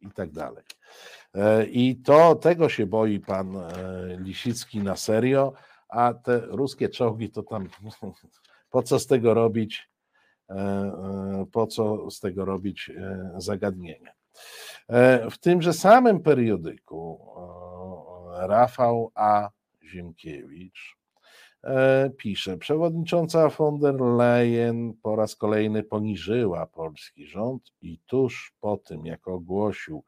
[0.00, 0.64] I tak dalej.
[1.34, 3.70] E, I to tego się boi pan e,
[4.18, 5.52] Lisicki na serio,
[5.88, 7.68] a te ruskie czołgi to tam
[8.70, 9.90] po co z tego robić,
[10.50, 12.90] e, po co z tego robić
[13.36, 14.14] zagadnienie.
[15.30, 17.20] W tymże samym periodyku
[18.32, 19.50] Rafał A.
[19.82, 20.99] Ziemkiewicz
[22.16, 29.06] pisze, przewodnicząca von der Leyen po raz kolejny poniżyła polski rząd i tuż po tym,
[29.06, 30.04] jak ogłosił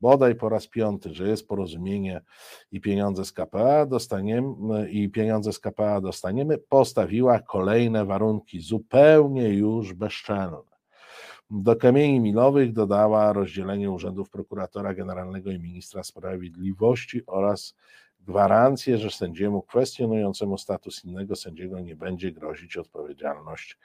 [0.00, 2.20] bodaj po raz piąty, że jest porozumienie
[2.72, 9.92] i pieniądze z KPA dostaniemy i pieniądze z KPA dostaniemy, postawiła kolejne warunki zupełnie już
[9.92, 10.74] bezczelne.
[11.50, 17.74] Do kamieni milowych dodała rozdzielenie urzędów prokuratora generalnego i ministra sprawiedliwości oraz
[18.24, 23.78] gwarancję, że sędziemu kwestionującemu status innego sędziego nie będzie grozić odpowiedzialność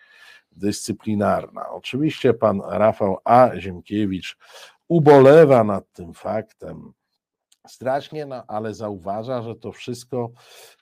[0.51, 1.69] dyscyplinarna.
[1.69, 3.51] Oczywiście pan Rafał A.
[3.57, 4.37] Ziemkiewicz
[4.87, 6.93] ubolewa nad tym faktem
[7.67, 10.31] strasznie, no, ale zauważa, że to wszystko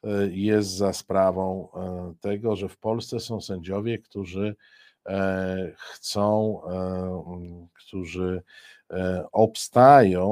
[0.04, 4.56] e, jest za sprawą e, tego, że w Polsce są sędziowie, którzy
[5.06, 6.62] e, chcą,
[7.74, 8.44] którzy
[9.32, 10.30] obstają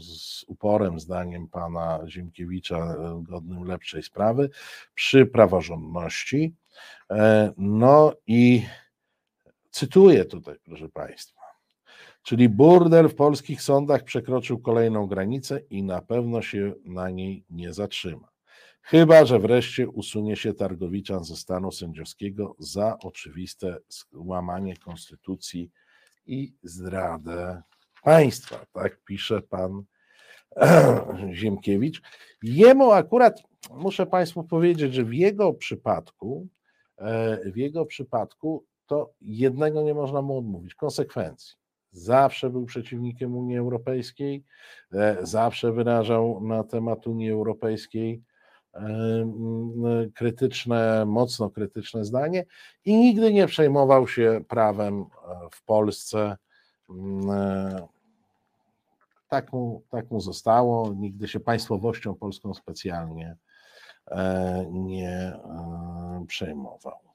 [0.00, 4.50] z uporem, zdaniem pana Ziemkiewicza, godnym lepszej sprawy,
[4.94, 6.54] przy praworządności.
[7.56, 8.66] No i
[9.70, 11.40] cytuję tutaj, proszę Państwa.
[12.22, 17.72] Czyli burdel w polskich sądach przekroczył kolejną granicę i na pewno się na niej nie
[17.72, 18.28] zatrzyma.
[18.82, 23.78] Chyba, że wreszcie usunie się Targowiczan ze stanu sędziowskiego za oczywiste
[24.12, 25.70] łamanie konstytucji
[26.26, 27.62] i zdradę
[28.02, 28.66] państwa.
[28.72, 29.82] Tak pisze pan
[31.32, 32.02] Ziemkiewicz.
[32.42, 36.48] Jemu akurat muszę Państwu powiedzieć, że w jego przypadku,
[36.98, 41.56] e, w jego przypadku to jednego nie można mu odmówić konsekwencji
[41.96, 44.44] zawsze był przeciwnikiem Unii Europejskiej,
[44.92, 48.22] e, zawsze wyrażał na temat Unii Europejskiej
[50.14, 52.44] krytyczne, mocno krytyczne zdanie
[52.84, 55.04] i nigdy nie przejmował się prawem e,
[55.50, 56.36] w Polsce.
[59.28, 63.36] Tak mu, tak mu zostało, nigdy się państwowością polską specjalnie
[64.70, 65.32] nie
[66.26, 67.06] przejmował.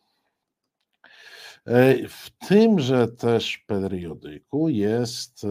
[1.66, 5.48] E, w tymże też periodyku jest e,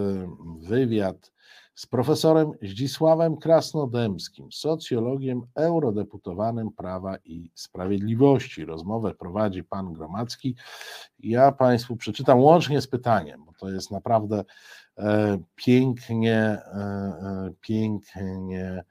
[0.61, 1.33] wywiad
[1.81, 8.65] z profesorem Zdzisławem Krasnodębskim, socjologiem eurodeputowanym Prawa i Sprawiedliwości.
[8.65, 10.57] Rozmowę prowadzi pan Gromacki.
[11.19, 14.45] Ja Państwu przeczytam łącznie z pytaniem, bo to jest naprawdę
[15.55, 16.59] pięknie,
[17.61, 18.85] pięknie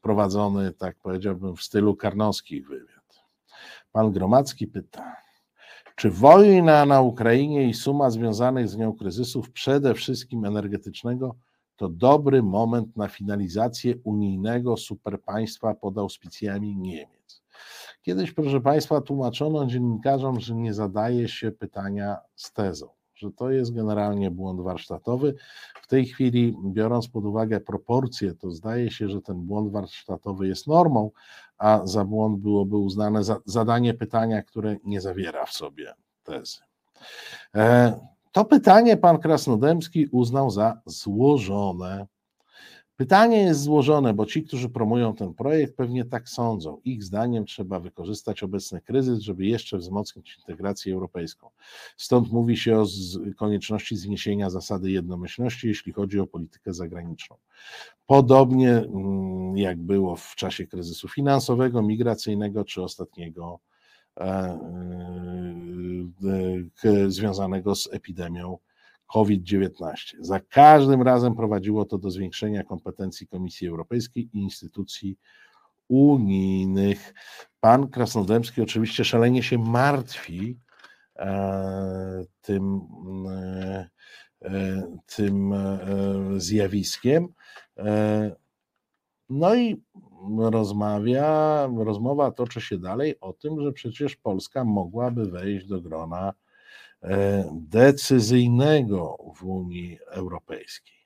[0.00, 3.20] prowadzony, tak powiedziałbym, w stylu karnowskich wywiad.
[3.92, 5.16] Pan Gromacki pyta,
[6.00, 11.36] czy wojna na Ukrainie i suma związanych z nią kryzysów, przede wszystkim energetycznego,
[11.76, 17.42] to dobry moment na finalizację unijnego superpaństwa pod auspicjami Niemiec?
[18.02, 23.74] Kiedyś, proszę Państwa, tłumaczono dziennikarzom, że nie zadaje się pytania z tezą że to jest
[23.74, 25.34] generalnie błąd warsztatowy.
[25.82, 30.66] W tej chwili, biorąc pod uwagę proporcje, to zdaje się, że ten błąd warsztatowy jest
[30.66, 31.10] normą,
[31.58, 36.58] a za błąd byłoby uznane za, zadanie pytania, które nie zawiera w sobie tezy.
[37.54, 38.00] E,
[38.32, 42.06] to pytanie pan Krasnodębski uznał za złożone.
[43.00, 46.80] Pytanie jest złożone, bo ci, którzy promują ten projekt, pewnie tak sądzą.
[46.84, 51.50] Ich zdaniem trzeba wykorzystać obecny kryzys, żeby jeszcze wzmocnić integrację europejską.
[51.96, 52.86] Stąd mówi się o
[53.36, 57.36] konieczności zniesienia zasady jednomyślności, jeśli chodzi o politykę zagraniczną.
[58.06, 63.58] Podobnie mm, jak było w czasie kryzysu finansowego, migracyjnego czy ostatniego
[64.16, 64.58] e, e,
[66.84, 68.58] e, związanego z epidemią
[69.12, 69.94] COVID-19.
[70.20, 75.18] Za każdym razem prowadziło to do zwiększenia kompetencji Komisji Europejskiej i instytucji
[75.88, 77.14] unijnych.
[77.60, 80.58] Pan Krasnodębski oczywiście szalenie się martwi
[81.16, 82.80] e, tym,
[83.28, 83.88] e,
[84.42, 85.54] e, tym
[86.36, 87.28] zjawiskiem.
[89.28, 89.82] No i
[90.38, 96.49] rozmawia, rozmowa toczy się dalej o tym, że przecież Polska mogłaby wejść do grona E,
[97.52, 101.00] decyzyjnego w Unii Europejskiej.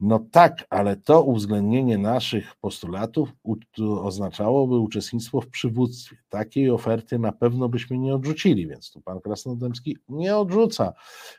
[0.00, 3.28] No tak, ale to uwzględnienie naszych postulatów
[4.02, 6.16] oznaczałoby uczestnictwo w przywództwie.
[6.28, 10.92] Takiej oferty na pewno byśmy nie odrzucili, więc tu pan Krasnodębski nie odrzuca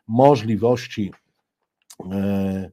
[0.08, 1.12] możliwości
[2.12, 2.70] e, e,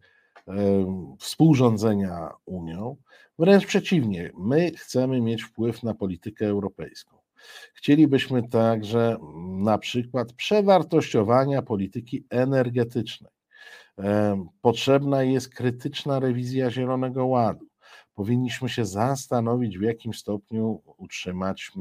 [1.19, 2.97] współrządzenia Unią.
[3.39, 7.24] Wręcz przeciwnie, my chcemy mieć wpływ na politykę europejską.
[7.75, 9.17] Chcielibyśmy także
[9.47, 13.33] na przykład przewartościowania polityki energetycznej.
[14.61, 17.67] Potrzebna jest krytyczna rewizja Zielonego Ładu.
[18.15, 21.73] Powinniśmy się zastanowić, w jakim stopniu utrzymać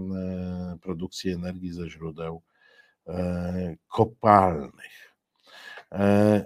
[0.82, 2.42] produkcję energii ze źródeł
[3.08, 5.16] e, kopalnych.
[5.92, 6.46] E,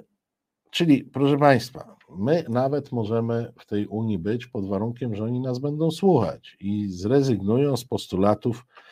[0.72, 5.60] czyli, proszę Państwa, my nawet możemy w tej Unii być pod warunkiem, że oni nas
[5.60, 8.87] będą słuchać i zrezygnują z postulatów E,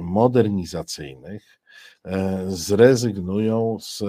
[0.00, 1.60] modernizacyjnych
[2.04, 4.02] e, zrezygnują z,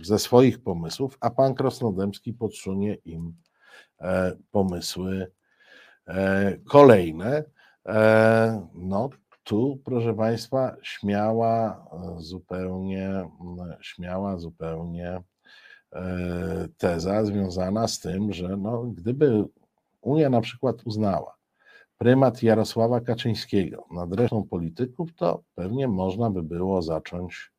[0.00, 3.34] ze swoich pomysłów, a pan Krasnodębski podsunie im
[4.00, 5.32] e, pomysły
[6.68, 7.44] kolejne.
[8.74, 9.10] No,
[9.44, 11.86] tu, proszę Państwa, śmiała
[12.18, 13.28] zupełnie,
[13.80, 15.22] śmiała zupełnie
[16.78, 19.44] teza związana z tym, że no, gdyby
[20.00, 21.36] Unia na przykład uznała,
[22.00, 27.52] prymat Jarosława Kaczyńskiego nad resztą polityków, to pewnie można by było zacząć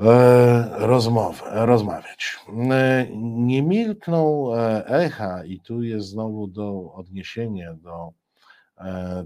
[0.00, 2.36] e, rozmowę, rozmawiać.
[2.70, 8.12] E, nie milkną e, echa, i tu jest znowu do odniesienie do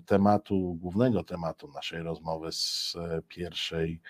[0.07, 2.97] tematu, głównego tematu naszej rozmowy z
[3.29, 4.01] pierwszej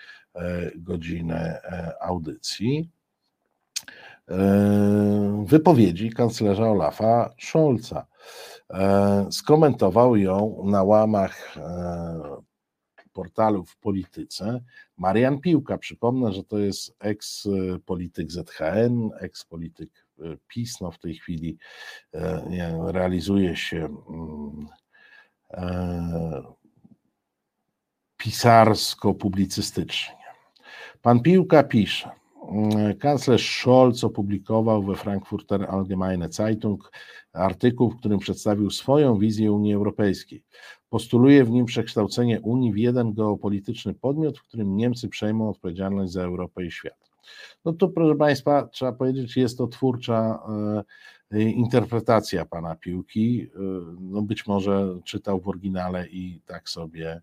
[0.75, 1.55] godziny
[2.01, 2.89] audycji,
[5.45, 8.08] wypowiedzi kanclerza Olafa Scholza.
[8.69, 12.41] E, skomentował ją na łamach e,
[13.13, 14.61] portalu w polityce
[14.97, 15.77] Marian Piłka.
[15.77, 20.81] Przypomnę, że to jest eks-polityk ZHN, eks-polityk e, PiS.
[20.81, 21.57] No w tej chwili
[22.85, 24.67] realizuje się mm,
[28.17, 30.15] pisarsko-publicystycznie.
[31.01, 32.18] Pan Piłka pisze.
[32.99, 36.91] Kanclerz Scholz opublikował we Frankfurter Allgemeine Zeitung
[37.33, 40.43] artykuł, w którym przedstawił swoją wizję Unii Europejskiej.
[40.89, 46.23] Postuluje w nim przekształcenie Unii w jeden geopolityczny podmiot, w którym Niemcy przejmą odpowiedzialność za
[46.23, 47.09] Europę i świat.
[47.65, 50.39] No to, proszę Państwa, trzeba powiedzieć, jest to twórcza
[51.31, 53.47] e, interpretacja pana piłki.
[53.55, 53.59] E,
[53.99, 57.21] no być może czytał w oryginale i tak sobie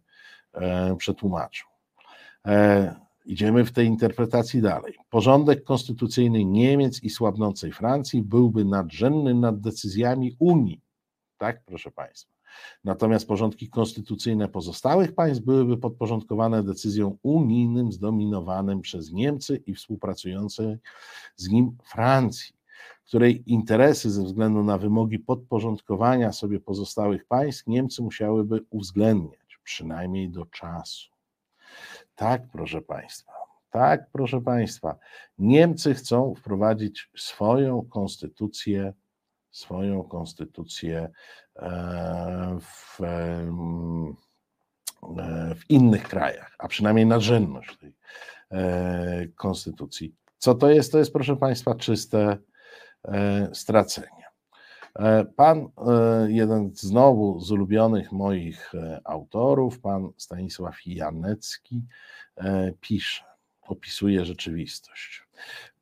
[0.55, 1.69] e, przetłumaczył.
[3.27, 4.95] Idziemy w tej interpretacji dalej.
[5.11, 10.81] Porządek konstytucyjny Niemiec i słabnącej Francji byłby nadrzędny nad decyzjami Unii.
[11.39, 12.37] Tak, proszę Państwa.
[12.85, 20.77] Natomiast porządki konstytucyjne pozostałych państw byłyby podporządkowane decyzjom unijnym zdominowanym przez Niemcy i współpracującej
[21.37, 22.55] z nim Francji,
[23.05, 30.47] której interesy ze względu na wymogi podporządkowania sobie pozostałych państw Niemcy musiałyby uwzględniać, przynajmniej do
[30.47, 31.16] czasu.
[32.15, 33.33] Tak, proszę Państwa,
[33.71, 34.99] Tak, proszę Państwa,
[35.39, 38.93] Niemcy chcą wprowadzić swoją konstytucję,
[39.51, 41.09] swoją konstytucję
[41.57, 43.47] e, w, e,
[45.55, 47.95] w innych krajach, a przynajmniej nadrzędność tej
[48.51, 50.15] e, konstytucji.
[50.39, 50.93] Co to jest?
[50.93, 52.39] To jest, proszę Państwa, czyste
[53.53, 54.26] stracenie.
[55.37, 55.69] Pan,
[56.29, 58.73] jeden znowu z ulubionych moich
[59.05, 61.83] autorów, pan Stanisław Janecki,
[62.81, 63.25] pisze,
[63.63, 65.27] opisuje rzeczywistość.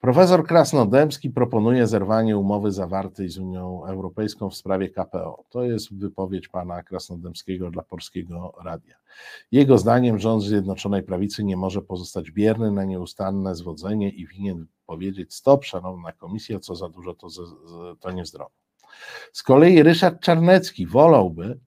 [0.00, 5.44] Profesor Krasnodębski proponuje zerwanie umowy zawartej z Unią Europejską w sprawie KPO.
[5.50, 8.96] To jest wypowiedź pana Krasnodębskiego dla Polskiego Radia.
[9.52, 15.34] Jego zdaniem rząd Zjednoczonej Prawicy nie może pozostać bierny na nieustanne zwodzenie i winien powiedzieć
[15.34, 17.28] stop, szanowna komisja, co za dużo to,
[18.00, 18.63] to niezdrowo.
[19.32, 21.58] Z kolei Ryszard Czarnecki wolałby,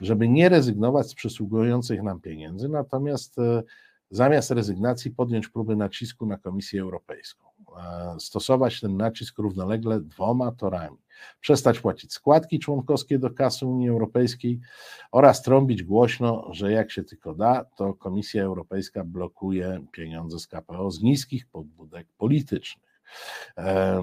[0.00, 3.62] żeby nie rezygnować z przysługujących nam pieniędzy, natomiast e,
[4.10, 7.44] zamiast rezygnacji podjąć próby nacisku na Komisję Europejską.
[7.78, 10.96] E, stosować ten nacisk równolegle dwoma torami.
[11.40, 14.60] Przestać płacić składki członkowskie do kasy Unii Europejskiej
[15.12, 20.90] oraz trąbić głośno, że jak się tylko da, to Komisja Europejska blokuje pieniądze z KPO
[20.90, 23.00] z niskich pobudek politycznych.
[23.58, 24.02] E,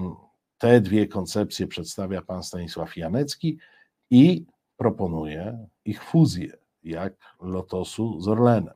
[0.60, 3.58] te dwie koncepcje przedstawia pan Stanisław Janecki
[4.10, 4.46] i
[4.76, 8.74] proponuje ich fuzję, jak Lotosu z Orlenem.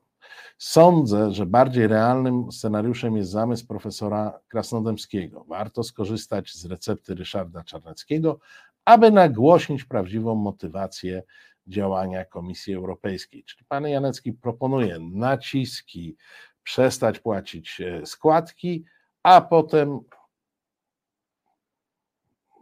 [0.58, 5.44] Sądzę, że bardziej realnym scenariuszem jest zamysł profesora Krasnodębskiego.
[5.48, 8.38] Warto skorzystać z recepty Ryszarda Czarneckiego,
[8.84, 11.22] aby nagłośnić prawdziwą motywację
[11.66, 13.44] działania Komisji Europejskiej.
[13.44, 16.16] Czyli pan Janecki proponuje naciski,
[16.62, 18.84] przestać płacić e, składki,
[19.22, 20.00] a potem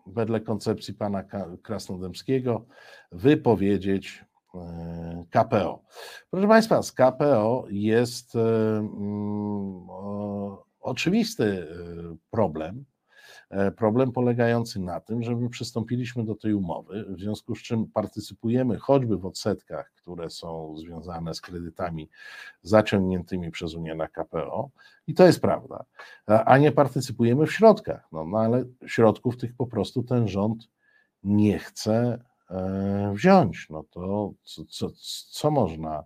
[0.06, 1.24] wedle koncepcji pana
[1.62, 2.66] Krasnodębskiego
[3.12, 4.24] wypowiedzieć
[4.54, 5.84] E, KPO.
[6.30, 9.86] Proszę Państwa, z KPO jest e, mm,
[10.80, 11.66] oczywisty e,
[12.30, 12.84] problem.
[13.76, 18.78] Problem polegający na tym, że my przystąpiliśmy do tej umowy, w związku z czym partycypujemy
[18.78, 22.08] choćby w odsetkach, które są związane z kredytami
[22.62, 24.70] zaciągniętymi przez Unię na KPO,
[25.06, 25.84] i to jest prawda,
[26.26, 28.08] a nie partycypujemy w środkach.
[28.12, 30.68] No, no ale środków tych po prostu ten rząd
[31.22, 32.18] nie chce
[32.52, 34.90] E, wziąć, no to co, co,
[35.30, 36.04] co można,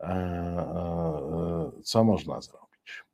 [0.00, 3.04] e, e, co można zrobić?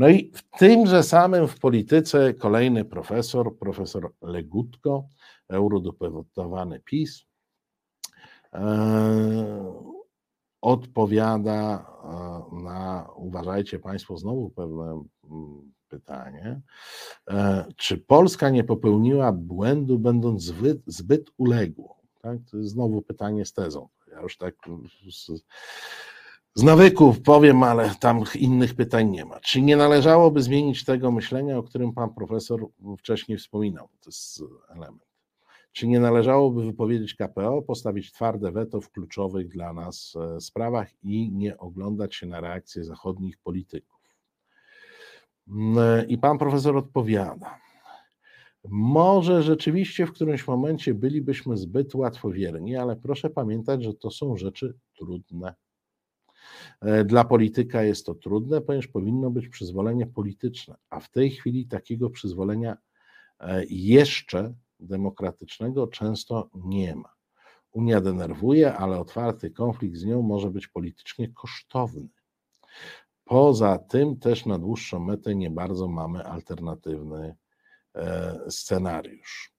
[0.00, 5.08] No i w tymże samym w polityce kolejny profesor, profesor Legutko,
[5.48, 7.24] eurodeputowany PiS,
[10.60, 11.86] odpowiada
[12.52, 16.60] na, uważajcie Państwo, znowu pewne mm, pytanie,
[17.76, 21.94] czy Polska nie popełniła błędu, będąc zbyt, zbyt uległą?
[22.22, 22.38] Tak?
[22.50, 23.88] To jest znowu pytanie z tezą.
[24.12, 24.54] Ja już tak
[26.54, 29.40] z, nawyków powiem, ale tam innych pytań nie ma.
[29.40, 32.66] Czy nie należałoby zmienić tego myślenia, o którym pan profesor
[32.98, 33.88] wcześniej wspominał?
[34.00, 35.10] To jest element.
[35.72, 41.32] Czy nie należałoby wypowiedzieć KPO, postawić twarde weto w kluczowych dla nas e, sprawach i
[41.32, 44.00] nie oglądać się na reakcje zachodnich polityków?
[46.08, 47.58] I pan profesor odpowiada.
[48.68, 54.74] Może rzeczywiście w którymś momencie bylibyśmy zbyt łatwowierni, ale proszę pamiętać, że to są rzeczy
[54.94, 55.54] trudne.
[56.80, 61.66] E, dla polityka jest to trudne, ponieważ powinno być przyzwolenie polityczne, a w tej chwili
[61.66, 62.76] takiego przyzwolenia
[63.40, 67.14] e, jeszcze demokratycznego często nie ma.
[67.72, 72.08] Unia denerwuje, ale otwarty konflikt z nią może być politycznie kosztowny.
[73.24, 77.34] Poza tym też na dłuższą metę nie bardzo mamy alternatywny
[77.94, 79.54] E, scenariusz.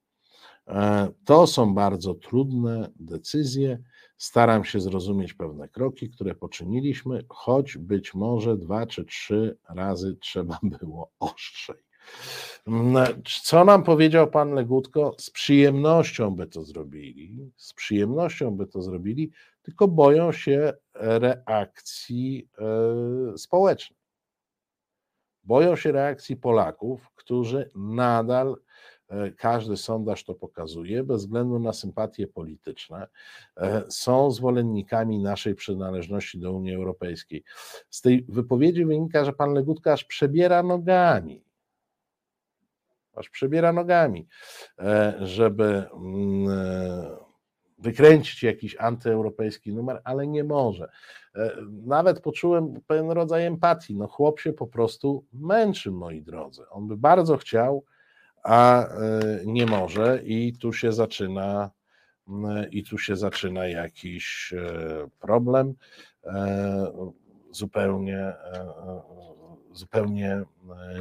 [1.26, 3.84] To są bardzo trudne decyzje.
[4.22, 10.60] Staram się zrozumieć pewne kroki, które poczyniliśmy, choć być może dwa czy trzy razy trzeba
[10.82, 11.84] było ostrzej.
[12.68, 13.06] Mm,
[13.44, 15.16] co nam powiedział pan Legutko?
[15.20, 19.32] Z przyjemnością by to zrobili, z przyjemnością by to zrobili,
[19.62, 24.00] tylko boją się reakcji e, społecznej.
[25.44, 29.01] Boją się reakcji Polaków, którzy nadal, e,
[29.38, 33.08] każdy sondaż to pokazuje, bez względu na sympatie polityczne,
[33.58, 37.44] e, są zwolennikami naszej przynależności do Unii Europejskiej.
[37.90, 41.44] Z tej wypowiedzi wynika, że pan Legutka aż przebiera nogami.
[43.16, 44.28] Aż przebiera nogami,
[44.80, 46.48] e, żeby mm,
[47.78, 50.90] wykręcić jakiś antyeuropejski numer, ale nie może.
[51.36, 51.56] E,
[51.86, 53.96] nawet poczułem pewien rodzaj empatii.
[53.96, 56.70] No chłop się po prostu męczy, moi drodzy.
[56.70, 57.84] On by bardzo chciał,
[58.44, 58.90] a e,
[59.46, 61.72] nie może i tu się zaczyna
[62.72, 65.74] i tu się zaczyna jakiś e, problem
[67.52, 68.34] zupełnie
[69.74, 70.44] zupełnie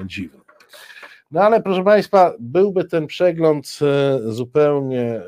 [0.06, 0.40] dziwny.
[1.30, 3.78] No ale proszę Państwa, byłby ten przegląd
[4.26, 5.20] zupełnie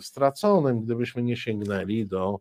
[0.00, 2.40] straconym, gdybyśmy nie sięgnęli do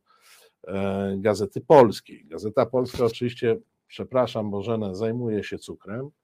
[1.17, 2.25] Gazety Polskiej.
[2.25, 6.18] Gazeta Polska oczywiście, przepraszam Bożenę, zajmuje się cukrem, E, e,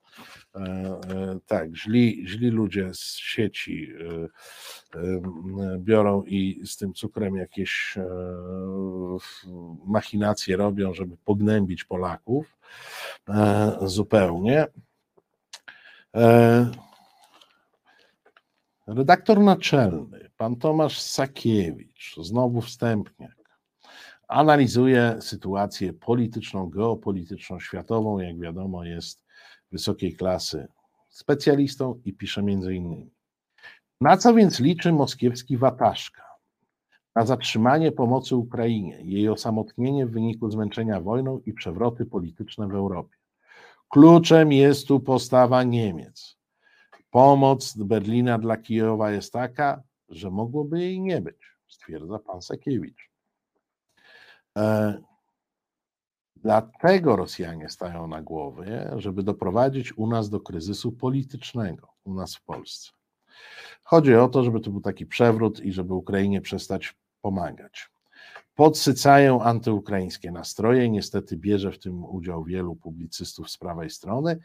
[1.45, 3.89] tak, źli, źli ludzie z sieci
[4.95, 5.21] e,
[5.77, 7.97] biorą i z tym cukrem jakieś
[9.85, 12.57] machinacje robią, żeby pognębić Polaków
[13.81, 14.67] zupełnie.
[18.87, 23.35] Redaktor naczelny, pan Tomasz Sakiewicz, znowu wstępniak,
[24.27, 28.19] analizuje sytuację polityczną, geopolityczną, światową.
[28.19, 29.24] Jak wiadomo, jest
[29.75, 30.67] wysokiej klasy
[31.09, 33.11] specjalistą i pisze między innymi.
[34.01, 36.23] Na co więc liczy moskiewski wataszka?
[37.15, 43.15] Na zatrzymanie pomocy Ukrainie, jej osamotnienie w wyniku zmęczenia wojną i przewroty polityczne w Europie.
[43.89, 46.37] Kluczem jest tu postawa Niemiec.
[47.11, 53.09] Pomoc Berlina dla Kijowa jest taka, że mogłoby jej nie być, stwierdza pan Sakiewicz.
[54.57, 54.97] E,
[56.45, 62.41] Dlatego Rosjanie stają na głowie, żeby doprowadzić u nas do kryzysu politycznego, u nas w
[62.41, 62.91] Polsce.
[63.83, 67.89] Chodzi o to, żeby to był taki przewrót i żeby Ukrainie przestać pomagać.
[68.55, 74.39] Podsycają antyukraińskie nastroje, niestety bierze w tym udział wielu publicystów z prawej strony.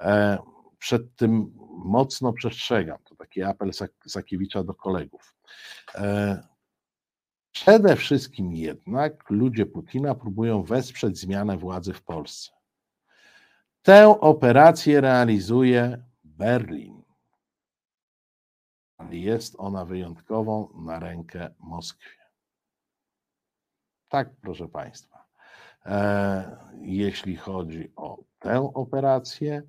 [0.00, 0.38] E,
[0.78, 1.52] przed tym
[1.84, 2.98] mocno przestrzegam.
[3.04, 3.70] To taki apel
[4.06, 5.34] Sakiewicza do kolegów.
[7.54, 12.52] Przede wszystkim jednak ludzie Putina próbują wesprzeć zmianę władzy w Polsce.
[13.82, 17.02] Tę operację realizuje Berlin.
[19.10, 22.20] Jest ona wyjątkową na rękę Moskwie.
[24.08, 25.26] Tak, proszę Państwa.
[25.86, 29.62] E, jeśli chodzi o tę operację,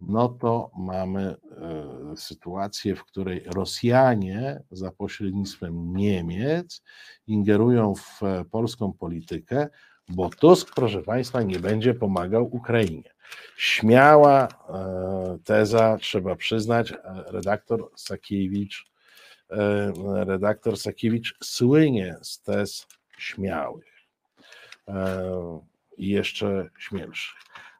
[0.00, 1.36] no to mamy e,
[2.16, 6.82] sytuację, w której Rosjanie za pośrednictwem Niemiec
[7.26, 9.68] ingerują w e, polską politykę,
[10.08, 13.14] bo Tusk, proszę Państwa, nie będzie pomagał Ukrainie.
[13.56, 16.94] Śmiała e, teza, trzeba przyznać,
[17.26, 18.88] redaktor Sakiewicz,
[20.26, 22.86] redaktor Sakiewicz słynie z tez
[23.18, 23.86] śmiałych
[25.96, 27.38] i jeszcze śmielszych.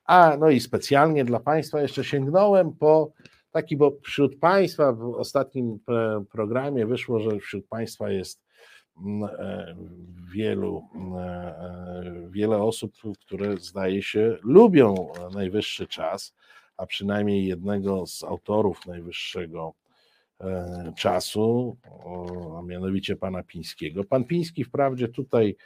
[0.08, 3.12] A no i specjalnie dla Państwa jeszcze sięgnąłem po
[3.50, 5.78] taki, bo wśród Państwa w ostatnim
[6.30, 8.40] programie wyszło, że wśród Państwa jest
[9.06, 9.76] mm, e,
[10.32, 16.34] wielu, mm, e, wiele osób, które zdaje się lubią najwyższy czas,
[16.76, 19.74] a przynajmniej jednego z autorów najwyższego
[20.40, 21.76] e, czasu,
[22.58, 24.04] a mianowicie pana Pińskiego.
[24.04, 25.56] Pan Piński wprawdzie tutaj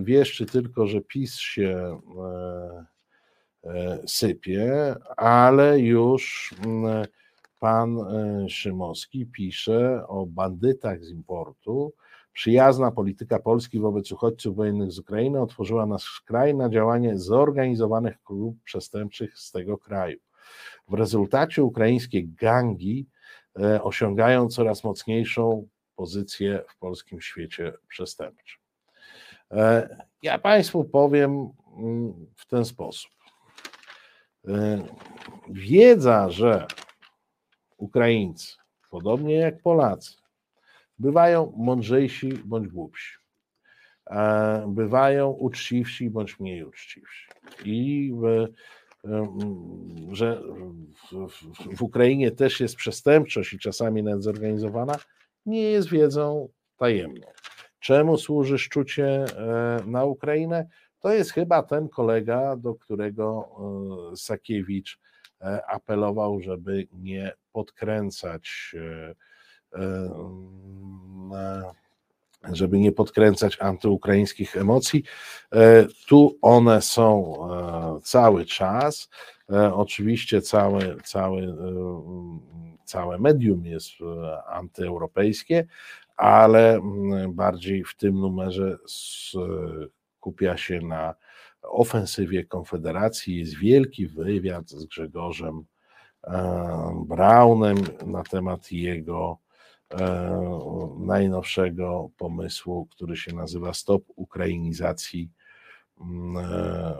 [0.00, 2.95] wieszczy tylko, że PiS się E,
[4.06, 7.06] sypie, ale już mm,
[7.58, 11.92] pan e, Szymowski pisze o bandytach z importu.
[12.32, 18.54] Przyjazna polityka Polski wobec uchodźców wojennych z Ukrainy otworzyła nasz kraj na działanie zorganizowanych klubów
[18.64, 20.18] przestępczych z tego kraju.
[20.88, 23.06] W rezultacie ukraińskie gangi
[23.58, 28.60] e, osiągają coraz mocniejszą pozycję w polskim świecie przestępczym.
[30.22, 31.48] Ja Państwu powiem
[31.78, 33.15] mm, w ten sposób.
[34.48, 34.86] E,
[35.48, 36.66] wiedza, że
[37.76, 38.56] Ukraińcy,
[38.90, 40.12] podobnie jak Polacy,
[40.98, 43.18] bywają mądrzejsi bądź głupsi,
[44.66, 47.28] bywają uczciwsi bądź mniej uczciwsi.
[47.64, 48.12] I
[50.12, 50.42] że
[51.76, 54.96] w Ukrainie też jest przestępczość i czasami nawet zorganizowana,
[55.46, 57.26] nie jest wiedzą tajemną.
[57.80, 60.68] Czemu służy szczucie e, na Ukrainę?
[61.00, 63.48] To jest chyba ten kolega, do którego
[64.12, 64.98] e, Sakiewicz
[65.40, 69.14] e, apelował, żeby nie podkręcać e,
[72.52, 75.02] żeby nie podkręcać antyukraińskich emocji.
[76.08, 77.36] Tu one są
[78.02, 79.08] cały czas.
[79.72, 81.56] Oczywiście całe, całe,
[82.84, 83.90] całe medium jest
[84.46, 85.66] antyeuropejskie,
[86.16, 86.80] ale
[87.28, 88.78] bardziej w tym numerze
[90.26, 91.14] skupia się na
[91.62, 93.38] ofensywie Konfederacji.
[93.38, 95.64] Jest wielki wywiad z Grzegorzem
[96.24, 97.76] e, Braunem
[98.06, 99.38] na temat jego
[99.90, 105.30] e, najnowszego pomysłu, który się nazywa Stop Ukrainizacji
[106.00, 106.94] mm, e,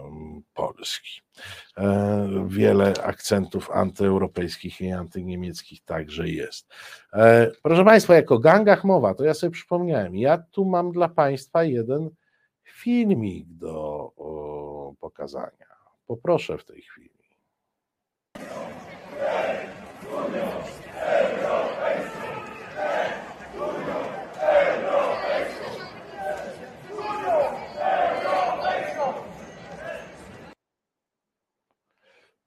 [0.54, 1.20] Polski.
[2.46, 6.74] Wiele akcentów antyeuropejskich i antyniemieckich także jest.
[7.62, 12.10] Proszę Państwa, jako gangach mowa, to ja sobie przypomniałem, ja tu mam dla Państwa jeden
[12.76, 14.12] filmik do
[15.00, 15.66] pokazania.
[16.06, 17.16] Poproszę w tej chwili.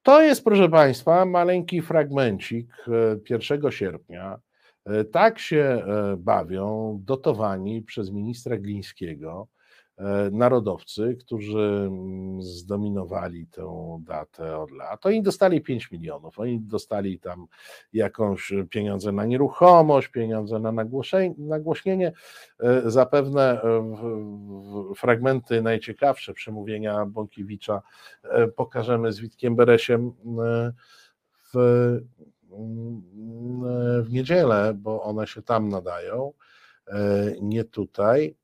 [0.03, 2.67] To jest, proszę Państwa, maleńki fragmencik
[3.29, 4.39] 1 e, sierpnia.
[4.85, 9.47] E, tak się e, bawią dotowani przez ministra Glińskiego
[10.31, 15.05] narodowcy, którzy mm, zdominowali tę datę od lat.
[15.05, 17.47] Oni dostali 5 milionów, oni dostali tam
[17.93, 20.71] jakąś pieniądze na nieruchomość, pieniądze na
[21.37, 22.13] nagłośnienie.
[22.59, 23.93] E, zapewne e,
[24.95, 27.81] fragmenty najciekawsze przemówienia Bąkiewicza
[28.55, 30.11] pokażemy z Witkiem Beresiem
[31.53, 31.57] w,
[34.03, 36.33] w niedzielę, bo one się tam nadają,
[37.41, 38.38] nie tutaj.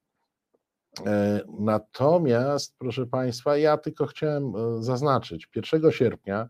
[1.06, 6.50] E, natomiast, proszę Państwa, ja tylko chciałem e, zaznaczyć, 1 sierpnia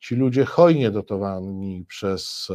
[0.00, 2.48] ci ludzie hojnie dotowani przez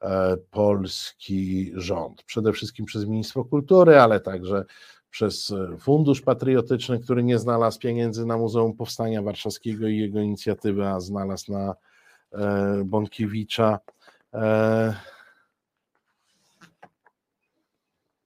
[0.00, 4.64] e, polski rząd, przede wszystkim przez Ministerstwo Kultury, ale także
[5.10, 11.00] przez Fundusz Patriotyczny, który nie znalazł pieniędzy na Muzeum Powstania Warszawskiego i jego inicjatywę, a
[11.00, 11.74] znalazł na
[12.84, 13.78] Bąkiewicza.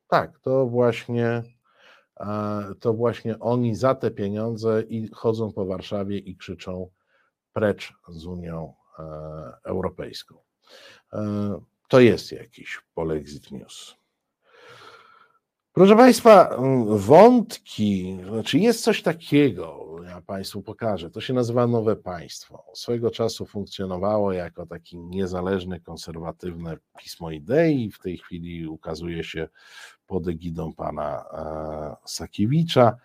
[0.08, 1.42] Tak, to właśnie
[2.80, 6.90] to właśnie oni za te pieniądze i chodzą po Warszawie i krzyczą
[7.52, 9.02] precz z Unią e,
[9.64, 10.38] Europejską.
[11.12, 13.98] E, to jest jakiś polexit news.
[15.72, 22.64] Proszę Państwa, wątki, znaczy jest coś takiego, ja Państwu pokażę, to się nazywa Nowe Państwo.
[22.74, 29.48] Swojego czasu funkcjonowało jako taki niezależne, konserwatywne pismo idei, w tej chwili ukazuje się
[30.08, 32.96] pod egidą pana e, Sakiewicza.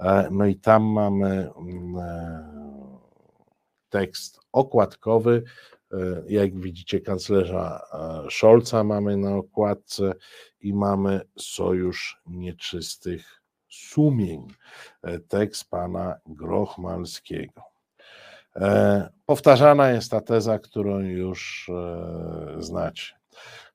[0.00, 2.48] E, no i tam mamy mm, e,
[3.88, 5.42] tekst okładkowy.
[6.28, 7.80] Jak widzicie, kanclerza
[8.30, 10.12] Scholza mamy na okładce
[10.60, 14.46] i mamy Sojusz Nieczystych Sumień.
[15.28, 17.62] Tekst pana Grochmalskiego.
[19.26, 21.70] Powtarzana jest ta teza, którą już
[22.58, 23.14] znacie.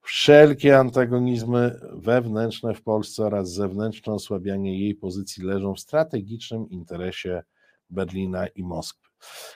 [0.05, 7.43] Wszelkie antagonizmy wewnętrzne w Polsce oraz zewnętrzne osłabianie jej pozycji leżą w strategicznym interesie
[7.89, 9.09] Berlina i Moskwy.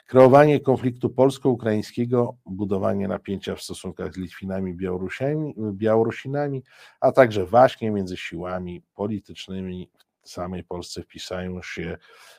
[0.05, 6.63] Kreowanie konfliktu polsko-ukraińskiego, budowanie napięcia w stosunkach z Litwinami, Białorusinami, Białorusinami,
[6.99, 9.89] a także właśnie między siłami politycznymi
[10.21, 11.97] w samej Polsce wpisają się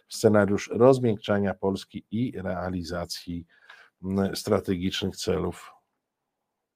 [0.09, 3.47] w scenariusz rozmiękczania Polski i realizacji
[4.35, 5.73] strategicznych celów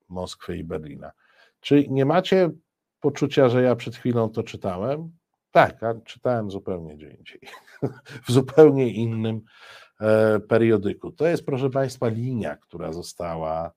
[0.09, 1.13] Moskwy i Berlina.
[1.63, 2.51] Czy nie macie
[3.01, 5.13] poczucia, że ja przed chwilą to czytałem?
[5.51, 7.41] Tak, a czytałem zupełnie gdzie indziej,
[8.27, 9.41] w zupełnie innym
[10.01, 11.13] e, periodyku.
[11.13, 13.73] To jest, proszę Państwa, linia, która została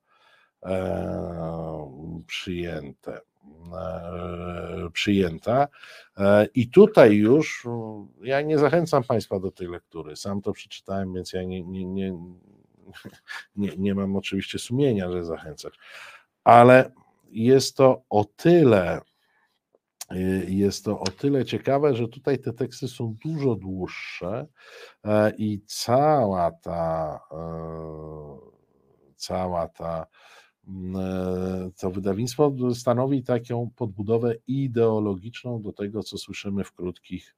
[0.65, 3.21] e, przyjęte,
[3.73, 5.67] e, przyjęta.
[6.17, 7.67] E, I tutaj już
[8.21, 10.15] ja nie zachęcam Państwa do tej lektury.
[10.15, 12.17] Sam to przeczytałem, więc ja nie, nie, nie,
[13.55, 15.73] nie, nie mam oczywiście sumienia, że zachęcać.
[16.43, 16.91] Ale
[17.31, 19.01] jest to o tyle
[20.11, 24.47] y, jest to o tyle ciekawe, że tutaj te teksty są dużo dłuższe
[25.03, 28.55] e, i cała ta e,
[29.15, 30.05] cała ta
[30.67, 37.35] mm, e, to wydawnictwo stanowi taką podbudowę ideologiczną do tego, co słyszymy w krótkich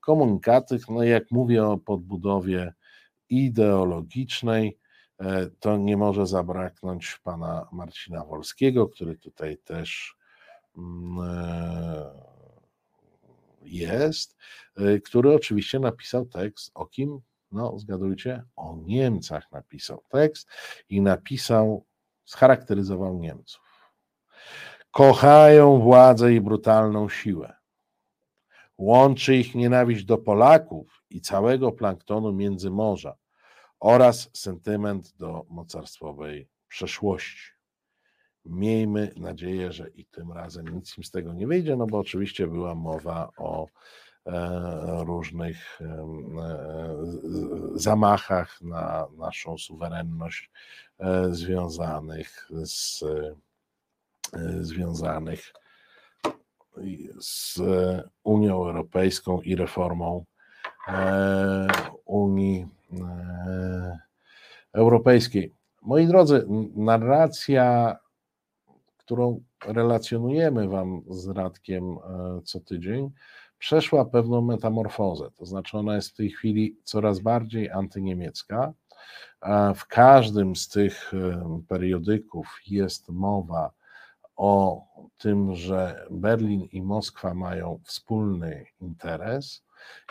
[0.00, 0.80] komunikatach.
[0.88, 2.72] No jak mówię o podbudowie
[3.28, 4.78] ideologicznej,
[5.60, 10.16] to nie może zabraknąć pana Marcina Wolskiego, który tutaj też
[10.76, 12.10] mm, e,
[13.62, 14.36] jest,
[14.76, 17.20] e, który oczywiście napisał tekst o kim?
[17.52, 20.48] No, zgadujcie, o Niemcach napisał tekst
[20.88, 21.84] i napisał,
[22.24, 23.62] scharakteryzował Niemców.
[24.90, 27.56] Kochają władzę i brutalną siłę.
[28.78, 33.16] Łączy ich nienawiść do Polaków i całego planktonu międzymorza
[33.80, 37.58] oraz sentyment do mocarstwowej przeszłości.
[38.44, 42.46] Miejmy nadzieję, że i tym razem nic im z tego nie wyjdzie, no bo oczywiście
[42.46, 43.66] była mowa o
[44.26, 46.06] e, różnych e,
[47.74, 50.50] zamachach na naszą suwerenność
[50.98, 53.04] e, związanych z
[54.60, 55.52] związanych
[57.18, 57.60] z
[58.22, 60.24] Unią Europejską i reformą
[62.04, 62.66] Unii
[64.72, 65.54] europejskiej.
[65.82, 67.96] Moi drodzy, narracja,
[68.96, 73.10] którą relacjonujemy Wam z Radkiem e, co tydzień,
[73.58, 75.30] przeszła pewną metamorfozę.
[75.36, 78.72] To znaczy, ona jest w tej chwili coraz bardziej antyniemiecka,
[79.76, 81.12] W każdym z tych
[81.68, 83.70] periodyków jest mowa
[84.36, 84.82] o
[85.18, 89.62] tym, że Berlin i Moskwa mają wspólny interes.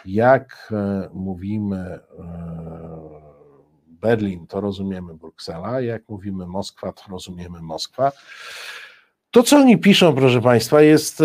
[0.06, 2.00] Jak e, mówimy e,
[3.88, 8.12] Berlin, to rozumiemy Bruksela, jak mówimy Moskwa, to rozumiemy Moskwa.
[9.32, 11.24] To, co oni piszą, proszę Państwa, jest e,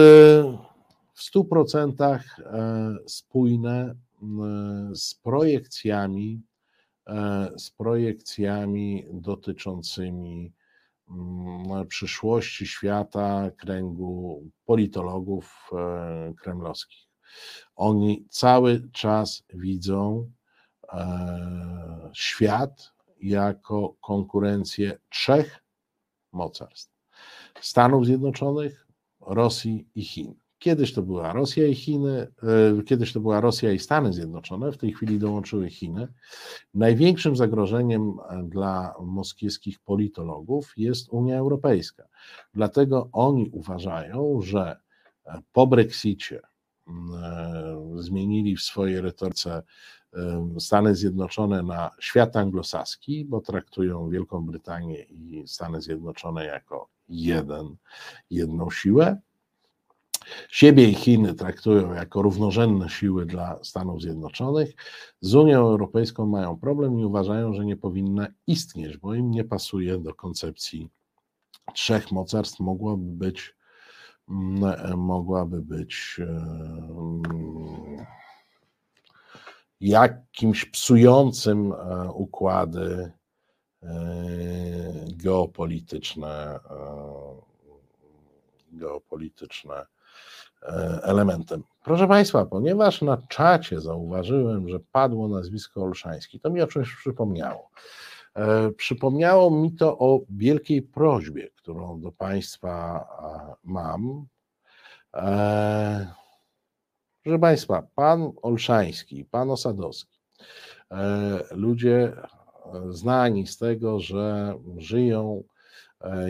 [1.14, 2.19] w 100%
[3.06, 3.94] spójne
[4.94, 6.40] z projekcjami,
[7.56, 10.52] z projekcjami dotyczącymi
[11.12, 15.70] Mm, przyszłości świata kręgu politologów
[16.43, 17.11] kremlowskich.
[17.77, 20.31] Oni cały czas widzą
[20.93, 25.65] e, świat jako konkurencję trzech
[26.33, 26.93] mocarstw:
[27.61, 28.87] Stanów Zjednoczonych,
[29.21, 30.35] Rosji i Chin.
[30.59, 32.27] Kiedyś to była Rosja i Chiny,
[32.79, 36.09] e, kiedyś to była Rosja i Stany Zjednoczone, w tej chwili dołączyły Chiny.
[36.75, 42.05] Największym zagrożeniem e, dla moskiewskich politologów jest Unia Europejska.
[42.55, 44.77] Dlatego oni uważają, że
[45.53, 46.41] po Brexicie
[47.95, 49.63] zmienili w swojej retoryce
[50.59, 57.77] Stany Zjednoczone na świat anglosaski, bo traktują Wielką Brytanię i Stany Zjednoczone jako jeden,
[58.31, 59.21] jedną siłę
[60.49, 64.75] Siebie i Chiny traktują jako równorzędne siły dla Stanów Zjednoczonych.
[65.21, 69.99] Z Unią Europejską mają problem i uważają, że nie powinna istnieć, bo im nie pasuje
[69.99, 70.89] do koncepcji
[71.75, 72.61] trzech mocarstw.
[72.61, 73.55] Mogłaby być,
[74.97, 77.23] mogłaby być mm,
[79.81, 83.12] jakimś psującym e, układy
[83.82, 83.89] e,
[85.16, 86.82] geopolityczne, e,
[88.73, 89.86] geopolityczne
[90.62, 91.62] E, elementem.
[91.85, 97.70] Proszę Państwa, ponieważ na czacie zauważyłem, że padło nazwisko Olszański, to mi o czymś przypomniało.
[98.35, 103.07] E, przypomniało mi to o wielkiej prośbie, którą do Państwa
[103.65, 104.27] mam.
[105.15, 106.13] E,
[107.23, 110.19] proszę Państwa, pan Olszański, pan Osadowski,
[111.51, 112.13] ludzie
[112.91, 115.43] znani z tego, że żyją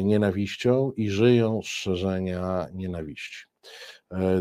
[0.03, 3.47] nienawiścią i żyją z szerzenia nienawiści.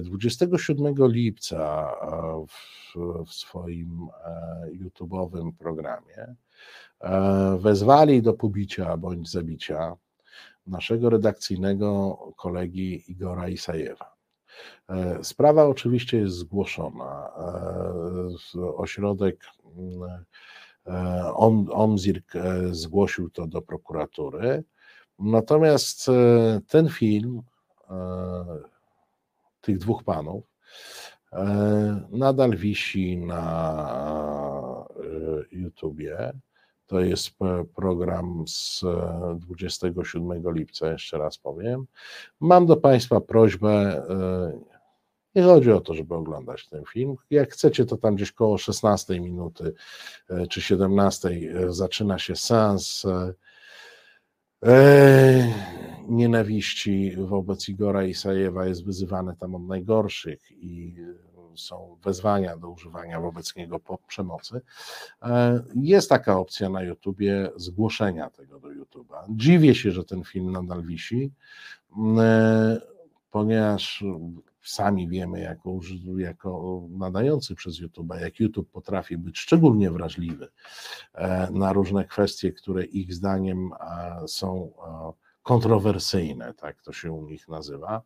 [0.01, 1.91] 27 lipca
[2.47, 6.35] w, w swoim e, YouTube'owym programie e,
[7.59, 9.95] wezwali do pobicia bądź zabicia
[10.67, 14.15] naszego redakcyjnego kolegi Igora Isajewa.
[14.89, 17.31] E, sprawa oczywiście jest zgłoszona.
[18.75, 19.45] Ośrodek
[21.71, 22.33] OMZIRK
[22.71, 24.63] zgłosił to do prokuratury.
[25.19, 26.07] Natomiast
[26.67, 27.41] ten film
[29.61, 30.43] tych dwóch panów
[31.33, 36.31] e, nadal wisi na e, YouTubie.
[36.91, 37.29] To jest
[37.75, 38.83] program z
[39.35, 41.85] 27 e, lipca, jeszcze raz powiem.
[42.39, 44.03] Mam do Państwa prośbę,
[45.35, 47.15] nie chodzi o to, żeby oglądać ten film.
[47.29, 49.73] Jak chcecie, to tam gdzieś koło 16 minuty
[50.49, 51.29] czy 17
[51.69, 53.05] zaczyna się sens
[56.07, 60.95] nienawiści wobec Igora Isajewa jest wyzywany tam od najgorszych i
[61.57, 64.61] są wezwania do używania wobec niego przemocy.
[65.21, 69.25] E, jest taka opcja na YouTubie zgłoszenia tego do YouTuba.
[69.29, 71.31] Dziwię się, że ten film nadal wisi,
[72.19, 72.81] e,
[73.31, 74.03] ponieważ
[74.63, 75.79] sami wiemy, jako,
[76.17, 80.47] jako nadający przez YouTube, jak YouTube potrafi być szczególnie wrażliwy
[81.13, 83.69] e, na różne kwestie, które ich zdaniem
[84.27, 84.71] są
[85.43, 88.01] kontrowersyjne, tak to się u nich nazywa.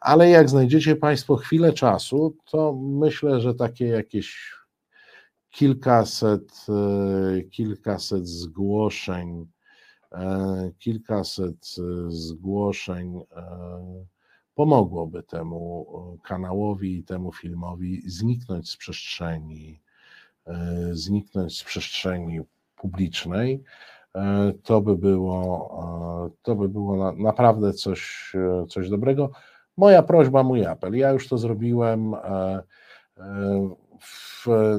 [0.00, 4.54] Ale jak znajdziecie Państwo chwilę czasu, to myślę, że takie jakieś
[5.52, 9.46] kilkaset, e, kilkaset zgłoszeń,
[10.12, 11.76] e, kilkaset
[12.08, 13.44] zgłoszeń e,
[14.54, 15.86] pomogłoby temu
[16.24, 19.80] kanałowi i temu filmowi zniknąć z przestrzeni,
[20.92, 22.40] zniknąć z przestrzeni
[22.76, 23.62] publicznej.
[24.16, 29.30] E, to by było, e, to by było naprawdę coś, e, coś dobrego.
[29.76, 30.94] Moja prośba, mój apel.
[30.94, 32.14] Ja już to zrobiłem.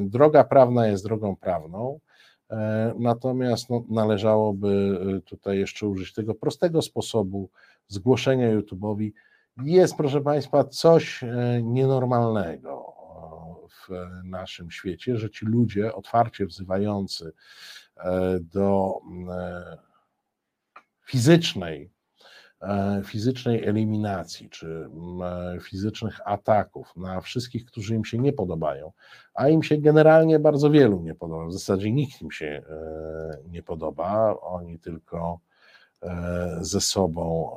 [0.02, 2.00] Droga prawna jest drogą prawną.
[3.00, 7.50] Natomiast no, należałoby tutaj jeszcze użyć tego prostego sposobu
[7.88, 9.12] zgłoszenia YouTube'owi.
[9.64, 11.24] Jest, proszę Państwa, coś
[11.64, 12.94] nienormalnego
[13.70, 13.90] w
[14.24, 17.34] naszym świecie, że ci ludzie otwarcie wzywający
[18.42, 19.00] do
[19.30, 19.78] e,
[21.06, 21.94] fizycznej
[23.06, 24.90] fizycznej eliminacji czy
[25.62, 28.92] fizycznych ataków na wszystkich, którzy im się nie podobają,
[29.34, 31.46] a im się generalnie bardzo wielu nie podoba.
[31.46, 32.64] W zasadzie nikt im się
[33.50, 35.40] nie podoba, oni tylko
[36.62, 37.56] ze sobą,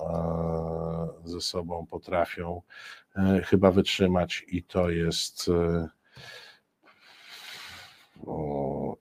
[1.24, 2.62] ze sobą potrafią
[3.44, 5.50] chyba wytrzymać i to jest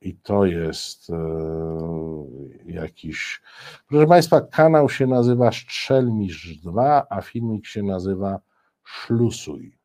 [0.06, 1.16] i to jest e,
[2.66, 3.42] jakiś.
[3.88, 8.40] Proszę Państwa, kanał się nazywa Strzelmisz 2, a filmik się nazywa
[8.84, 9.78] Szlusuj.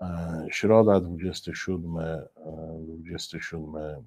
[0.00, 1.96] E, środa 27,
[2.88, 4.02] 27 e,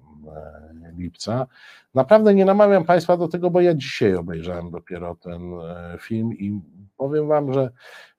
[0.96, 1.46] lipca.
[1.94, 5.42] Naprawdę nie namawiam Państwa do tego, bo ja dzisiaj obejrzałem dopiero ten
[6.00, 6.60] film i
[6.96, 7.70] powiem Wam, że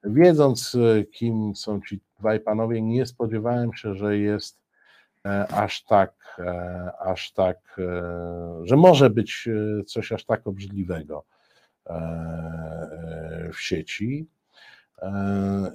[0.03, 0.77] wiedząc,
[1.11, 4.66] kim są ci dwaj panowie, nie spodziewałem się, że jest E,
[5.51, 9.49] aż tak, e, aż tak, e, że może być
[9.87, 11.23] coś aż tak obrzydliwego
[13.53, 14.27] w sieci.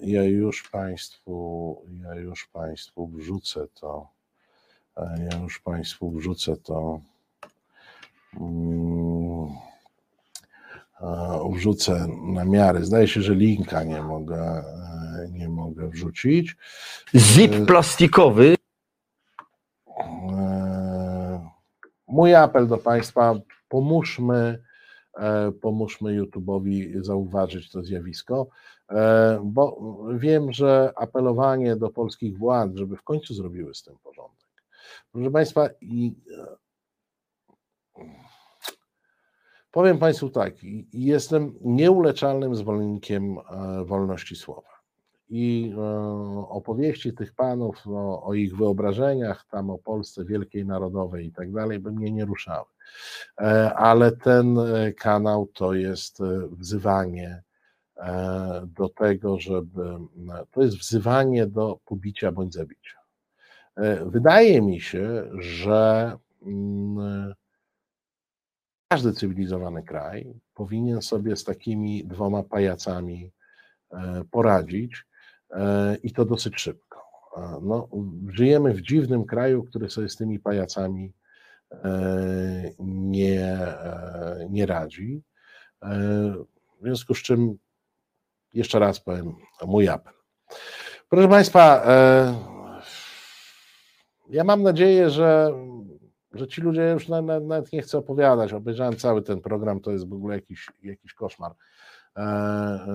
[0.03, 4.09] Ja już Państwu, ja już Państwu wrzucę to,
[5.31, 7.01] ja już Państwu wrzucę to,
[8.41, 9.49] mm,
[11.53, 12.85] wrzucę na miary.
[12.85, 14.65] Zdaje się, że linka nie mogę,
[15.31, 16.57] nie mogę wrzucić.
[17.15, 18.57] Zip plastikowy
[22.13, 23.35] Mój apel do Państwa,
[23.69, 24.63] pomóżmy,
[25.15, 28.47] e, pomóżmy YouTube'owi zauważyć to zjawisko,
[28.91, 34.47] e, bo wiem, że apelowanie do polskich władz, żeby w końcu zrobiły z tym porządek.
[35.13, 36.15] Proszę Państwa, i
[37.99, 38.07] e,
[39.71, 40.55] powiem Państwu tak,
[40.93, 43.37] jestem nieuleczalnym zwolennikiem
[43.85, 44.72] wolności słowa
[45.33, 45.81] i e,
[46.49, 51.79] opowieści tych panów o, o, ich wyobrażeniach, tam o Polsce Wielkiej Narodowej i tak dalej,
[51.79, 52.69] by mnie nie ruszały.
[53.41, 56.19] E, ale ten e, kanał to jest
[56.51, 57.43] wzywanie
[58.67, 59.99] do tego, żeby.
[60.51, 62.99] To jest wzywanie do pobicia bądź zabicia.
[64.07, 66.13] Wydaje mi się, że
[68.89, 73.33] każdy cywilizowany kraj powinien sobie z takimi dwoma pajacami
[74.31, 75.05] poradzić
[76.03, 77.03] i to dosyć szybko.
[77.37, 77.89] E, no,
[78.29, 81.13] żyjemy w dziwnym kraju, który sobie z tymi pajacami
[81.73, 83.59] e, nie,
[84.51, 85.23] nie radzi.
[86.81, 87.59] W związku z czym
[88.55, 89.35] jeszcze raz powiem
[89.67, 90.13] mój apel.
[91.09, 91.87] Proszę Państwa,
[94.31, 95.53] ja mam nadzieję, że,
[96.33, 98.53] że ci ludzie już nawet nie chcę opowiadać.
[98.53, 101.53] Obejrzałem cały ten program, to jest w ogóle jakiś, jakiś koszmar.
[102.17, 102.87] E, e,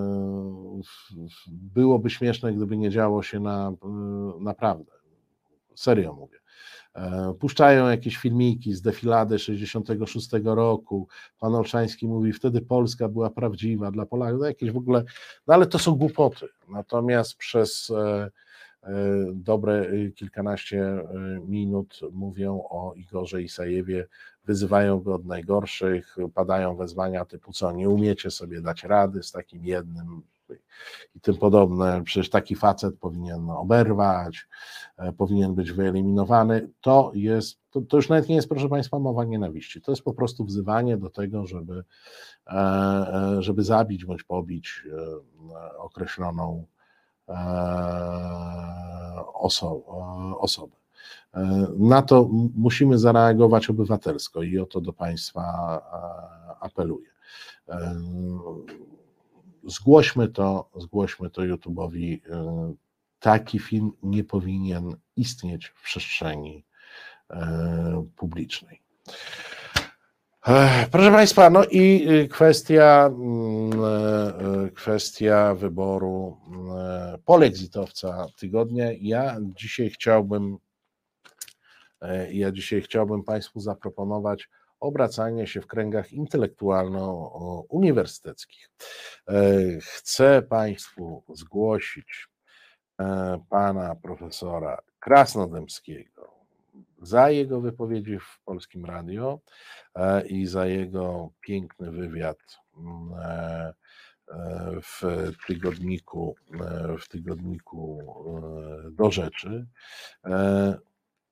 [1.47, 4.91] byłoby śmieszne, gdyby nie działo się na, e, naprawdę.
[5.75, 6.37] Serio mówię.
[7.39, 11.07] Puszczają jakieś filmiki z defilady 66 roku.
[11.39, 14.39] Pan Olszański mówi, wtedy Polska była prawdziwa dla Polaków.
[14.39, 15.03] No jakieś w ogóle,
[15.47, 16.47] no ale to są głupoty.
[16.69, 17.91] Natomiast przez
[19.33, 19.85] dobre
[20.15, 21.03] kilkanaście
[21.47, 24.07] minut mówią o Igorze Isajewie.
[24.45, 29.65] Wyzywają go od najgorszych, padają wezwania typu co, nie umiecie sobie dać rady z takim
[29.65, 30.21] jednym
[31.15, 34.47] i tym podobne, przecież taki facet powinien oberwać,
[34.97, 39.23] e, powinien być wyeliminowany, to jest, to, to, już nawet nie jest, proszę Państwa, mowa
[39.23, 41.83] nienawiści, to jest po prostu wzywanie do tego, żeby,
[42.47, 44.83] e, e, żeby zabić bądź pobić
[45.77, 46.65] określoną
[49.33, 49.85] oso,
[50.39, 50.77] osobę.
[51.33, 57.09] E, na to musimy zareagować obywatelsko i o to do Państwa e, apeluję.
[57.69, 57.95] E,
[59.63, 62.19] zgłośmy to, zgłośmy to YouTube'owi.
[63.19, 66.65] Taki film nie powinien istnieć w przestrzeni
[68.15, 68.81] publicznej.
[70.91, 76.37] Proszę Państwa, no i kwestia, mm, kwestia wyboru
[77.25, 78.85] polexitowca tygodnia.
[79.01, 80.57] Ja dzisiaj chciałbym
[82.01, 84.49] E, ja dzisiaj chciałbym Państwu zaproponować
[84.79, 88.69] obracanie się w kręgach intelektualno-uniwersyteckich.
[89.29, 92.27] E, chcę Państwu zgłosić
[92.99, 96.36] e, pana profesora Krasnodębskiego
[97.01, 99.39] za jego wypowiedzi w Polskim Radio
[100.29, 102.37] i za jego piękny wywiad
[102.77, 103.73] mm,
[104.81, 105.01] w
[105.47, 106.35] tygodniku,
[106.99, 108.03] w tygodniku
[108.91, 109.67] do rzeczy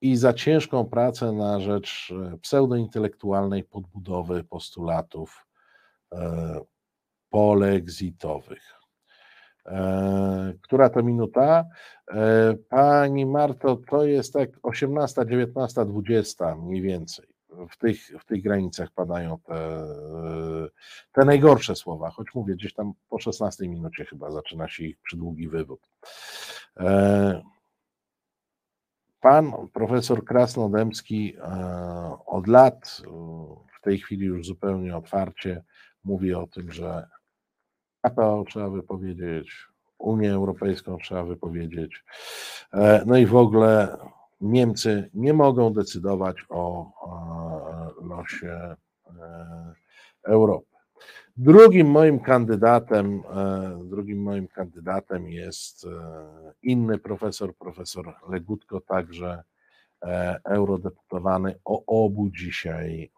[0.01, 5.47] i za ciężką pracę na rzecz e, pseudointelektualnej podbudowy postulatów
[6.11, 6.59] e,
[7.29, 8.74] polexitowych.
[9.65, 11.65] E, która to minuta?
[12.69, 17.27] Pani Marto, to jest tak 18, 19, 20 mniej więcej.
[17.69, 19.87] w tych, w tych granicach padają te,
[21.11, 25.47] te najgorsze słowa, choć mówię, gdzieś tam po 16 minucie chyba zaczyna się ich przydługi
[25.49, 25.89] wywód.
[26.77, 27.41] E,
[29.21, 31.37] pan profesor Krasnodębski
[32.25, 33.01] od lat,
[33.77, 35.63] w tej chwili już zupełnie otwarcie,
[36.03, 37.07] mówi o tym, że
[38.05, 39.67] KPO trzeba wypowiedzieć,
[39.97, 42.03] Unię Europejską trzeba wypowiedzieć.
[42.73, 43.97] E, no i w ogóle
[44.41, 46.91] Niemcy nie mogą decydować o
[48.01, 48.75] losie e,
[50.23, 50.75] Europy.
[51.37, 55.87] Drugim moim kandydatem, e, drugim moim kandydatem jest
[56.63, 59.43] inny profesor, profesor Legutko, także
[60.43, 63.11] eurodeputowany o obu dzisiaj,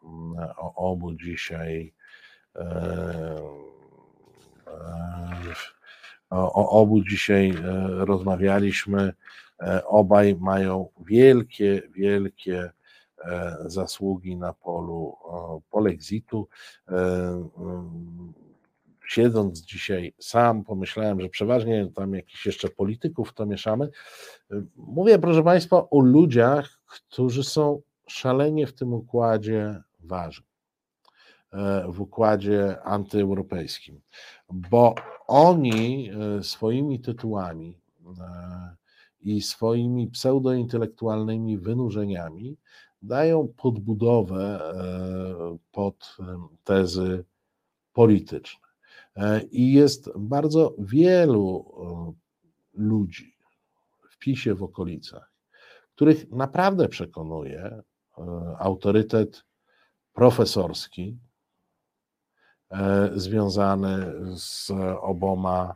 [0.57, 1.93] o obu dzisiaj
[6.30, 7.56] o obu dzisiaj e,
[8.06, 9.14] rozmawialiśmy.
[9.61, 12.72] E, obaj mają wielkie, wielkie
[13.26, 15.15] e, zasługi na polu
[15.69, 16.48] polexitu.
[16.88, 17.49] Mm,
[19.07, 23.89] siedząc dzisiaj sam, pomyślałem, że przeważnie tam jakichś jeszcze polityków to mieszamy.
[24.76, 30.46] Mówię, proszę Państwa, o ludziach, którzy są szalenie w tym układzie ważni.
[31.53, 34.01] E, w układzie antyeuropejskim,
[34.49, 34.95] bo
[35.27, 37.77] oni e, swoimi tytułami
[38.19, 38.75] e,
[39.21, 42.57] i swoimi pseudointelektualnymi wynurzeniami
[43.01, 44.73] dają podbudowę
[45.71, 46.17] pod
[46.63, 47.25] tezy
[47.93, 48.67] polityczne.
[49.51, 51.65] I jest bardzo wielu
[52.73, 53.37] ludzi
[54.09, 55.31] w PiSie w okolicach,
[55.95, 57.81] których naprawdę przekonuje
[58.59, 59.43] autorytet
[60.13, 61.17] profesorski
[63.15, 64.72] związany z
[65.02, 65.73] oboma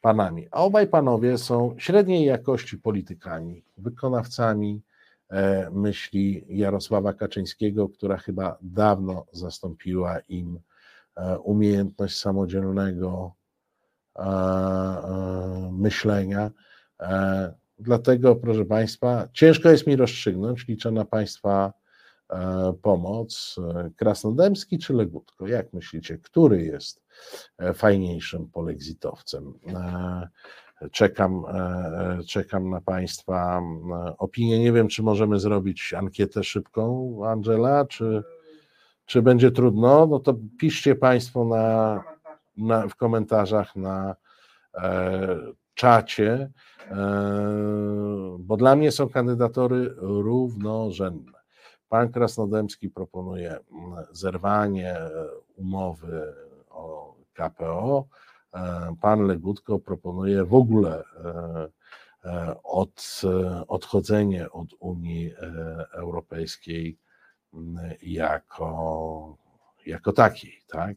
[0.00, 0.48] panami.
[0.50, 4.82] A obaj panowie są średniej jakości politykami, wykonawcami
[5.30, 10.60] e, myśli Jarosława Kaczyńskiego, która chyba dawno zastąpiła im
[11.16, 13.32] e, umiejętność samodzielnego
[15.72, 16.50] myślenia.
[17.78, 21.81] Dlatego, proszę Państwa, ciężko jest mi rozstrzygnąć, liczę na Państwa E,
[22.82, 25.46] pomoc, e, Krasnodębski czy Legutko?
[25.46, 27.02] Jak myślicie, który jest
[27.58, 29.52] e, fajniejszym polexitowcem?
[30.92, 31.44] Czekam,
[32.26, 33.62] czekam na Państwa
[34.18, 34.58] opinię.
[34.58, 38.22] Nie wiem, czy możemy zrobić ankietę szybką, Angela, czy,
[39.06, 40.06] czy będzie trudno.
[40.06, 42.02] No to piszcie Państwo na,
[42.56, 44.16] na, w komentarzach na
[44.74, 45.38] e,
[45.74, 46.50] czacie,
[46.90, 46.96] e,
[48.38, 51.41] bo dla mnie są kandydatury równorzędne.
[51.92, 55.10] Pan Krasnodębski proponuje mm, zerwanie e,
[55.56, 56.34] umowy
[56.70, 58.06] o KPO.
[58.54, 61.04] E, pan Legutko proponuje w ogóle
[62.24, 63.22] e, od,
[63.68, 65.34] odchodzenie od Unii
[65.92, 66.98] Europejskiej
[67.54, 69.36] mm, jako,
[69.86, 70.96] jako takiej, tak?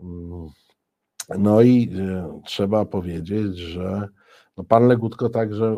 [0.00, 0.48] Mm,
[1.38, 1.90] no i
[2.44, 4.08] trzeba powiedzieć, że
[4.56, 5.76] no pan Legutko także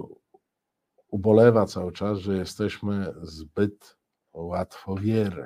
[1.09, 3.97] ubolewa cały czas, że jesteśmy zbyt
[4.33, 5.45] łatwowierni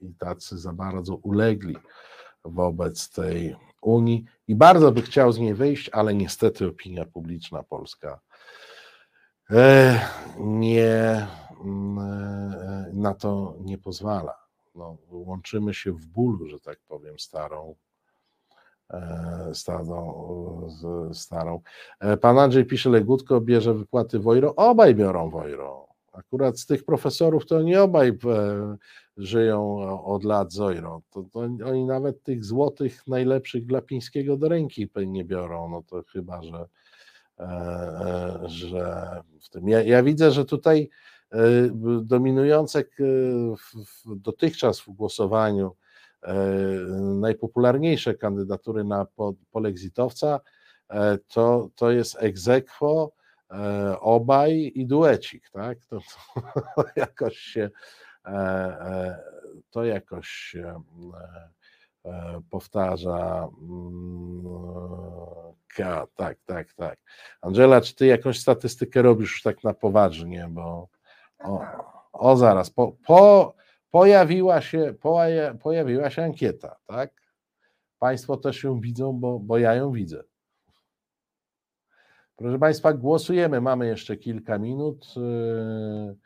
[0.00, 1.76] i tacy za bardzo ulegli
[2.44, 8.20] wobec tej Unii i bardzo by chciał z niej wyjść, ale niestety opinia publiczna polska
[9.50, 10.00] e,
[10.38, 11.28] nie e,
[12.92, 14.38] na to nie pozwala.
[14.74, 17.74] No, łączymy się w bólu, że tak powiem, starą
[18.90, 19.50] E,
[21.12, 21.60] starą.
[22.00, 24.54] E, pan Andrzej pisze, Legutko bierze wypłaty Wojro.
[24.54, 25.88] Obaj biorą Wojro.
[26.12, 28.14] Akurat z tych profesorów to nie obaj e,
[29.16, 31.02] żyją od lat Zojro.
[31.10, 35.68] To, to oni nawet tych złotych najlepszych dla Pińskiego do ręki nie biorą.
[35.68, 36.66] No to chyba, że,
[38.44, 39.10] że
[39.40, 39.68] w tym.
[39.68, 40.90] Ja, ja widzę, że tutaj
[42.02, 42.84] dominujące
[44.06, 45.72] dotychczas w głosowaniu
[47.20, 49.06] najpopularniejsze kandydatury na
[49.50, 50.40] polexitowca
[50.88, 53.12] e, to, to jest egzekwo,
[53.50, 55.78] e, obaj i duecik, tak?
[55.84, 56.00] To,
[56.76, 57.70] to jakoś się
[59.70, 60.82] to jakoś się
[62.50, 63.48] powtarza.
[63.62, 64.98] Mm,
[66.16, 66.98] tak, tak, tak.
[67.40, 70.88] Angela, czy ty jakąś statystykę robisz już tak na poważnie, bo
[71.44, 71.60] o,
[72.12, 73.54] o zaraz, po, po
[73.90, 74.94] pojawiła się,
[75.62, 77.28] pojawiła się ankieta, tak?
[77.98, 80.24] Państwo też ją widzą, bo, bo ja ją widzę.
[82.38, 83.60] Proszę Państwa, głosujemy.
[83.60, 85.14] Mamy jeszcze kilka minut.
[85.16, 86.16] Yy,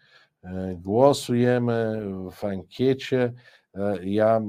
[0.44, 3.32] yy, głosujemy w ankiecie.
[3.74, 4.40] Yy, ja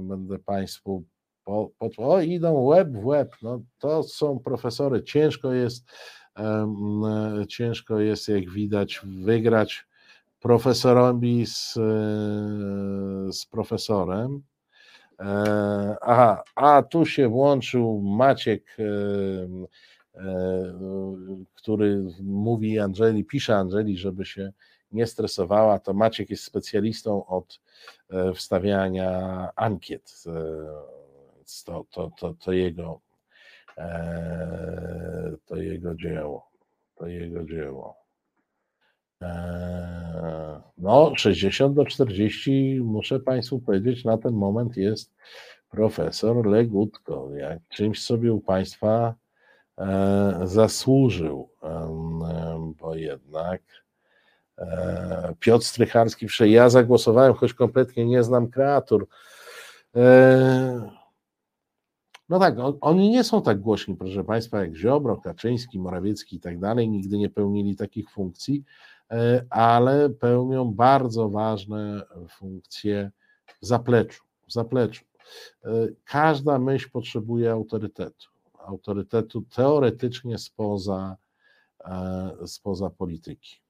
[0.00, 1.04] będę Państwu.
[1.44, 3.36] Po, po, o, idą web w web.
[3.42, 5.02] No, to są profesory.
[5.02, 5.90] Ciężko jest,
[7.48, 9.86] ciężko jest, jak widać, wygrać
[10.42, 11.72] profesorowi z,
[13.36, 14.42] z profesorem.
[16.00, 18.76] Aha, a tu się włączył Maciek,
[21.54, 24.52] który mówi Angeli, pisze Angeli, żeby się
[24.92, 27.60] nie stresowała, to Maciek jest specjalistą od
[28.10, 30.24] e, wstawiania ankiet.
[30.26, 30.32] E,
[31.64, 33.00] to, to, to, to jego
[33.78, 36.48] e, to jego dzieło.
[36.96, 38.01] To jego dzieło.
[40.78, 45.14] No, 60 do 40, muszę Państwu powiedzieć, na ten moment jest
[45.70, 47.30] profesor Legutko.
[47.34, 49.14] Jak czymś sobie u Państwa
[50.44, 51.48] zasłużył,
[52.80, 53.62] bo jednak
[54.58, 59.08] E, Piotr Strycharski, ja zagłosowałem, choć kompletnie nie znam kreatur.
[62.28, 66.58] No tak, oni nie są tak głośni, proszę Państwa, jak Ziobro, Kaczyński, Morawiecki i tak
[66.58, 68.64] dalej, nigdy nie pełnili takich funkcji,
[69.50, 73.10] ale pełnią bardzo ważne funkcje
[73.62, 74.22] w zapleczu.
[74.48, 75.04] W zapleczu.
[76.04, 78.26] Każda myśl potrzebuje autorytetu.
[78.58, 81.16] Autorytetu teoretycznie spoza,
[82.46, 83.62] spoza polityki.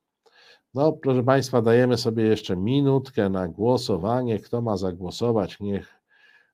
[0.75, 4.39] No, proszę Państwa, dajemy sobie jeszcze minutkę na głosowanie.
[4.39, 6.01] Kto ma zagłosować, niech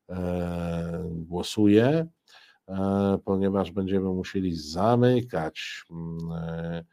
[0.09, 2.06] e, głosuje,
[2.69, 6.85] e, ponieważ będziemy musieli zamykać, mm, e,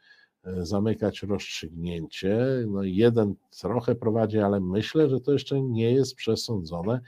[0.46, 2.38] zamykać rozstrzygnięcie.
[2.66, 7.00] No, jeden trochę prowadzi, ale myślę, że to jeszcze nie jest przesądzone.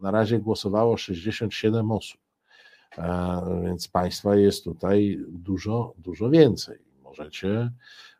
[0.00, 2.20] Na razie głosowało 67 osób,
[2.98, 6.78] e, więc Państwa jest tutaj dużo, dużo więcej.
[7.02, 7.70] Możecie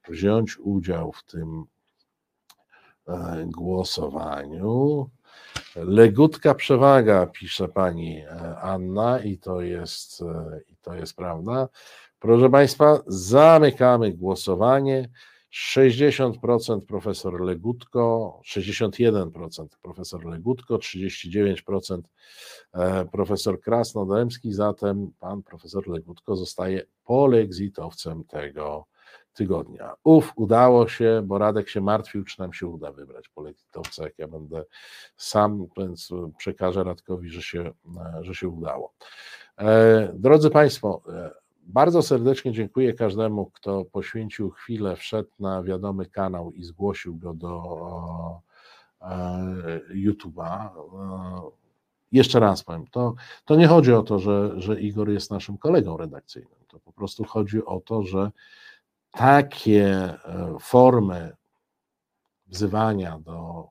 [0.09, 1.65] wziąć udział w tym
[3.09, 5.11] e, głosowaniu.
[5.77, 11.69] Legutka przewaga, pisze pani e, Anna, i to jest, e, i to jest prawda.
[12.27, 15.09] Proszę Państwa, zamykamy głosowanie.
[15.53, 22.01] 60% profesor Legutko, 61% profesor Legutko, 39%
[23.13, 28.87] profesor Krasnodębski, zatem pan profesor Legutko zostaje polexitowcem tego
[29.33, 29.95] tygodnia.
[30.05, 34.29] Uf, udało się, bo Radek się martwił, czy nam się uda wybrać politowca, jak ja
[34.29, 34.65] będę
[35.17, 37.73] sam, więc przekażę Radkowi, że się,
[38.21, 38.93] że się udało.
[39.59, 46.53] E, drodzy Państwo, e, bardzo serdecznie dziękuję każdemu, kto poświęcił chwilę, wszedł na wiadomy kanał
[46.53, 48.41] i zgłosił go do
[49.01, 50.71] e, YouTube'a.
[52.13, 53.15] Jeszcze raz powiem, to,
[53.45, 56.59] to nie chodzi o to, że, że Igor jest naszym kolegą redakcyjnym.
[56.69, 58.31] To po prostu chodzi o to, że
[59.11, 61.37] takie e, formy
[62.47, 63.69] wzywania do,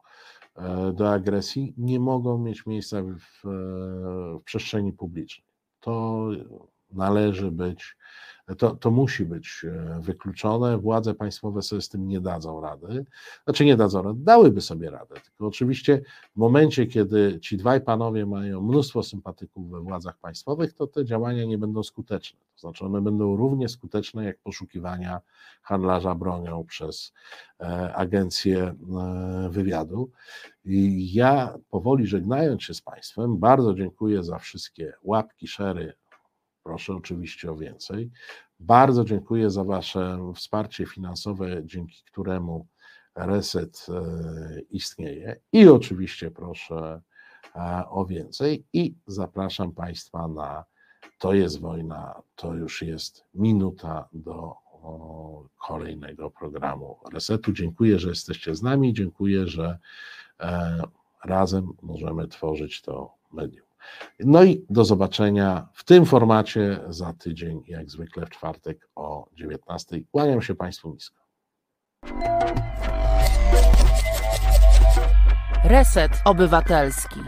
[0.56, 5.48] e, do agresji nie mogą mieć miejsca w, w przestrzeni publicznej.
[5.80, 6.28] To
[6.92, 7.96] należy być
[8.58, 10.78] to, to musi być e, wykluczone.
[10.78, 13.06] Władze państwowe sobie z tym nie dadzą rady.
[13.44, 15.16] Znaczy nie dadzą rady, dałyby sobie radę.
[15.16, 16.02] Tylko oczywiście
[16.36, 21.46] w momencie, kiedy ci dwaj panowie mają mnóstwo sympatyków we władzach państwowych, to te działania
[21.46, 22.40] nie będą skuteczne.
[22.54, 25.22] To znaczy one będą równie skuteczne jak poszukiwania
[25.62, 27.14] handlarza bronią przez
[27.60, 30.12] e, agencję e, wywiadu.
[30.66, 35.94] I ja powoli żegnając się z Państwem, bardzo dziękuję za wszystkie łapki, szery,
[36.66, 38.12] Proszę oczywiście o więcej.
[38.60, 42.68] Bardzo dziękuję za Wasze wsparcie finansowe, dzięki któremu
[43.16, 45.40] Reset e, istnieje.
[45.52, 47.02] I oczywiście proszę
[47.56, 48.66] e, o więcej.
[48.74, 50.66] I zapraszam Państwa na
[51.20, 54.56] To jest wojna, to już jest minuta do
[55.68, 57.54] kolejnego programu Resetu.
[57.54, 58.94] Dziękuję, że jesteście z nami.
[58.94, 59.78] Dziękuję, że
[60.40, 60.82] e,
[61.24, 63.65] razem możemy tworzyć to medium.
[64.20, 70.00] No i do zobaczenia w tym formacie za tydzień, jak zwykle w czwartek o 19.
[70.12, 71.26] Kłaniam się Państwu nisko.
[75.64, 77.20] Reset Obywatelski.